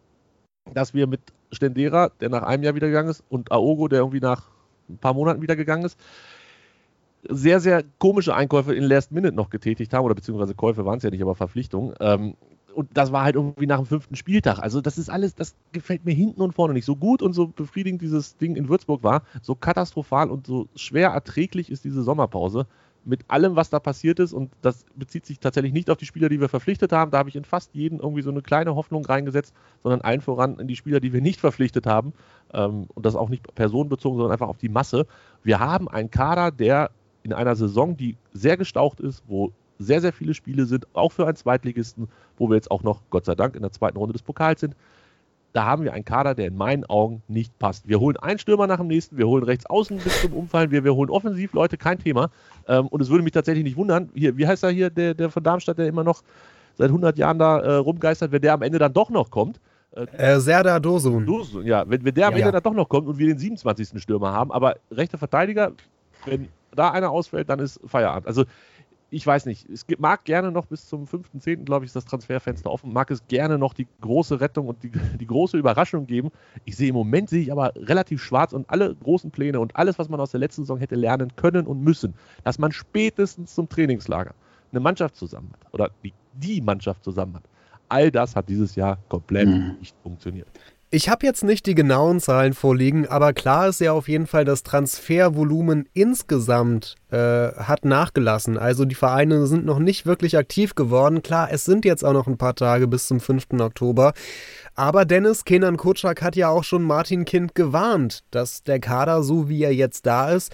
dass 0.74 0.94
wir 0.94 1.06
mit 1.06 1.20
Stendera, 1.52 2.10
der 2.20 2.28
nach 2.28 2.42
einem 2.42 2.62
Jahr 2.62 2.74
wieder 2.74 2.88
gegangen 2.88 3.10
ist, 3.10 3.22
und 3.28 3.52
Aogo, 3.52 3.88
der 3.88 4.00
irgendwie 4.00 4.20
nach 4.20 4.48
ein 4.88 4.98
paar 4.98 5.14
Monaten 5.14 5.42
wieder 5.42 5.56
gegangen 5.56 5.84
ist, 5.84 5.98
sehr, 7.28 7.60
sehr 7.60 7.84
komische 7.98 8.34
Einkäufe 8.34 8.74
in 8.74 8.84
Last 8.84 9.12
Minute 9.12 9.34
noch 9.34 9.50
getätigt 9.50 9.92
haben, 9.92 10.04
oder 10.04 10.14
beziehungsweise 10.14 10.54
Käufe 10.54 10.84
waren 10.84 10.96
es 10.96 11.04
ja 11.04 11.10
nicht, 11.10 11.22
aber 11.22 11.34
Verpflichtungen. 11.34 11.94
Ähm, 12.00 12.34
und 12.74 12.88
das 12.94 13.12
war 13.12 13.24
halt 13.24 13.36
irgendwie 13.36 13.66
nach 13.66 13.78
dem 13.78 13.86
fünften 13.86 14.16
Spieltag. 14.16 14.58
Also 14.58 14.80
das 14.80 14.98
ist 14.98 15.10
alles, 15.10 15.34
das 15.34 15.54
gefällt 15.72 16.04
mir 16.04 16.14
hinten 16.14 16.40
und 16.40 16.54
vorne 16.54 16.74
nicht. 16.74 16.84
So 16.84 16.96
gut 16.96 17.22
und 17.22 17.32
so 17.32 17.48
befriedigend 17.48 18.02
dieses 18.02 18.36
Ding 18.36 18.56
in 18.56 18.68
Würzburg 18.68 19.02
war, 19.02 19.22
so 19.42 19.54
katastrophal 19.54 20.30
und 20.30 20.46
so 20.46 20.68
schwer 20.74 21.10
erträglich 21.10 21.70
ist 21.70 21.84
diese 21.84 22.02
Sommerpause 22.02 22.66
mit 23.04 23.24
allem, 23.28 23.56
was 23.56 23.70
da 23.70 23.80
passiert 23.80 24.18
ist. 24.18 24.32
Und 24.32 24.52
das 24.62 24.84
bezieht 24.94 25.26
sich 25.26 25.38
tatsächlich 25.40 25.72
nicht 25.72 25.90
auf 25.90 25.98
die 25.98 26.06
Spieler, 26.06 26.28
die 26.28 26.40
wir 26.40 26.48
verpflichtet 26.48 26.92
haben. 26.92 27.10
Da 27.10 27.18
habe 27.18 27.28
ich 27.28 27.36
in 27.36 27.44
fast 27.44 27.74
jeden 27.74 28.00
irgendwie 28.00 28.22
so 28.22 28.30
eine 28.30 28.42
kleine 28.42 28.74
Hoffnung 28.74 29.04
reingesetzt, 29.04 29.54
sondern 29.82 30.00
allen 30.02 30.20
voran 30.20 30.58
in 30.58 30.68
die 30.68 30.76
Spieler, 30.76 31.00
die 31.00 31.12
wir 31.12 31.20
nicht 31.20 31.40
verpflichtet 31.40 31.86
haben. 31.86 32.12
Ähm, 32.52 32.86
und 32.94 33.04
das 33.04 33.16
auch 33.16 33.28
nicht 33.28 33.54
personenbezogen, 33.54 34.18
sondern 34.18 34.32
einfach 34.32 34.48
auf 34.48 34.58
die 34.58 34.68
Masse. 34.68 35.06
Wir 35.42 35.60
haben 35.60 35.88
einen 35.88 36.10
Kader, 36.10 36.50
der 36.50 36.90
in 37.22 37.32
einer 37.32 37.56
Saison, 37.56 37.96
die 37.96 38.16
sehr 38.32 38.56
gestaucht 38.56 39.00
ist, 39.00 39.22
wo 39.26 39.52
sehr, 39.82 40.00
sehr 40.00 40.12
viele 40.12 40.34
Spiele 40.34 40.66
sind, 40.66 40.86
auch 40.94 41.12
für 41.12 41.26
einen 41.26 41.36
Zweitligisten, 41.36 42.08
wo 42.36 42.48
wir 42.48 42.56
jetzt 42.56 42.70
auch 42.70 42.82
noch, 42.82 43.02
Gott 43.10 43.24
sei 43.24 43.34
Dank, 43.34 43.54
in 43.54 43.62
der 43.62 43.72
zweiten 43.72 43.96
Runde 43.98 44.12
des 44.12 44.22
Pokals 44.22 44.60
sind. 44.60 44.74
Da 45.52 45.66
haben 45.66 45.84
wir 45.84 45.92
einen 45.92 46.04
Kader, 46.04 46.34
der 46.34 46.46
in 46.46 46.56
meinen 46.56 46.84
Augen 46.84 47.22
nicht 47.28 47.58
passt. 47.58 47.86
Wir 47.86 48.00
holen 48.00 48.16
einen 48.16 48.38
Stürmer 48.38 48.66
nach 48.66 48.78
dem 48.78 48.86
nächsten, 48.86 49.18
wir 49.18 49.28
holen 49.28 49.44
rechts 49.44 49.66
außen 49.66 49.98
bis 49.98 50.22
zum 50.22 50.32
Umfallen, 50.32 50.70
wir, 50.70 50.82
wir 50.82 50.94
holen 50.94 51.10
offensiv 51.10 51.52
Leute, 51.52 51.76
kein 51.76 51.98
Thema. 51.98 52.30
Ähm, 52.66 52.86
und 52.86 53.02
es 53.02 53.10
würde 53.10 53.22
mich 53.22 53.32
tatsächlich 53.32 53.64
nicht 53.64 53.76
wundern, 53.76 54.08
hier, 54.14 54.36
wie 54.38 54.46
heißt 54.46 54.62
er 54.62 54.70
hier, 54.70 54.88
der, 54.88 55.12
der 55.12 55.30
von 55.30 55.42
Darmstadt, 55.42 55.76
der 55.76 55.88
immer 55.88 56.04
noch 56.04 56.22
seit 56.78 56.88
100 56.88 57.18
Jahren 57.18 57.38
da 57.38 57.58
äh, 57.60 57.74
rumgeistert, 57.74 58.32
wenn 58.32 58.40
der 58.40 58.54
am 58.54 58.62
Ende 58.62 58.78
dann 58.78 58.94
doch 58.94 59.10
noch 59.10 59.30
kommt. 59.30 59.60
Äh, 59.94 60.06
äh 60.16 60.40
Serda 60.40 60.80
Dosun. 60.80 61.26
Dosun. 61.26 61.66
Ja, 61.66 61.84
wenn, 61.86 62.02
wenn 62.02 62.14
der 62.14 62.28
am 62.28 62.32
ja, 62.32 62.38
Ende 62.38 62.48
ja. 62.48 62.52
dann 62.52 62.62
doch 62.62 62.74
noch 62.74 62.88
kommt 62.88 63.08
und 63.08 63.18
wir 63.18 63.26
den 63.26 63.38
27. 63.38 64.00
Stürmer 64.00 64.32
haben, 64.32 64.50
aber 64.52 64.76
rechter 64.90 65.18
Verteidiger, 65.18 65.72
wenn 66.24 66.48
da 66.74 66.90
einer 66.90 67.10
ausfällt, 67.10 67.50
dann 67.50 67.58
ist 67.58 67.80
Feierabend. 67.86 68.26
Also 68.26 68.44
ich 69.12 69.26
weiß 69.26 69.44
nicht, 69.44 69.68
es 69.68 69.84
mag 69.98 70.24
gerne 70.24 70.50
noch 70.50 70.64
bis 70.64 70.88
zum 70.88 71.04
5.10., 71.04 71.64
glaube 71.64 71.84
ich, 71.84 71.90
ist 71.90 71.96
das 71.96 72.06
Transferfenster 72.06 72.70
offen, 72.70 72.94
mag 72.94 73.10
es 73.10 73.26
gerne 73.28 73.58
noch 73.58 73.74
die 73.74 73.86
große 74.00 74.40
Rettung 74.40 74.68
und 74.68 74.82
die, 74.82 74.90
die 75.20 75.26
große 75.26 75.58
Überraschung 75.58 76.06
geben. 76.06 76.30
Ich 76.64 76.76
sehe 76.76 76.88
im 76.88 76.94
Moment, 76.94 77.28
sehe 77.28 77.42
ich 77.42 77.52
aber 77.52 77.74
relativ 77.76 78.22
schwarz 78.22 78.54
und 78.54 78.68
alle 78.70 78.94
großen 78.94 79.30
Pläne 79.30 79.60
und 79.60 79.76
alles, 79.76 79.98
was 79.98 80.08
man 80.08 80.18
aus 80.18 80.30
der 80.30 80.40
letzten 80.40 80.62
Saison 80.62 80.78
hätte 80.78 80.94
lernen 80.94 81.36
können 81.36 81.66
und 81.66 81.82
müssen, 81.82 82.14
dass 82.42 82.58
man 82.58 82.72
spätestens 82.72 83.54
zum 83.54 83.68
Trainingslager 83.68 84.34
eine 84.70 84.80
Mannschaft 84.80 85.16
zusammen 85.16 85.50
hat 85.52 85.74
oder 85.74 85.90
die, 86.02 86.14
die 86.32 86.62
Mannschaft 86.62 87.04
zusammen 87.04 87.34
hat. 87.34 87.44
All 87.90 88.10
das 88.10 88.34
hat 88.34 88.48
dieses 88.48 88.76
Jahr 88.76 88.96
komplett 89.10 89.48
mhm. 89.48 89.76
nicht 89.78 89.94
funktioniert. 90.02 90.48
Ich 90.94 91.08
habe 91.08 91.24
jetzt 91.24 91.42
nicht 91.42 91.64
die 91.64 91.74
genauen 91.74 92.20
Zahlen 92.20 92.52
vorliegen, 92.52 93.08
aber 93.08 93.32
klar 93.32 93.66
ist 93.66 93.80
ja 93.80 93.92
auf 93.92 94.08
jeden 94.08 94.26
Fall, 94.26 94.44
das 94.44 94.62
Transfervolumen 94.62 95.88
insgesamt 95.94 96.96
äh, 97.10 97.16
hat 97.16 97.86
nachgelassen. 97.86 98.58
Also 98.58 98.84
die 98.84 98.94
Vereine 98.94 99.46
sind 99.46 99.64
noch 99.64 99.78
nicht 99.78 100.04
wirklich 100.04 100.36
aktiv 100.36 100.74
geworden. 100.74 101.22
Klar, 101.22 101.48
es 101.50 101.64
sind 101.64 101.86
jetzt 101.86 102.04
auch 102.04 102.12
noch 102.12 102.26
ein 102.26 102.36
paar 102.36 102.54
Tage 102.54 102.88
bis 102.88 103.06
zum 103.06 103.20
5. 103.20 103.58
Oktober. 103.60 104.12
Aber 104.74 105.06
Dennis 105.06 105.46
Kenan 105.46 105.78
Kutschak 105.78 106.20
hat 106.20 106.36
ja 106.36 106.50
auch 106.50 106.62
schon 106.62 106.82
Martin 106.82 107.24
Kind 107.24 107.54
gewarnt, 107.54 108.22
dass 108.30 108.62
der 108.62 108.78
Kader, 108.78 109.22
so 109.22 109.48
wie 109.48 109.62
er 109.62 109.74
jetzt 109.74 110.04
da 110.04 110.30
ist, 110.30 110.52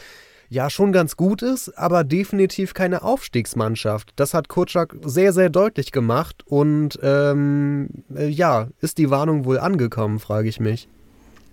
ja 0.49 0.70
schon 0.70 0.92
ganz 0.92 1.16
gut 1.16 1.42
ist, 1.42 1.76
aber 1.78 2.05
definitiv 2.05 2.74
keine 2.74 3.03
Aufstiegsmannschaft. 3.03 4.12
Das 4.16 4.34
hat 4.34 4.49
Kutschak 4.49 4.96
sehr, 5.03 5.32
sehr 5.32 5.51
deutlich 5.51 5.92
gemacht 5.92 6.42
und 6.46 6.99
ähm, 7.03 8.05
äh, 8.14 8.28
ja, 8.28 8.68
ist 8.80 8.99
die 8.99 9.11
Warnung 9.11 9.44
wohl 9.44 9.59
angekommen, 9.59 10.18
frage 10.18 10.49
ich 10.49 10.61
mich. 10.61 10.88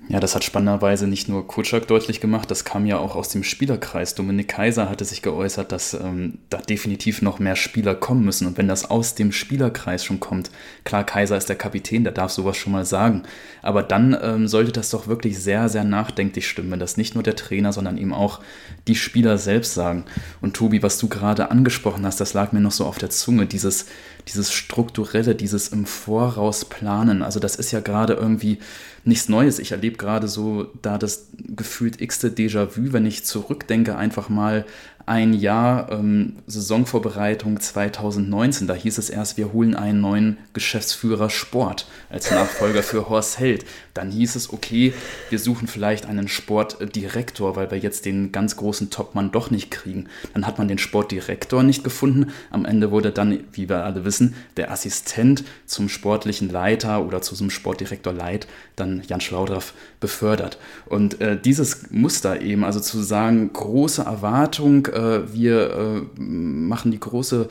Ja, 0.08 0.20
das 0.20 0.36
hat 0.36 0.44
spannenderweise 0.44 1.08
nicht 1.08 1.30
nur 1.30 1.48
Kutschak 1.48 1.88
deutlich 1.88 2.22
gemacht, 2.22 2.52
das 2.52 2.64
kam 2.64 2.86
ja 2.86 3.00
auch 3.00 3.16
aus 3.16 3.30
dem 3.30 3.44
Spielerkreis. 3.44 4.14
Dominik 4.14 4.50
Kaiser 4.50 4.88
hatte 4.88 5.04
sich 5.04 5.24
geäußert, 5.24 5.72
dass 5.72 5.96
ähm, 5.96 6.38
da 6.52 6.58
definitiv 6.58 7.24
noch 7.24 7.40
mehr 7.40 7.56
Spieler 7.56 7.96
kommen 7.96 8.24
müssen. 8.24 8.46
Und 8.46 8.60
wenn 8.60 8.68
das 8.68 8.88
aus 8.92 9.16
dem 9.16 9.32
Spielerkreis 9.32 10.06
schon 10.06 10.20
kommt, 10.20 10.52
klar, 10.84 11.04
Kaiser 11.04 11.38
ist 11.38 11.50
der 11.50 11.56
Kapitän, 11.56 12.04
der 12.04 12.14
darf 12.14 12.30
sowas 12.30 12.56
schon 12.56 12.72
mal 12.72 12.86
sagen. 12.86 13.24
Aber 13.64 13.82
dann 13.82 14.16
ähm, 14.22 14.48
sollte 14.48 14.72
das 14.72 14.92
doch 14.92 15.08
wirklich 15.08 15.40
sehr, 15.40 15.70
sehr 15.70 15.84
nachdenklich 15.84 16.48
stimmen, 16.48 16.70
wenn 16.70 16.80
das 16.80 16.98
nicht 16.98 17.16
nur 17.16 17.24
der 17.24 17.36
Trainer, 17.36 17.74
sondern 17.74 17.98
eben 17.98 18.14
auch 18.14 18.42
die 18.88 18.96
Spieler 18.96 19.40
selbst 19.40 19.74
sagen. 19.74 20.06
Und 20.40 20.56
Tobi, 20.56 20.84
was 20.84 21.00
du 21.00 21.10
gerade 21.10 21.50
angesprochen 21.50 22.06
hast, 22.06 22.22
das 22.22 22.36
lag 22.36 22.52
mir 22.52 22.62
noch 22.62 22.72
so 22.72 22.86
auf 22.86 23.00
der 23.00 23.10
Zunge, 23.10 23.48
dieses, 23.48 23.88
dieses 24.28 24.52
strukturelle, 24.52 25.36
dieses 25.36 25.70
im 25.70 25.86
Voraus 25.86 26.66
planen. 26.66 27.22
Also 27.22 27.40
das 27.40 27.56
ist 27.56 27.72
ja 27.72 27.80
gerade 27.80 28.14
irgendwie 28.14 28.60
nichts 29.04 29.30
Neues. 29.30 29.60
Ich 29.60 29.72
erlebe 29.72 29.98
gerade 29.98 30.28
so 30.28 30.68
da 30.82 30.98
das 30.98 31.28
gefühlt 31.34 32.02
x-te 32.02 32.30
Déjà-vu, 32.30 32.92
wenn 32.94 33.06
ich 33.06 33.26
zurückdenke, 33.26 33.96
einfach 33.96 34.30
mal 34.30 34.66
ein 35.06 35.34
Jahr 35.34 35.92
ähm, 35.92 36.38
Saisonvorbereitung 36.48 37.60
2019. 37.60 38.68
Da 38.68 38.74
hieß 38.74 38.98
es 38.98 39.10
erst, 39.10 39.38
wir 39.38 39.54
holen 39.54 39.76
einen 39.76 40.02
neuen 40.02 40.38
Geschäftsführer 40.54 41.30
Sport 41.30 41.88
als 42.10 42.32
Nachfolger 42.32 42.82
für 42.82 43.08
Horst 43.10 43.40
Held. 43.40 43.66
Dann 43.96 44.12
hieß 44.12 44.36
es, 44.36 44.52
okay, 44.52 44.94
wir 45.30 45.40
suchen 45.40 45.68
vielleicht 45.68 46.06
einen 46.06 46.28
Sportdirektor, 46.28 47.56
weil 47.56 47.72
wir 47.72 47.78
jetzt 47.78 48.06
den 48.06 48.34
ganz 48.34 48.58
großen 48.58 48.90
Topmann 48.90 49.32
doch 49.32 49.50
nicht 49.50 49.72
kriegen. 49.72 50.10
Dann 50.34 50.46
hat 50.46 50.58
man 50.58 50.68
den 50.68 50.78
Sportdirektor 50.78 51.64
nicht 51.64 51.84
gefunden. 51.84 52.34
Am 52.52 52.66
Ende 52.66 52.92
wurde 52.92 53.12
dann, 53.12 53.40
wie 53.54 53.70
wir 53.70 53.86
alle 53.86 54.04
wissen, 54.04 54.36
der 54.58 54.70
Assistent 54.70 55.46
zum 55.66 55.88
sportlichen 55.88 56.50
Leiter 56.50 57.06
oder 57.06 57.22
zu 57.22 57.36
so 57.36 57.46
einem 57.46 57.52
Sportdirektor 57.52 58.12
Leit, 58.12 58.48
dann 58.76 59.02
Jan 59.08 59.22
Schlaudraff, 59.22 59.74
befördert. 60.02 60.60
Und 60.88 61.22
äh, 61.22 61.40
dieses 61.40 61.90
Muster 61.90 62.42
eben, 62.42 62.66
also 62.66 62.82
zu 62.82 63.02
sagen, 63.02 63.52
große 63.54 64.02
Erwartung, 64.02 64.88
äh, 64.88 65.34
wir 65.34 66.06
äh, 66.18 66.22
machen 66.22 66.92
die 66.92 67.00
große, 67.00 67.48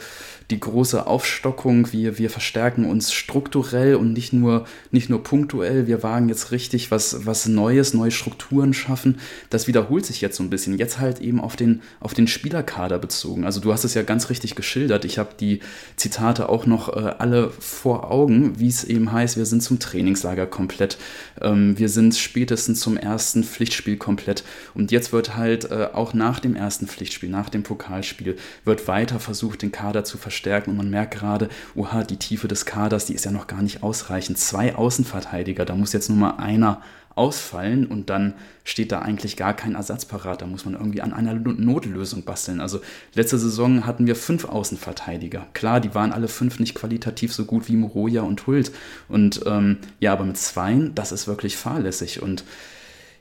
die 0.51 0.61
große 0.61 1.07
Aufstockung, 1.07 1.93
wir, 1.93 2.19
wir 2.19 2.29
verstärken 2.29 2.85
uns 2.85 3.13
strukturell 3.13 3.95
und 3.95 4.13
nicht 4.13 4.33
nur, 4.33 4.67
nicht 4.91 5.09
nur 5.09 5.23
punktuell, 5.23 5.87
wir 5.87 6.03
wagen 6.03 6.29
jetzt 6.29 6.51
richtig 6.51 6.91
was, 6.91 7.25
was 7.25 7.47
Neues, 7.47 7.95
neue 7.95 8.11
Strukturen 8.11 8.75
schaffen. 8.75 9.19
Das 9.49 9.67
wiederholt 9.67 10.05
sich 10.05 10.21
jetzt 10.21 10.37
so 10.37 10.43
ein 10.43 10.51
bisschen. 10.51 10.77
Jetzt 10.77 11.01
halt 11.01 11.21
eben 11.21 11.41
auf 11.41 11.57
den, 11.57 11.83
auf 12.01 12.13
den 12.13 12.27
Spielerkader 12.27 12.99
bezogen. 12.99 13.45
Also 13.45 13.61
du 13.61 13.73
hast 13.73 13.85
es 13.85 13.95
ja 13.95 14.03
ganz 14.03 14.29
richtig 14.29 14.55
geschildert. 14.55 15.05
Ich 15.05 15.19
habe 15.19 15.31
die 15.39 15.61
Zitate 15.97 16.49
auch 16.49 16.67
noch 16.67 16.95
äh, 16.95 17.15
alle 17.19 17.51
vor 17.51 18.11
Augen, 18.11 18.59
wie 18.59 18.69
es 18.69 18.85
eben 18.85 19.13
heißt, 19.13 19.37
wir 19.39 19.47
sind 19.47 19.63
zum 19.63 19.79
Trainingslager 19.79 20.47
komplett, 20.47 20.99
ähm, 21.41 21.79
wir 21.79 21.89
sind 21.89 22.15
spätestens 22.15 22.81
zum 22.81 22.97
ersten 22.97 23.45
Pflichtspiel 23.45 23.97
komplett 23.97 24.45
und 24.75 24.93
jetzt 24.93 25.13
wird 25.13 25.37
halt 25.37 25.71
äh, 25.71 25.89
auch 25.93 26.13
nach 26.13 26.41
dem 26.41 26.55
ersten 26.55 26.87
Pflichtspiel, 26.87 27.31
nach 27.31 27.49
dem 27.49 27.63
Pokalspiel, 27.63 28.37
wird 28.65 28.87
weiter 28.89 29.21
versucht, 29.21 29.63
den 29.63 29.73
Kader 29.73 30.05
zu 30.05 30.19
verstärken. 30.19 30.34
Und 30.69 30.77
man 30.77 30.91
merkt 30.91 31.15
gerade, 31.15 31.49
oha, 31.75 32.03
die 32.05 32.17
Tiefe 32.17 32.49
des 32.49 32.67
Kaders, 32.67 33.07
die 33.07 33.15
ist 33.15 33.25
ja 33.25 33.31
noch 33.31 33.47
gar 33.47 33.63
nicht 33.63 33.83
ausreichend. 33.83 34.39
Zwei 34.39 34.75
Außenverteidiger, 34.75 35.65
da 35.65 35.75
muss 35.75 35.93
jetzt 35.93 36.09
nur 36.09 36.19
mal 36.19 36.37
einer 36.37 36.83
ausfallen 37.17 37.87
und 37.87 38.11
dann 38.11 38.35
steht 38.65 38.91
da 38.91 39.01
eigentlich 39.01 39.37
gar 39.37 39.55
kein 39.55 39.75
Ersatz 39.75 40.05
parat. 40.05 40.43
Da 40.43 40.47
muss 40.47 40.65
man 40.65 40.75
irgendwie 40.75 41.01
an 41.01 41.13
einer 41.13 41.35
Notlösung 41.35 42.25
basteln. 42.25 42.61
Also 42.61 42.81
letzte 43.15 43.39
Saison 43.39 43.87
hatten 43.87 44.07
wir 44.07 44.17
fünf 44.17 44.45
Außenverteidiger. 44.45 45.47
Klar, 45.53 45.81
die 45.81 45.95
waren 45.95 46.13
alle 46.13 46.29
fünf 46.29 46.59
nicht 46.59 46.75
qualitativ 46.75 47.33
so 47.33 47.45
gut 47.45 47.69
wie 47.69 47.77
Moroja 47.77 48.23
und 48.23 48.47
Hult. 48.47 48.73
Und 49.09 49.43
ähm, 49.47 49.79
ja, 50.01 50.13
aber 50.13 50.25
mit 50.25 50.39
zweien, 50.39 50.95
das 50.95 51.13
ist 51.13 51.29
wirklich 51.29 51.57
fahrlässig. 51.57 52.21
Und 52.21 52.45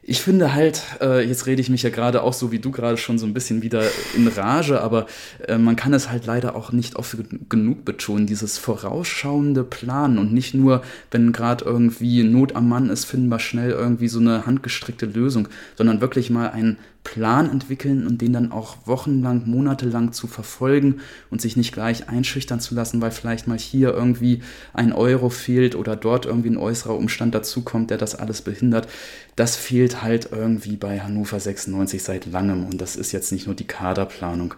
ich 0.05 0.21
finde 0.21 0.53
halt, 0.53 0.81
äh, 1.01 1.25
jetzt 1.25 1.47
rede 1.47 1.61
ich 1.61 1.69
mich 1.69 1.83
ja 1.83 1.89
gerade 1.89 2.23
auch 2.23 2.33
so 2.33 2.51
wie 2.51 2.59
du 2.59 2.71
gerade 2.71 2.97
schon 2.97 3.17
so 3.17 3.25
ein 3.25 3.33
bisschen 3.33 3.61
wieder 3.61 3.83
in 4.15 4.27
Rage, 4.27 4.81
aber 4.81 5.07
äh, 5.47 5.57
man 5.57 5.77
kann 5.77 5.93
es 5.93 6.09
halt 6.09 6.25
leider 6.25 6.55
auch 6.55 6.73
nicht 6.73 6.97
oft 6.97 7.15
genug 7.49 7.85
betonen, 7.85 8.27
dieses 8.27 8.57
vorausschauende 8.57 9.63
Planen 9.63 10.17
und 10.17 10.33
nicht 10.33 10.53
nur, 10.53 10.83
wenn 11.11 11.31
gerade 11.31 11.63
irgendwie 11.63 12.23
Not 12.23 12.55
am 12.55 12.67
Mann 12.67 12.89
ist, 12.89 13.05
finden 13.05 13.29
wir 13.29 13.39
schnell 13.39 13.71
irgendwie 13.71 14.09
so 14.09 14.19
eine 14.19 14.45
handgestrickte 14.45 15.05
Lösung, 15.05 15.47
sondern 15.77 16.01
wirklich 16.01 16.29
mal 16.29 16.49
ein 16.49 16.77
Plan 17.03 17.49
entwickeln 17.49 18.07
und 18.07 18.21
den 18.21 18.33
dann 18.33 18.51
auch 18.51 18.77
wochenlang, 18.85 19.43
monatelang 19.45 20.13
zu 20.13 20.27
verfolgen 20.27 21.01
und 21.29 21.41
sich 21.41 21.57
nicht 21.57 21.73
gleich 21.73 22.09
einschüchtern 22.09 22.59
zu 22.59 22.75
lassen, 22.75 23.01
weil 23.01 23.11
vielleicht 23.11 23.47
mal 23.47 23.57
hier 23.57 23.93
irgendwie 23.93 24.41
ein 24.73 24.93
Euro 24.93 25.29
fehlt 25.29 25.75
oder 25.75 25.95
dort 25.95 26.25
irgendwie 26.25 26.49
ein 26.49 26.57
äußerer 26.57 26.95
Umstand 26.95 27.35
dazukommt, 27.35 27.89
der 27.89 27.97
das 27.97 28.15
alles 28.15 28.41
behindert. 28.41 28.87
Das 29.35 29.55
fehlt 29.55 30.01
halt 30.01 30.29
irgendwie 30.31 30.77
bei 30.77 31.01
Hannover 31.01 31.39
96 31.39 32.01
seit 32.01 32.25
langem 32.25 32.65
und 32.65 32.79
das 32.79 32.95
ist 32.95 33.11
jetzt 33.11 33.31
nicht 33.31 33.47
nur 33.47 33.55
die 33.55 33.67
Kaderplanung. 33.67 34.55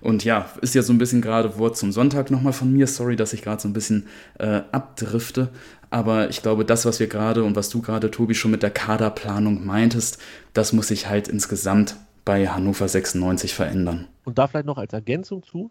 Und 0.00 0.24
ja, 0.24 0.48
ist 0.60 0.74
ja 0.74 0.82
so 0.82 0.92
ein 0.92 0.98
bisschen 0.98 1.22
gerade 1.22 1.58
Wort 1.58 1.76
zum 1.76 1.92
Sonntag 1.92 2.30
nochmal 2.30 2.52
von 2.52 2.72
mir. 2.72 2.86
Sorry, 2.86 3.16
dass 3.16 3.32
ich 3.32 3.42
gerade 3.42 3.60
so 3.60 3.68
ein 3.68 3.72
bisschen 3.72 4.06
äh, 4.38 4.62
abdrifte. 4.72 5.48
Aber 5.90 6.28
ich 6.28 6.42
glaube, 6.42 6.64
das, 6.64 6.84
was 6.84 7.00
wir 7.00 7.06
gerade 7.06 7.44
und 7.44 7.56
was 7.56 7.70
du 7.70 7.80
gerade, 7.80 8.10
Tobi, 8.10 8.34
schon 8.34 8.50
mit 8.50 8.62
der 8.62 8.70
Kaderplanung 8.70 9.64
meintest, 9.64 10.18
das 10.52 10.72
muss 10.72 10.88
sich 10.88 11.08
halt 11.08 11.28
insgesamt 11.28 11.96
bei 12.24 12.48
Hannover 12.48 12.88
96 12.88 13.54
verändern. 13.54 14.06
Und 14.24 14.38
da 14.38 14.46
vielleicht 14.46 14.66
noch 14.66 14.78
als 14.78 14.92
Ergänzung 14.92 15.42
zu, 15.42 15.70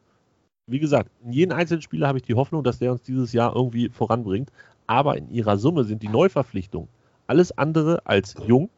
wie 0.66 0.80
gesagt, 0.80 1.12
in 1.24 1.32
jedem 1.32 1.56
einzelnen 1.56 1.82
Spieler 1.82 2.08
habe 2.08 2.18
ich 2.18 2.24
die 2.26 2.34
Hoffnung, 2.34 2.64
dass 2.64 2.80
der 2.80 2.92
uns 2.92 3.04
dieses 3.04 3.32
Jahr 3.32 3.56
irgendwie 3.56 3.90
voranbringt. 3.90 4.50
Aber 4.88 5.18
in 5.18 5.30
ihrer 5.30 5.58
Summe 5.58 5.84
sind 5.84 6.02
die 6.02 6.10
Neuverpflichtungen 6.10 6.90
alles 7.28 7.56
andere 7.58 8.02
als 8.06 8.36
jung, 8.48 8.70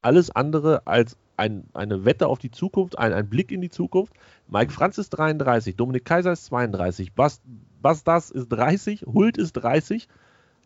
alles 0.00 0.30
andere 0.30 0.86
als 0.86 1.16
ein, 1.36 1.64
eine 1.74 2.04
Wette 2.04 2.28
auf 2.28 2.38
die 2.38 2.50
Zukunft, 2.50 2.98
ein, 2.98 3.12
ein 3.12 3.28
Blick 3.28 3.52
in 3.52 3.60
die 3.60 3.70
Zukunft. 3.70 4.14
Mike 4.48 4.72
Franz 4.72 4.98
ist 4.98 5.10
33, 5.10 5.76
Dominik 5.76 6.04
Kaiser 6.04 6.32
ist 6.32 6.46
32, 6.46 7.12
Bas, 7.12 7.40
Bas 7.80 8.02
Das 8.02 8.30
ist 8.30 8.48
30, 8.48 9.02
Hult 9.02 9.36
ist 9.36 9.52
30 9.52 10.08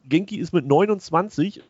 Genki 0.05 0.39
ist 0.39 0.53
mit 0.53 0.67
29 0.67 1.63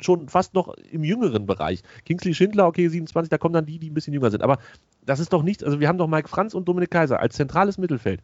schon 0.00 0.28
fast 0.28 0.54
noch 0.54 0.74
im 0.74 1.04
jüngeren 1.04 1.46
Bereich. 1.46 1.82
Kingsley 2.04 2.34
Schindler, 2.34 2.66
okay, 2.66 2.88
27, 2.88 3.30
da 3.30 3.38
kommen 3.38 3.54
dann 3.54 3.66
die, 3.66 3.78
die 3.78 3.90
ein 3.90 3.94
bisschen 3.94 4.14
jünger 4.14 4.30
sind. 4.30 4.42
Aber 4.42 4.58
das 5.04 5.20
ist 5.20 5.32
doch 5.32 5.42
nichts. 5.42 5.62
Also 5.62 5.78
wir 5.78 5.88
haben 5.88 5.98
doch 5.98 6.08
Mike 6.08 6.28
Franz 6.28 6.54
und 6.54 6.66
Dominik 6.66 6.90
Kaiser 6.90 7.20
als 7.20 7.36
zentrales 7.36 7.78
Mittelfeld. 7.78 8.20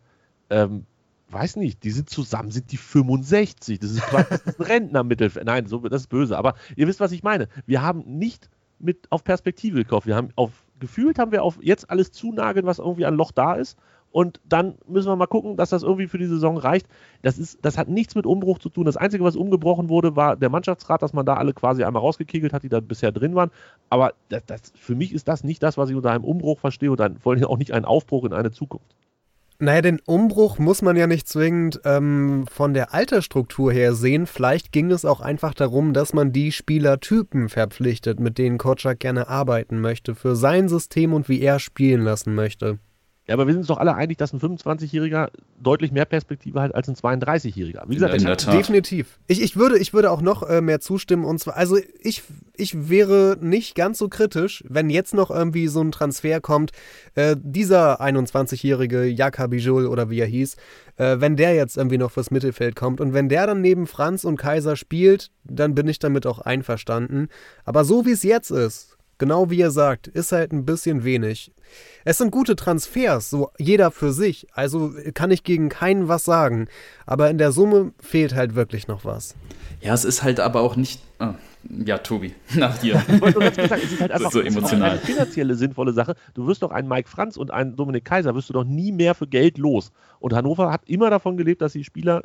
Ähm, 0.51 0.87
weiß 1.31 1.57
nicht, 1.57 1.85
die 1.85 1.93
sind 1.93 2.11
zusammen, 2.11 2.51
sind 2.51 2.73
die 2.73 2.77
65. 2.77 3.79
Das 3.79 3.93
ist 3.93 4.03
quasi 4.03 4.35
ein 4.45 4.65
Rentner-Mittelfeld. 4.65 5.47
Nein, 5.47 5.67
so, 5.67 5.79
das 5.79 6.03
ist 6.03 6.09
böse. 6.09 6.37
Aber 6.37 6.55
ihr 6.75 6.89
wisst, 6.89 7.01
was 7.01 7.13
ich 7.13 7.23
meine. 7.23 7.49
Wir 7.65 7.81
haben 7.81 8.03
nicht 8.07 8.51
mit 8.81 9.07
auf 9.11 9.23
Perspektive 9.23 9.79
gekauft. 9.79 10.09
Wir 10.09 10.17
haben 10.17 10.31
auf, 10.35 10.62
gefühlt 10.83 11.19
haben 11.19 11.33
wir 11.33 11.45
auf 11.45 11.59
jetzt 11.63 11.89
alles 11.89 12.11
zunageln, 12.13 12.67
was 12.67 12.81
irgendwie 12.81 13.07
ein 13.07 13.15
Loch 13.15 13.31
da 13.31 13.55
ist 13.55 13.79
und 14.11 14.41
dann 14.45 14.75
müssen 14.87 15.09
wir 15.09 15.17
mal 15.17 15.27
gucken, 15.27 15.57
dass 15.57 15.71
das 15.71 15.83
irgendwie 15.83 16.07
für 16.07 16.19
die 16.19 16.27
Saison 16.27 16.59
reicht. 16.59 16.87
Das, 17.23 17.39
ist, 17.39 17.59
das 17.63 17.79
hat 17.79 17.89
nichts 17.89 18.15
mit 18.15 18.27
Umbruch 18.27 18.59
zu 18.59 18.69
tun. 18.69 18.85
Das 18.85 18.99
Einzige, 18.99 19.25
was 19.25 19.37
umgebrochen 19.37 19.89
wurde, 19.89 20.17
war 20.17 20.37
der 20.37 20.51
Mannschaftsrat, 20.51 21.01
dass 21.01 21.15
man 21.15 21.25
da 21.25 21.35
alle 21.35 21.55
quasi 21.55 21.83
einmal 21.83 22.03
rausgekegelt 22.03 22.53
hat, 22.53 22.63
die 22.63 22.69
da 22.69 22.81
bisher 22.81 23.11
drin 23.11 23.35
waren. 23.35 23.51
Aber 23.89 24.13
das, 24.29 24.45
das, 24.45 24.73
für 24.77 24.95
mich 24.95 25.15
ist 25.15 25.29
das 25.29 25.45
nicht 25.45 25.63
das, 25.63 25.79
was 25.79 25.89
ich 25.89 25.97
unter 25.97 26.11
einem 26.11 26.25
Umbruch 26.25 26.59
verstehe 26.59 26.91
und 26.91 27.01
dann 27.01 27.19
vor 27.19 27.33
allem 27.33 27.45
auch 27.45 27.57
nicht 27.57 27.73
ein 27.73 27.87
Aufbruch 27.87 28.25
in 28.25 28.35
eine 28.35 28.51
Zukunft. 28.51 28.95
Naja, 29.63 29.81
den 29.81 30.01
Umbruch 30.01 30.59
muss 30.59 30.83
man 30.83 30.97
ja 30.97 31.07
nicht 31.07 31.29
zwingend 31.29 31.81
ähm, 31.85 32.47
von 32.51 32.75
der 32.75 32.93
Altersstruktur 32.93 33.73
her 33.73 33.95
sehen. 33.95 34.27
Vielleicht 34.27 34.73
ging 34.73 34.91
es 34.91 35.05
auch 35.05 35.21
einfach 35.21 35.55
darum, 35.55 35.93
dass 35.93 36.13
man 36.13 36.33
die 36.33 36.51
Spielertypen 36.51 37.49
verpflichtet, 37.49 38.19
mit 38.19 38.39
denen 38.39 38.59
Kotschak 38.59 38.99
gerne 38.99 39.29
arbeiten 39.29 39.81
möchte, 39.81 40.17
für 40.17 40.35
sein 40.35 40.69
System 40.69 41.15
und 41.15 41.29
wie 41.29 41.41
er 41.41 41.61
spielen 41.61 42.03
lassen 42.03 42.35
möchte. 42.35 42.81
Ja, 43.29 43.35
aber 43.35 43.47
wir 43.47 43.53
sind 43.53 43.61
uns 43.61 43.69
doch 43.69 43.79
alle 43.79 43.95
einig, 43.95 44.19
dass 44.19 44.33
ein 44.33 44.41
25-Jähriger 44.41 45.29
deutlich 45.61 45.93
mehr 45.93 46.07
Perspektive 46.07 46.61
hat 46.61 46.75
als 46.75 46.89
ein 46.89 46.97
32-Jähriger. 46.97 47.85
Wie 47.87 47.95
gesagt, 47.95 48.21
ja, 48.21 48.35
definitiv. 48.35 49.19
Ich, 49.29 49.41
ich, 49.41 49.57
würde, 49.57 49.79
ich 49.79 49.95
würde 49.95 50.11
auch 50.11 50.23
noch 50.23 50.43
äh, 50.43 50.61
mehr 50.61 50.81
zustimmen. 50.81 51.25
Und 51.25 51.39
zwar, 51.39 51.57
also 51.57 51.79
ich, 52.01 52.25
ich 52.57 52.89
wäre 52.89 53.39
nicht 53.41 53.77
ganz 53.77 53.99
so 53.99 54.09
kritisch, 54.09 54.65
wenn 54.69 54.91
jetzt 54.91 55.15
noch 55.15 55.31
irgendwie 55.31 55.69
so 55.69 55.81
ein 55.81 55.93
Transfer 55.93 56.41
kommt. 56.41 56.73
Äh, 57.15 57.37
dieser 57.39 58.01
21-jährige 58.01 59.05
Jaka 59.05 59.47
Bijol 59.47 59.87
oder 59.87 60.11
wie 60.11 60.19
er 60.19 60.27
hieß, 60.27 60.57
äh, 60.97 61.21
wenn 61.21 61.37
der 61.37 61.55
jetzt 61.55 61.77
irgendwie 61.77 61.99
noch 61.99 62.11
fürs 62.11 62.33
Mittelfeld 62.33 62.75
kommt 62.75 63.01
und 63.01 63.15
wenn 63.15 63.29
der 63.29 63.47
dann 63.47 63.61
neben 63.61 63.87
Franz 63.87 64.25
und 64.25 64.37
Kaiser 64.37 64.75
spielt, 64.75 65.31
dann 65.45 65.77
bin 65.77 65.87
ich 65.87 66.01
damit 66.01 66.27
auch 66.27 66.41
einverstanden. 66.41 67.29
Aber 67.65 67.85
so 67.85 68.05
wie 68.05 68.13
es 68.13 68.25
jetzt 68.25 68.51
ist, 68.51 68.92
genau 69.23 69.51
wie 69.51 69.59
ihr 69.59 69.71
sagt, 69.71 70.09
ist 70.09 70.33
halt 70.33 70.51
ein 70.51 70.65
bisschen 70.65 71.05
wenig. 71.05 71.53
Es 72.05 72.19
sind 72.19 72.33
gute 72.33 72.57
Transfers, 72.57 73.31
so 73.31 73.53
jeder 73.57 73.93
für 73.93 74.13
sich, 74.13 74.49
also 74.53 74.93
kann 75.15 75.31
ich 75.31 75.45
gegen 75.45 75.69
keinen 75.69 76.09
was 76.09 76.25
sagen. 76.25 76.67
Aber 77.07 77.31
in 77.31 77.39
der 77.39 77.53
Summe 77.53 77.93
fehlt 78.01 78.35
halt 78.35 78.57
wirklich 78.57 78.89
noch 78.89 79.05
was. 79.05 79.37
Ja, 79.81 79.95
es 79.95 80.05
ist 80.05 80.25
halt 80.25 80.41
aber 80.41 80.61
auch 80.61 80.75
nicht. 80.75 81.03
Oh, 81.21 81.35
ja, 81.87 81.99
Tobi, 81.99 82.35
nach 82.57 82.77
dir. 82.79 83.01
Ich 83.07 83.21
wollte 83.21 83.39
nur 83.39 83.51
ganz 83.51 83.57
kurz 83.59 83.69
sagen, 83.69 83.83
es 83.85 83.93
ist 83.93 84.01
halt 84.01 84.11
einfach 84.17 84.33
so 84.33 84.41
emotional. 84.41 84.91
eine 84.91 84.99
finanzielle 84.99 85.55
sinnvolle 85.55 85.93
Sache. 85.93 86.17
Du 86.35 86.49
wirst 86.49 86.65
doch 86.65 86.73
einen 86.73 86.89
Mike 86.89 87.09
Franz 87.09 87.37
und 87.37 87.53
einen 87.53 87.77
Dominik 87.77 88.05
Kaiser 88.05 88.35
wirst 88.35 88.49
du 88.49 88.55
doch 88.55 88.65
nie 88.65 88.91
mehr 88.91 89.15
für 89.15 89.29
Geld 89.29 89.57
los. 89.57 89.93
Und 90.19 90.33
Hannover 90.33 90.73
hat 90.73 90.89
immer 90.89 91.11
davon 91.11 91.37
gelebt, 91.37 91.63
dass 91.63 91.75
die 91.75 91.85
Spieler 91.85 92.23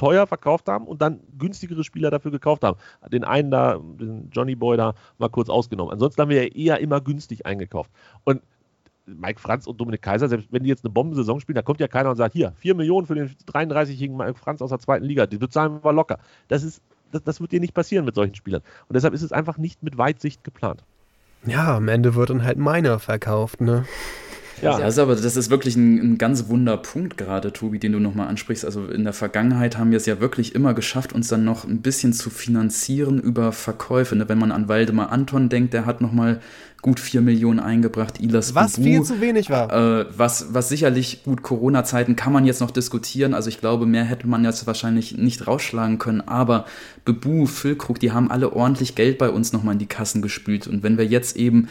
teuer 0.00 0.26
verkauft 0.26 0.66
haben 0.66 0.86
und 0.86 1.02
dann 1.02 1.20
günstigere 1.38 1.84
Spieler 1.84 2.10
dafür 2.10 2.30
gekauft 2.30 2.64
haben. 2.64 2.78
Den 3.12 3.22
einen 3.22 3.50
da, 3.50 3.78
den 3.78 4.30
Johnny 4.32 4.54
Boy 4.54 4.78
da 4.78 4.94
mal 5.18 5.28
kurz 5.28 5.50
ausgenommen. 5.50 5.92
Ansonsten 5.92 6.22
haben 6.22 6.30
wir 6.30 6.42
ja 6.42 6.50
eher 6.50 6.80
immer 6.80 7.02
günstig 7.02 7.44
eingekauft. 7.44 7.90
Und 8.24 8.40
Mike 9.04 9.38
Franz 9.38 9.66
und 9.66 9.78
Dominik 9.78 10.00
Kaiser, 10.00 10.30
selbst 10.30 10.50
wenn 10.50 10.62
die 10.62 10.70
jetzt 10.70 10.86
eine 10.86 10.92
Bombensaison 10.92 11.38
spielen, 11.40 11.56
da 11.56 11.62
kommt 11.62 11.80
ja 11.80 11.88
keiner 11.88 12.08
und 12.08 12.16
sagt, 12.16 12.32
hier, 12.32 12.54
4 12.56 12.74
Millionen 12.76 13.06
für 13.06 13.14
den 13.14 13.28
33-jährigen 13.28 14.16
Mike 14.16 14.38
Franz 14.38 14.62
aus 14.62 14.70
der 14.70 14.78
zweiten 14.78 15.04
Liga, 15.04 15.26
die 15.26 15.36
bezahlen 15.36 15.84
wir 15.84 15.92
locker. 15.92 16.18
Das 16.48 16.62
ist, 16.62 16.80
das, 17.12 17.22
das 17.22 17.40
wird 17.42 17.52
dir 17.52 17.60
nicht 17.60 17.74
passieren 17.74 18.06
mit 18.06 18.14
solchen 18.14 18.34
Spielern. 18.34 18.62
Und 18.88 18.94
deshalb 18.94 19.12
ist 19.12 19.22
es 19.22 19.32
einfach 19.32 19.58
nicht 19.58 19.82
mit 19.82 19.98
Weitsicht 19.98 20.44
geplant. 20.44 20.82
Ja, 21.44 21.76
am 21.76 21.88
Ende 21.88 22.14
wird 22.14 22.30
dann 22.30 22.42
halt 22.42 22.56
meiner 22.56 22.98
verkauft, 22.98 23.60
ne? 23.60 23.84
Ja, 24.62 24.76
also, 24.76 25.02
aber 25.02 25.16
das 25.16 25.36
ist 25.36 25.50
wirklich 25.50 25.76
ein, 25.76 25.98
ein 25.98 26.18
ganz 26.18 26.48
wunder 26.48 26.76
Punkt 26.76 27.16
gerade, 27.16 27.52
Tobi, 27.52 27.78
den 27.78 27.92
du 27.92 27.98
nochmal 27.98 28.28
ansprichst. 28.28 28.64
Also 28.64 28.86
in 28.86 29.04
der 29.04 29.12
Vergangenheit 29.12 29.78
haben 29.78 29.90
wir 29.90 29.96
es 29.96 30.06
ja 30.06 30.20
wirklich 30.20 30.54
immer 30.54 30.74
geschafft, 30.74 31.12
uns 31.12 31.28
dann 31.28 31.44
noch 31.44 31.64
ein 31.64 31.82
bisschen 31.82 32.12
zu 32.12 32.30
finanzieren 32.30 33.20
über 33.20 33.52
Verkäufe. 33.52 34.16
Ne? 34.16 34.28
Wenn 34.28 34.38
man 34.38 34.52
an 34.52 34.68
Waldemar 34.68 35.12
Anton 35.12 35.48
denkt, 35.48 35.72
der 35.72 35.86
hat 35.86 36.00
nochmal 36.00 36.40
gut 36.82 36.98
4 36.98 37.20
Millionen 37.20 37.60
eingebracht. 37.60 38.20
Ilas 38.20 38.54
was 38.54 38.76
Bubu, 38.76 38.88
viel 38.88 39.02
zu 39.02 39.20
wenig 39.20 39.50
war. 39.50 40.00
Äh, 40.00 40.06
was, 40.16 40.54
was 40.54 40.68
sicherlich 40.68 41.24
gut 41.24 41.42
Corona-Zeiten 41.42 42.16
kann 42.16 42.32
man 42.32 42.46
jetzt 42.46 42.60
noch 42.60 42.70
diskutieren. 42.70 43.34
Also 43.34 43.48
ich 43.48 43.60
glaube, 43.60 43.86
mehr 43.86 44.04
hätte 44.04 44.26
man 44.26 44.44
jetzt 44.44 44.66
wahrscheinlich 44.66 45.16
nicht 45.16 45.46
rausschlagen 45.46 45.98
können. 45.98 46.22
Aber 46.22 46.64
Bebu, 47.04 47.46
Füllkrug, 47.46 48.00
die 48.00 48.12
haben 48.12 48.30
alle 48.30 48.52
ordentlich 48.52 48.94
Geld 48.94 49.18
bei 49.18 49.28
uns 49.28 49.52
nochmal 49.52 49.74
in 49.74 49.78
die 49.78 49.86
Kassen 49.86 50.22
gespült. 50.22 50.66
Und 50.66 50.82
wenn 50.82 50.96
wir 50.96 51.06
jetzt 51.06 51.36
eben 51.36 51.68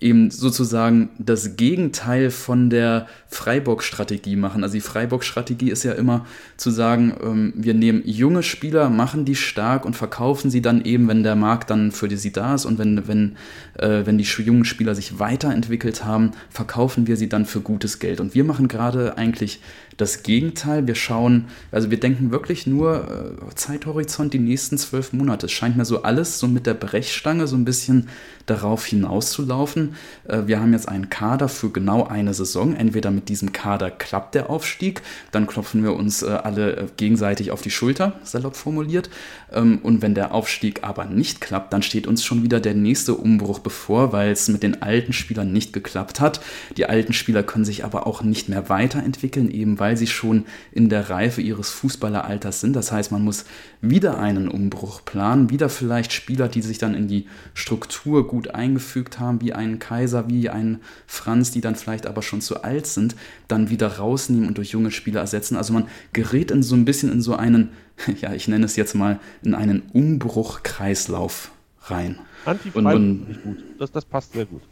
eben 0.00 0.30
sozusagen 0.30 1.10
das 1.18 1.56
Gegenteil 1.56 2.30
von 2.30 2.70
der 2.70 3.06
Freiburg-Strategie 3.28 4.36
machen. 4.36 4.62
Also 4.62 4.74
die 4.74 4.80
Freiburg-Strategie 4.80 5.70
ist 5.70 5.82
ja 5.82 5.92
immer 5.92 6.26
zu 6.56 6.70
sagen, 6.70 7.14
ähm, 7.22 7.52
wir 7.56 7.74
nehmen 7.74 8.02
junge 8.04 8.42
Spieler, 8.42 8.90
machen 8.90 9.24
die 9.24 9.34
stark 9.34 9.84
und 9.84 9.96
verkaufen 9.96 10.50
sie 10.50 10.62
dann 10.62 10.84
eben, 10.84 11.08
wenn 11.08 11.22
der 11.22 11.36
Markt 11.36 11.70
dann 11.70 11.92
für 11.92 12.08
die 12.08 12.16
sie 12.16 12.32
da 12.32 12.54
ist 12.54 12.64
und 12.64 12.78
wenn, 12.78 13.08
wenn, 13.08 13.36
äh, 13.78 14.06
wenn 14.06 14.18
die 14.18 14.24
jungen 14.24 14.64
Spieler 14.64 14.94
sich 14.94 15.18
weiterentwickelt 15.18 16.04
haben, 16.04 16.32
verkaufen 16.50 17.06
wir 17.06 17.16
sie 17.16 17.28
dann 17.28 17.46
für 17.46 17.60
gutes 17.60 17.98
Geld. 17.98 18.20
Und 18.20 18.34
wir 18.34 18.44
machen 18.44 18.68
gerade 18.68 19.18
eigentlich 19.18 19.60
das 19.98 20.22
Gegenteil. 20.22 20.86
Wir 20.86 20.94
schauen, 20.94 21.46
also 21.70 21.90
wir 21.90 22.00
denken 22.00 22.30
wirklich 22.30 22.66
nur 22.66 23.36
äh, 23.50 23.54
Zeithorizont 23.54 24.32
die 24.32 24.38
nächsten 24.38 24.78
zwölf 24.78 25.12
Monate. 25.12 25.46
Es 25.46 25.52
scheint 25.52 25.76
mir 25.76 25.84
so 25.84 26.02
alles 26.02 26.38
so 26.38 26.48
mit 26.48 26.66
der 26.66 26.74
Brechstange 26.74 27.46
so 27.46 27.56
ein 27.56 27.64
bisschen 27.64 28.08
darauf 28.46 28.86
hinauszulaufen. 28.86 29.96
Äh, 30.26 30.42
wir 30.46 30.60
haben 30.60 30.72
jetzt 30.72 30.88
einen 30.88 31.10
Kader 31.10 31.48
für 31.48 31.70
genau 31.70 32.06
eine 32.06 32.32
Saison. 32.32 32.74
Entweder 32.74 33.10
mit 33.10 33.28
diesem 33.28 33.52
Kader 33.52 33.90
klappt 33.90 34.34
der 34.34 34.50
Aufstieg, 34.50 35.02
dann 35.32 35.46
klopfen 35.46 35.82
wir 35.82 35.94
uns 35.94 36.22
äh, 36.22 36.26
alle 36.26 36.76
äh, 36.76 36.86
gegenseitig 36.96 37.50
auf 37.50 37.60
die 37.60 37.70
Schulter, 37.70 38.14
salopp 38.22 38.56
formuliert. 38.56 39.10
Ähm, 39.52 39.80
und 39.82 40.00
wenn 40.00 40.14
der 40.14 40.32
Aufstieg 40.32 40.84
aber 40.84 41.06
nicht 41.06 41.40
klappt, 41.40 41.72
dann 41.72 41.82
steht 41.82 42.06
uns 42.06 42.24
schon 42.24 42.44
wieder 42.44 42.60
der 42.60 42.74
nächste 42.74 43.14
Umbruch 43.14 43.58
bevor, 43.58 44.12
weil 44.12 44.30
es 44.30 44.48
mit 44.48 44.62
den 44.62 44.80
alten 44.80 45.12
Spielern 45.12 45.52
nicht 45.52 45.72
geklappt 45.72 46.20
hat. 46.20 46.40
Die 46.76 46.86
alten 46.86 47.12
Spieler 47.12 47.42
können 47.42 47.64
sich 47.64 47.84
aber 47.84 48.06
auch 48.06 48.22
nicht 48.22 48.48
mehr 48.48 48.68
weiterentwickeln, 48.68 49.50
eben 49.50 49.80
weil 49.80 49.87
sie 49.96 50.06
schon 50.06 50.46
in 50.72 50.88
der 50.88 51.10
Reife 51.10 51.40
ihres 51.40 51.70
Fußballeralters 51.70 52.60
sind. 52.60 52.74
Das 52.74 52.92
heißt, 52.92 53.12
man 53.12 53.22
muss 53.22 53.44
wieder 53.80 54.18
einen 54.18 54.48
Umbruch 54.48 55.04
planen, 55.04 55.50
wieder 55.50 55.68
vielleicht 55.68 56.12
Spieler, 56.12 56.48
die 56.48 56.62
sich 56.62 56.78
dann 56.78 56.94
in 56.94 57.08
die 57.08 57.26
Struktur 57.54 58.26
gut 58.26 58.48
eingefügt 58.54 59.18
haben, 59.18 59.40
wie 59.40 59.52
ein 59.52 59.78
Kaiser, 59.78 60.28
wie 60.28 60.48
ein 60.48 60.80
Franz, 61.06 61.50
die 61.50 61.60
dann 61.60 61.76
vielleicht 61.76 62.06
aber 62.06 62.22
schon 62.22 62.40
zu 62.40 62.62
alt 62.62 62.86
sind, 62.86 63.16
dann 63.48 63.70
wieder 63.70 63.98
rausnehmen 63.98 64.48
und 64.48 64.58
durch 64.58 64.70
junge 64.70 64.90
Spieler 64.90 65.20
ersetzen. 65.20 65.56
Also 65.56 65.72
man 65.72 65.88
gerät 66.12 66.50
in 66.50 66.62
so 66.62 66.74
ein 66.74 66.84
bisschen 66.84 67.12
in 67.12 67.22
so 67.22 67.34
einen, 67.34 67.70
ja, 68.20 68.32
ich 68.32 68.48
nenne 68.48 68.64
es 68.64 68.76
jetzt 68.76 68.94
mal, 68.94 69.18
in 69.42 69.54
einen 69.54 69.82
Umbruchkreislauf 69.92 71.50
rein. 71.82 72.18
Anti-Freiburg 72.44 73.28
nicht 73.28 73.42
gut. 73.42 73.58
Das, 73.78 73.92
das 73.92 74.04
passt 74.04 74.32
sehr 74.32 74.46
gut. 74.46 74.62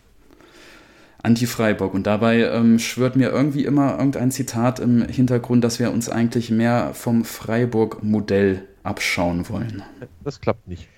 Anti-Freiburg. 1.23 1.95
Und 1.95 2.07
dabei 2.07 2.41
ähm, 2.43 2.79
schwört 2.79 3.17
mir 3.17 3.31
irgendwie 3.31 3.65
immer 3.65 3.99
irgendein 3.99 4.31
Zitat 4.31 4.81
im 4.81 5.03
Hintergrund, 5.03 5.65
dass 5.65 5.79
wir 5.79 5.93
uns 5.93 6.09
eigentlich 6.09 6.51
mehr 6.51 6.95
vom 6.95 7.25
Freiburg-Modell 7.25 8.63
abschauen 8.83 9.49
wollen. 9.49 9.83
Das 10.23 10.41
klappt 10.41 10.69
nicht. 10.69 10.89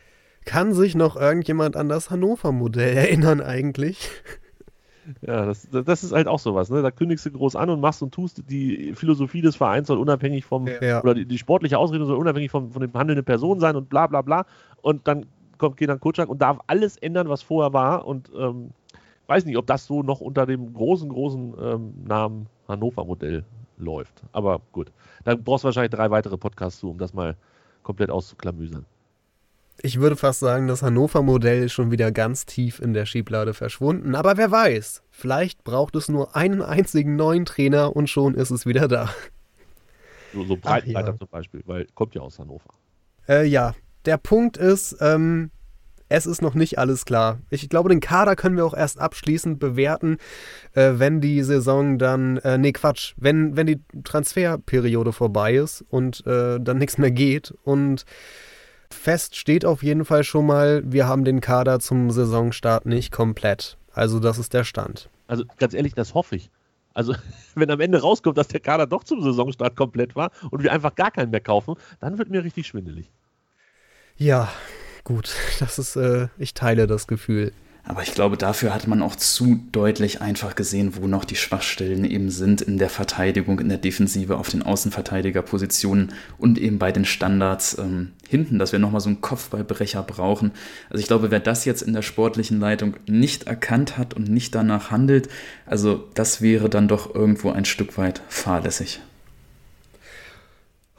Kann 0.44 0.72
sich 0.72 0.94
noch 0.94 1.16
irgendjemand 1.16 1.76
an 1.76 1.88
das 1.88 2.10
Hannover-Modell 2.10 2.96
erinnern 2.96 3.40
eigentlich? 3.40 4.10
Ja, 5.22 5.46
das, 5.46 5.68
das 5.70 6.04
ist 6.04 6.12
halt 6.12 6.26
auch 6.26 6.38
sowas. 6.38 6.70
Ne? 6.70 6.82
Da 6.82 6.90
kündigst 6.90 7.24
du 7.24 7.30
groß 7.30 7.56
an 7.56 7.70
und 7.70 7.80
machst 7.80 8.02
und 8.02 8.12
tust. 8.12 8.42
Die 8.50 8.92
Philosophie 8.94 9.40
des 9.40 9.56
Vereins 9.56 9.88
soll 9.88 9.98
unabhängig 9.98 10.44
vom, 10.44 10.68
ja. 10.82 11.02
oder 11.02 11.14
die, 11.14 11.24
die, 11.24 11.38
sportliche 11.38 11.78
Ausrichtung 11.78 12.06
soll 12.06 12.18
unabhängig 12.18 12.50
vom, 12.50 12.72
von 12.72 12.82
dem 12.82 12.92
handelnden 12.92 13.24
Person 13.24 13.60
sein 13.60 13.76
und 13.76 13.88
bla 13.88 14.06
bla 14.06 14.22
bla. 14.22 14.44
Und 14.82 15.08
dann 15.08 15.26
kommt 15.56 15.76
Kenan 15.76 16.00
Kutschak 16.00 16.28
und 16.28 16.42
darf 16.42 16.58
alles 16.66 16.96
ändern, 16.96 17.28
was 17.28 17.42
vorher 17.42 17.72
war. 17.72 18.06
Und 18.06 18.30
ähm, 18.38 18.70
weiß 19.29 19.45
nicht, 19.45 19.57
ob 19.57 19.66
das 19.66 19.87
so 19.87 20.03
noch 20.03 20.20
unter 20.20 20.47
dem 20.47 20.72
großen, 20.72 21.09
großen 21.09 21.55
ähm, 21.61 21.95
Namen 22.05 22.49
Hannover-Modell 22.66 23.45
läuft. 23.76 24.22
Aber 24.33 24.61
gut. 24.72 24.91
Da 25.24 25.37
brauchst 25.37 25.64
du 25.64 25.66
wahrscheinlich 25.66 25.93
drei 25.93 26.11
weitere 26.11 26.37
Podcasts 26.37 26.81
zu, 26.81 26.91
um 26.91 26.99
das 26.99 27.12
mal 27.12 27.37
komplett 27.83 28.11
auszuklamüsern. 28.11 28.87
Ich 29.81 30.01
würde 30.01 30.16
fast 30.16 30.41
sagen, 30.41 30.66
das 30.66 30.83
Hannover-Modell 30.83 31.64
ist 31.64 31.72
schon 31.72 31.93
wieder 31.93 32.11
ganz 32.11 32.47
tief 32.47 32.81
in 32.81 32.95
der 32.95 33.07
Schieblade 33.07 33.55
verschwunden. 33.55 34.16
Aber 34.16 34.37
wer 34.37 34.51
weiß, 34.51 35.05
vielleicht 35.11 35.62
braucht 35.62 35.95
es 35.95 36.09
nur 36.09 36.35
einen 36.35 36.62
einzigen 36.62 37.14
neuen 37.14 37.45
Trainer 37.45 37.95
und 37.95 38.11
schon 38.11 38.35
ist 38.35 38.51
es 38.51 38.66
wieder 38.66 38.89
da. 38.89 39.11
So, 40.33 40.45
so 40.45 40.57
Breitenreiter 40.57 41.12
ja. 41.12 41.18
zum 41.18 41.29
Beispiel, 41.29 41.62
weil 41.66 41.87
kommt 41.95 42.14
ja 42.14 42.22
aus 42.22 42.39
Hannover. 42.39 42.70
Äh, 43.29 43.47
ja, 43.47 43.74
der 44.05 44.16
Punkt 44.16 44.57
ist, 44.57 44.97
ähm, 45.01 45.51
es 46.09 46.26
ist 46.26 46.42
noch 46.42 46.54
nicht 46.54 46.78
alles 46.78 47.04
klar. 47.04 47.38
Ich 47.50 47.68
glaube, 47.68 47.88
den 47.88 48.00
Kader 48.00 48.36
können 48.36 48.56
wir 48.56 48.64
auch 48.64 48.74
erst 48.74 48.98
abschließend 48.98 49.59
bewerten, 49.59 50.18
äh, 50.74 50.92
wenn 50.94 51.20
die 51.20 51.42
Saison 51.42 51.98
dann, 51.98 52.38
äh, 52.38 52.59
nee, 52.59 52.72
Quatsch, 52.72 53.14
wenn, 53.16 53.56
wenn 53.56 53.66
die 53.66 53.80
Transferperiode 54.04 55.12
vorbei 55.12 55.54
ist 55.54 55.84
und 55.90 56.26
äh, 56.26 56.59
dann 56.61 56.78
nichts 56.78 56.98
mehr 56.98 57.11
geht. 57.11 57.52
Und 57.62 58.04
fest 58.90 59.36
steht 59.36 59.64
auf 59.64 59.82
jeden 59.82 60.04
Fall 60.04 60.24
schon 60.24 60.46
mal, 60.46 60.82
wir 60.86 61.06
haben 61.06 61.24
den 61.24 61.40
Kader 61.40 61.78
zum 61.80 62.11
Saisonstart 62.11 62.86
nicht 62.86 63.12
komplett. 63.12 63.76
Also 63.92 64.18
das 64.18 64.38
ist 64.38 64.54
der 64.54 64.64
Stand. 64.64 65.11
Also 65.26 65.44
ganz 65.59 65.74
ehrlich, 65.74 65.94
das 65.94 66.14
hoffe 66.14 66.36
ich. 66.36 66.50
Also, 66.94 67.14
wenn 67.54 67.70
am 67.70 67.80
Ende 67.80 68.00
rauskommt, 68.00 68.38
dass 68.38 68.48
der 68.48 68.61
Kader 68.61 68.86
doch 68.86 69.04
zum 69.04 69.22
Saisonstart 69.22 69.76
komplett 69.76 70.16
war 70.16 70.30
und 70.50 70.62
wir 70.62 70.72
einfach 70.72 70.94
gar 70.94 71.11
keinen 71.11 71.30
mehr 71.30 71.40
kaufen, 71.40 71.74
dann 72.00 72.18
wird 72.18 72.30
mir 72.30 72.42
richtig 72.42 72.66
schwindelig. 72.66 73.11
Ja, 74.16 74.48
gut. 75.09 75.34
Das 75.59 75.78
ist, 75.78 75.96
äh, 75.96 76.28
ich 76.38 76.54
teile 76.54 76.86
das 76.86 77.06
Gefühl. 77.06 77.52
Aber 77.84 78.02
ich 78.02 78.12
glaube, 78.12 78.36
dafür 78.36 78.74
hat 78.74 78.86
man 78.86 79.00
auch 79.00 79.16
zu 79.16 79.61
deutlich 79.72 80.20
einfach 80.20 80.54
gesehen, 80.54 80.94
wo 80.96 81.06
noch 81.06 81.24
die 81.24 81.36
Schwachstellen 81.36 82.04
eben 82.04 82.30
sind 82.30 82.61
in 82.61 82.76
der 82.76 82.90
Verteidigung, 82.90 83.59
in 83.61 83.70
der 83.70 83.78
Defensive, 83.78 84.36
auf 84.36 84.50
den 84.50 84.62
Außenverteidigerpositionen 84.62 86.12
und 86.36 86.59
eben 86.59 86.78
bei 86.78 86.92
den 86.92 87.06
Standards 87.06 87.78
ähm, 87.78 88.12
hinten, 88.28 88.59
dass 88.59 88.72
wir 88.72 88.78
nochmal 88.78 89.00
so 89.00 89.09
einen 89.09 89.22
Kopfballbrecher 89.22 90.02
brauchen. 90.02 90.52
Also 90.90 91.00
ich 91.00 91.06
glaube, 91.06 91.30
wer 91.30 91.40
das 91.40 91.64
jetzt 91.64 91.80
in 91.80 91.94
der 91.94 92.02
sportlichen 92.02 92.61
Leitung 92.61 92.96
nicht 93.06 93.44
erkannt 93.44 93.96
hat 93.96 94.12
und 94.12 94.28
nicht 94.28 94.54
danach 94.54 94.90
handelt, 94.90 95.30
also 95.64 96.04
das 96.12 96.42
wäre 96.42 96.68
dann 96.68 96.88
doch 96.88 97.14
irgendwo 97.14 97.50
ein 97.52 97.64
Stück 97.64 97.96
weit 97.96 98.20
fahrlässig. 98.28 99.00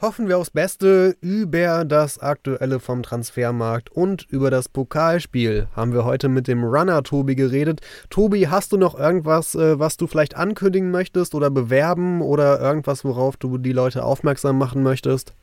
Hoffen 0.00 0.28
wir 0.28 0.38
aufs 0.38 0.50
Beste 0.50 1.14
über 1.20 1.84
das 1.84 2.18
Aktuelle 2.18 2.80
vom 2.80 3.02
Transfermarkt 3.02 3.92
und 3.92 4.22
über 4.30 4.50
das 4.50 4.70
Pokalspiel 4.70 5.68
haben 5.76 5.92
wir 5.92 6.06
heute 6.06 6.30
mit 6.30 6.48
dem 6.48 6.64
Runner 6.64 7.02
Tobi 7.02 7.34
geredet. 7.34 7.82
Tobi, 8.08 8.48
hast 8.48 8.72
du 8.72 8.78
noch 8.78 8.98
irgendwas, 8.98 9.54
äh, 9.54 9.78
was 9.78 9.98
du 9.98 10.06
vielleicht 10.06 10.36
ankündigen 10.36 10.90
möchtest 10.90 11.34
oder 11.34 11.50
bewerben 11.50 12.22
oder 12.22 12.58
irgendwas, 12.62 13.04
worauf 13.04 13.36
du 13.36 13.58
die 13.58 13.72
Leute 13.72 14.02
aufmerksam 14.02 14.56
machen 14.56 14.82
möchtest? 14.82 15.34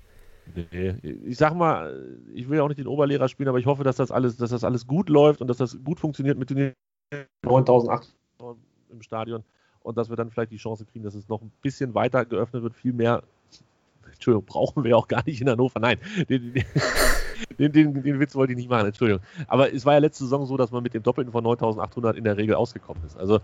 Nee, 0.55 0.95
ich 1.03 1.37
sag 1.37 1.53
mal, 1.53 2.17
ich 2.33 2.49
will 2.49 2.57
ja 2.57 2.63
auch 2.63 2.69
nicht 2.69 2.79
den 2.79 2.87
Oberlehrer 2.87 3.27
spielen, 3.27 3.49
aber 3.49 3.59
ich 3.59 3.67
hoffe, 3.67 3.83
dass 3.83 3.97
das 3.97 4.09
alles, 4.09 4.37
dass 4.37 4.49
das 4.49 4.63
alles 4.63 4.87
gut 4.87 5.09
läuft 5.09 5.39
und 5.39 5.49
dass 5.49 5.57
das 5.57 5.77
gut 5.83 5.99
funktioniert 5.99 6.39
mit 6.39 6.49
den 6.49 6.73
9800 7.43 8.07
im 8.89 9.03
Stadion 9.03 9.43
und 9.83 9.97
dass 9.99 10.09
wir 10.09 10.15
dann 10.15 10.31
vielleicht 10.31 10.51
die 10.51 10.57
Chance 10.57 10.85
kriegen, 10.85 11.05
dass 11.05 11.13
es 11.13 11.29
noch 11.29 11.43
ein 11.43 11.51
bisschen 11.61 11.93
weiter 11.93 12.25
geöffnet 12.25 12.63
wird, 12.63 12.73
viel 12.73 12.93
mehr 12.93 13.21
Entschuldigung, 14.17 14.45
brauchen 14.47 14.83
wir 14.83 14.97
auch 14.97 15.07
gar 15.07 15.23
nicht 15.25 15.41
in 15.41 15.49
Hannover. 15.49 15.79
Nein, 15.79 15.97
den, 16.29 16.53
den, 17.57 17.71
den, 17.71 18.03
den, 18.03 18.19
Witz 18.19 18.35
wollte 18.35 18.53
ich 18.53 18.57
nicht 18.57 18.69
machen, 18.69 18.87
Entschuldigung. 18.87 19.23
Aber 19.47 19.73
es 19.73 19.85
war 19.85 19.93
ja 19.93 19.99
letzte 19.99 20.23
Saison 20.25 20.45
so, 20.45 20.57
dass 20.57 20.71
man 20.71 20.83
mit 20.83 20.93
dem 20.93 21.03
Doppelten 21.03 21.31
von 21.31 21.43
9800 21.43 22.17
in 22.17 22.23
der 22.23 22.37
Regel 22.37 22.55
ausgekommen 22.55 23.03
ist. 23.05 23.17
Also, 23.17 23.39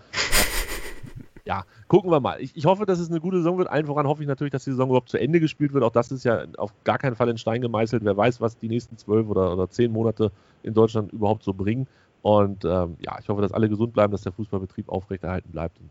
ja, 1.45 1.65
gucken 1.87 2.11
wir 2.11 2.19
mal. 2.19 2.41
Ich, 2.41 2.55
ich, 2.55 2.65
hoffe, 2.65 2.85
dass 2.85 2.99
es 2.99 3.09
eine 3.09 3.19
gute 3.19 3.37
Saison 3.37 3.57
wird. 3.57 3.69
Allen 3.69 3.85
voran 3.85 4.07
hoffe 4.07 4.21
ich 4.21 4.27
natürlich, 4.27 4.51
dass 4.51 4.63
die 4.63 4.71
Saison 4.71 4.89
überhaupt 4.89 5.09
zu 5.09 5.19
Ende 5.19 5.39
gespielt 5.39 5.73
wird. 5.73 5.83
Auch 5.83 5.91
das 5.91 6.11
ist 6.11 6.23
ja 6.23 6.45
auf 6.57 6.73
gar 6.83 6.97
keinen 6.97 7.15
Fall 7.15 7.29
in 7.29 7.37
Stein 7.37 7.61
gemeißelt. 7.61 8.03
Wer 8.03 8.17
weiß, 8.17 8.41
was 8.41 8.57
die 8.57 8.69
nächsten 8.69 8.97
zwölf 8.97 9.27
oder, 9.27 9.53
oder 9.53 9.69
zehn 9.69 9.91
Monate 9.91 10.31
in 10.63 10.73
Deutschland 10.73 11.11
überhaupt 11.11 11.43
so 11.43 11.53
bringen. 11.53 11.87
Und 12.21 12.63
ähm, 12.63 12.95
ja, 12.99 13.17
ich 13.19 13.27
hoffe, 13.27 13.41
dass 13.41 13.51
alle 13.51 13.67
gesund 13.67 13.93
bleiben, 13.93 14.11
dass 14.11 14.21
der 14.21 14.31
Fußballbetrieb 14.31 14.87
aufrechterhalten 14.87 15.51
bleibt. 15.51 15.79
Und 15.79 15.89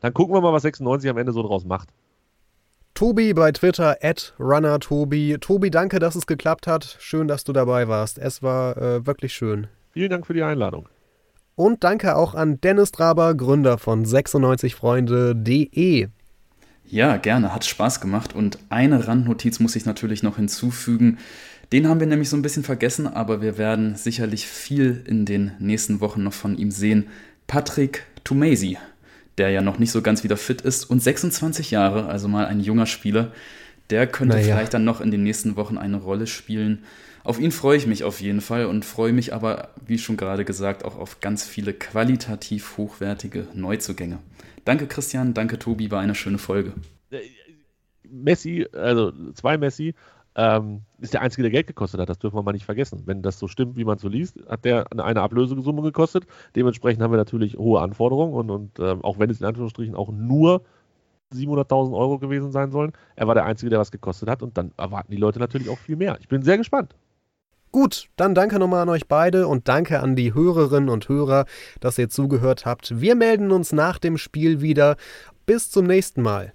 dann 0.00 0.12
gucken 0.12 0.34
wir 0.34 0.40
mal, 0.40 0.52
was 0.52 0.62
96 0.62 1.08
am 1.08 1.16
Ende 1.16 1.32
so 1.32 1.42
draus 1.42 1.64
macht. 1.64 1.88
Tobi 3.02 3.34
bei 3.34 3.50
Twitter, 3.50 3.96
at 4.00 4.32
runnertobi. 4.38 5.36
Tobi, 5.40 5.72
danke, 5.72 5.98
dass 5.98 6.14
es 6.14 6.28
geklappt 6.28 6.68
hat. 6.68 6.98
Schön, 7.00 7.26
dass 7.26 7.42
du 7.42 7.52
dabei 7.52 7.88
warst. 7.88 8.16
Es 8.16 8.44
war 8.44 8.76
äh, 8.76 9.04
wirklich 9.04 9.32
schön. 9.32 9.66
Vielen 9.90 10.08
Dank 10.08 10.24
für 10.24 10.34
die 10.34 10.44
Einladung. 10.44 10.88
Und 11.56 11.82
danke 11.82 12.14
auch 12.14 12.36
an 12.36 12.60
Dennis 12.60 12.92
Draber, 12.92 13.34
Gründer 13.34 13.78
von 13.78 14.06
96freunde.de. 14.06 16.10
Ja, 16.86 17.16
gerne, 17.16 17.52
hat 17.52 17.64
Spaß 17.64 18.00
gemacht. 18.00 18.36
Und 18.36 18.60
eine 18.68 19.08
Randnotiz 19.08 19.58
muss 19.58 19.74
ich 19.74 19.84
natürlich 19.84 20.22
noch 20.22 20.36
hinzufügen. 20.36 21.18
Den 21.72 21.88
haben 21.88 21.98
wir 21.98 22.06
nämlich 22.06 22.28
so 22.28 22.36
ein 22.36 22.42
bisschen 22.42 22.62
vergessen, 22.62 23.08
aber 23.08 23.42
wir 23.42 23.58
werden 23.58 23.96
sicherlich 23.96 24.46
viel 24.46 25.02
in 25.08 25.26
den 25.26 25.50
nächsten 25.58 26.00
Wochen 26.00 26.22
noch 26.22 26.34
von 26.34 26.56
ihm 26.56 26.70
sehen. 26.70 27.08
Patrick 27.48 28.04
Tumasi, 28.22 28.78
der 29.38 29.50
ja 29.50 29.62
noch 29.62 29.78
nicht 29.78 29.90
so 29.90 30.02
ganz 30.02 30.24
wieder 30.24 30.36
fit 30.36 30.60
ist 30.60 30.84
und 30.84 31.02
26 31.02 31.70
Jahre, 31.70 32.06
also 32.06 32.28
mal 32.28 32.46
ein 32.46 32.60
junger 32.60 32.86
Spieler, 32.86 33.32
der 33.90 34.06
könnte 34.06 34.36
naja. 34.36 34.54
vielleicht 34.54 34.74
dann 34.74 34.84
noch 34.84 35.00
in 35.00 35.10
den 35.10 35.22
nächsten 35.22 35.56
Wochen 35.56 35.78
eine 35.78 35.98
Rolle 35.98 36.26
spielen. 36.26 36.84
Auf 37.24 37.38
ihn 37.38 37.52
freue 37.52 37.76
ich 37.76 37.86
mich 37.86 38.04
auf 38.04 38.20
jeden 38.20 38.40
Fall 38.40 38.66
und 38.66 38.84
freue 38.84 39.12
mich 39.12 39.32
aber, 39.32 39.70
wie 39.86 39.98
schon 39.98 40.16
gerade 40.16 40.44
gesagt, 40.44 40.84
auch 40.84 40.98
auf 40.98 41.20
ganz 41.20 41.44
viele 41.44 41.72
qualitativ 41.72 42.76
hochwertige 42.76 43.46
Neuzugänge. 43.54 44.18
Danke 44.64 44.86
Christian, 44.86 45.34
danke 45.34 45.58
Tobi, 45.58 45.90
war 45.90 46.00
eine 46.00 46.14
schöne 46.14 46.38
Folge. 46.38 46.72
Messi, 48.08 48.66
also 48.72 49.12
zwei 49.34 49.56
Messi, 49.56 49.94
ähm, 50.34 50.82
ist 51.00 51.14
der 51.14 51.20
Einzige, 51.20 51.42
der 51.42 51.50
Geld 51.50 51.66
gekostet 51.66 52.00
hat. 52.00 52.08
Das 52.08 52.18
dürfen 52.18 52.36
wir 52.36 52.42
mal 52.42 52.52
nicht 52.52 52.64
vergessen. 52.64 53.02
Wenn 53.06 53.22
das 53.22 53.38
so 53.38 53.48
stimmt, 53.48 53.76
wie 53.76 53.84
man 53.84 53.98
so 53.98 54.08
liest, 54.08 54.38
hat 54.48 54.64
der 54.64 54.86
eine 54.92 55.20
Ablösesumme 55.20 55.82
gekostet. 55.82 56.26
Dementsprechend 56.56 57.02
haben 57.02 57.12
wir 57.12 57.18
natürlich 57.18 57.58
hohe 57.58 57.80
Anforderungen 57.80 58.34
und, 58.34 58.50
und 58.50 58.78
äh, 58.78 58.96
auch 59.02 59.18
wenn 59.18 59.30
es 59.30 59.40
in 59.40 59.46
Anführungsstrichen 59.46 59.94
auch 59.94 60.10
nur 60.10 60.62
700.000 61.34 61.96
Euro 61.96 62.18
gewesen 62.18 62.52
sein 62.52 62.70
sollen, 62.70 62.92
er 63.16 63.26
war 63.26 63.34
der 63.34 63.44
Einzige, 63.44 63.70
der 63.70 63.78
was 63.78 63.90
gekostet 63.90 64.28
hat 64.28 64.42
und 64.42 64.56
dann 64.58 64.72
erwarten 64.76 65.10
die 65.10 65.16
Leute 65.16 65.38
natürlich 65.38 65.68
auch 65.68 65.78
viel 65.78 65.96
mehr. 65.96 66.18
Ich 66.20 66.28
bin 66.28 66.42
sehr 66.42 66.58
gespannt. 66.58 66.94
Gut, 67.70 68.08
dann 68.16 68.34
danke 68.34 68.58
nochmal 68.58 68.82
an 68.82 68.90
euch 68.90 69.08
beide 69.08 69.48
und 69.48 69.66
danke 69.66 70.00
an 70.00 70.14
die 70.14 70.34
Hörerinnen 70.34 70.90
und 70.90 71.08
Hörer, 71.08 71.46
dass 71.80 71.96
ihr 71.96 72.10
zugehört 72.10 72.66
habt. 72.66 73.00
Wir 73.00 73.14
melden 73.14 73.50
uns 73.50 73.72
nach 73.72 73.98
dem 73.98 74.18
Spiel 74.18 74.60
wieder. 74.60 74.96
Bis 75.46 75.70
zum 75.70 75.86
nächsten 75.86 76.20
Mal. 76.20 76.52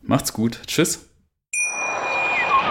Macht's 0.00 0.32
gut. 0.32 0.62
Tschüss. 0.66 1.08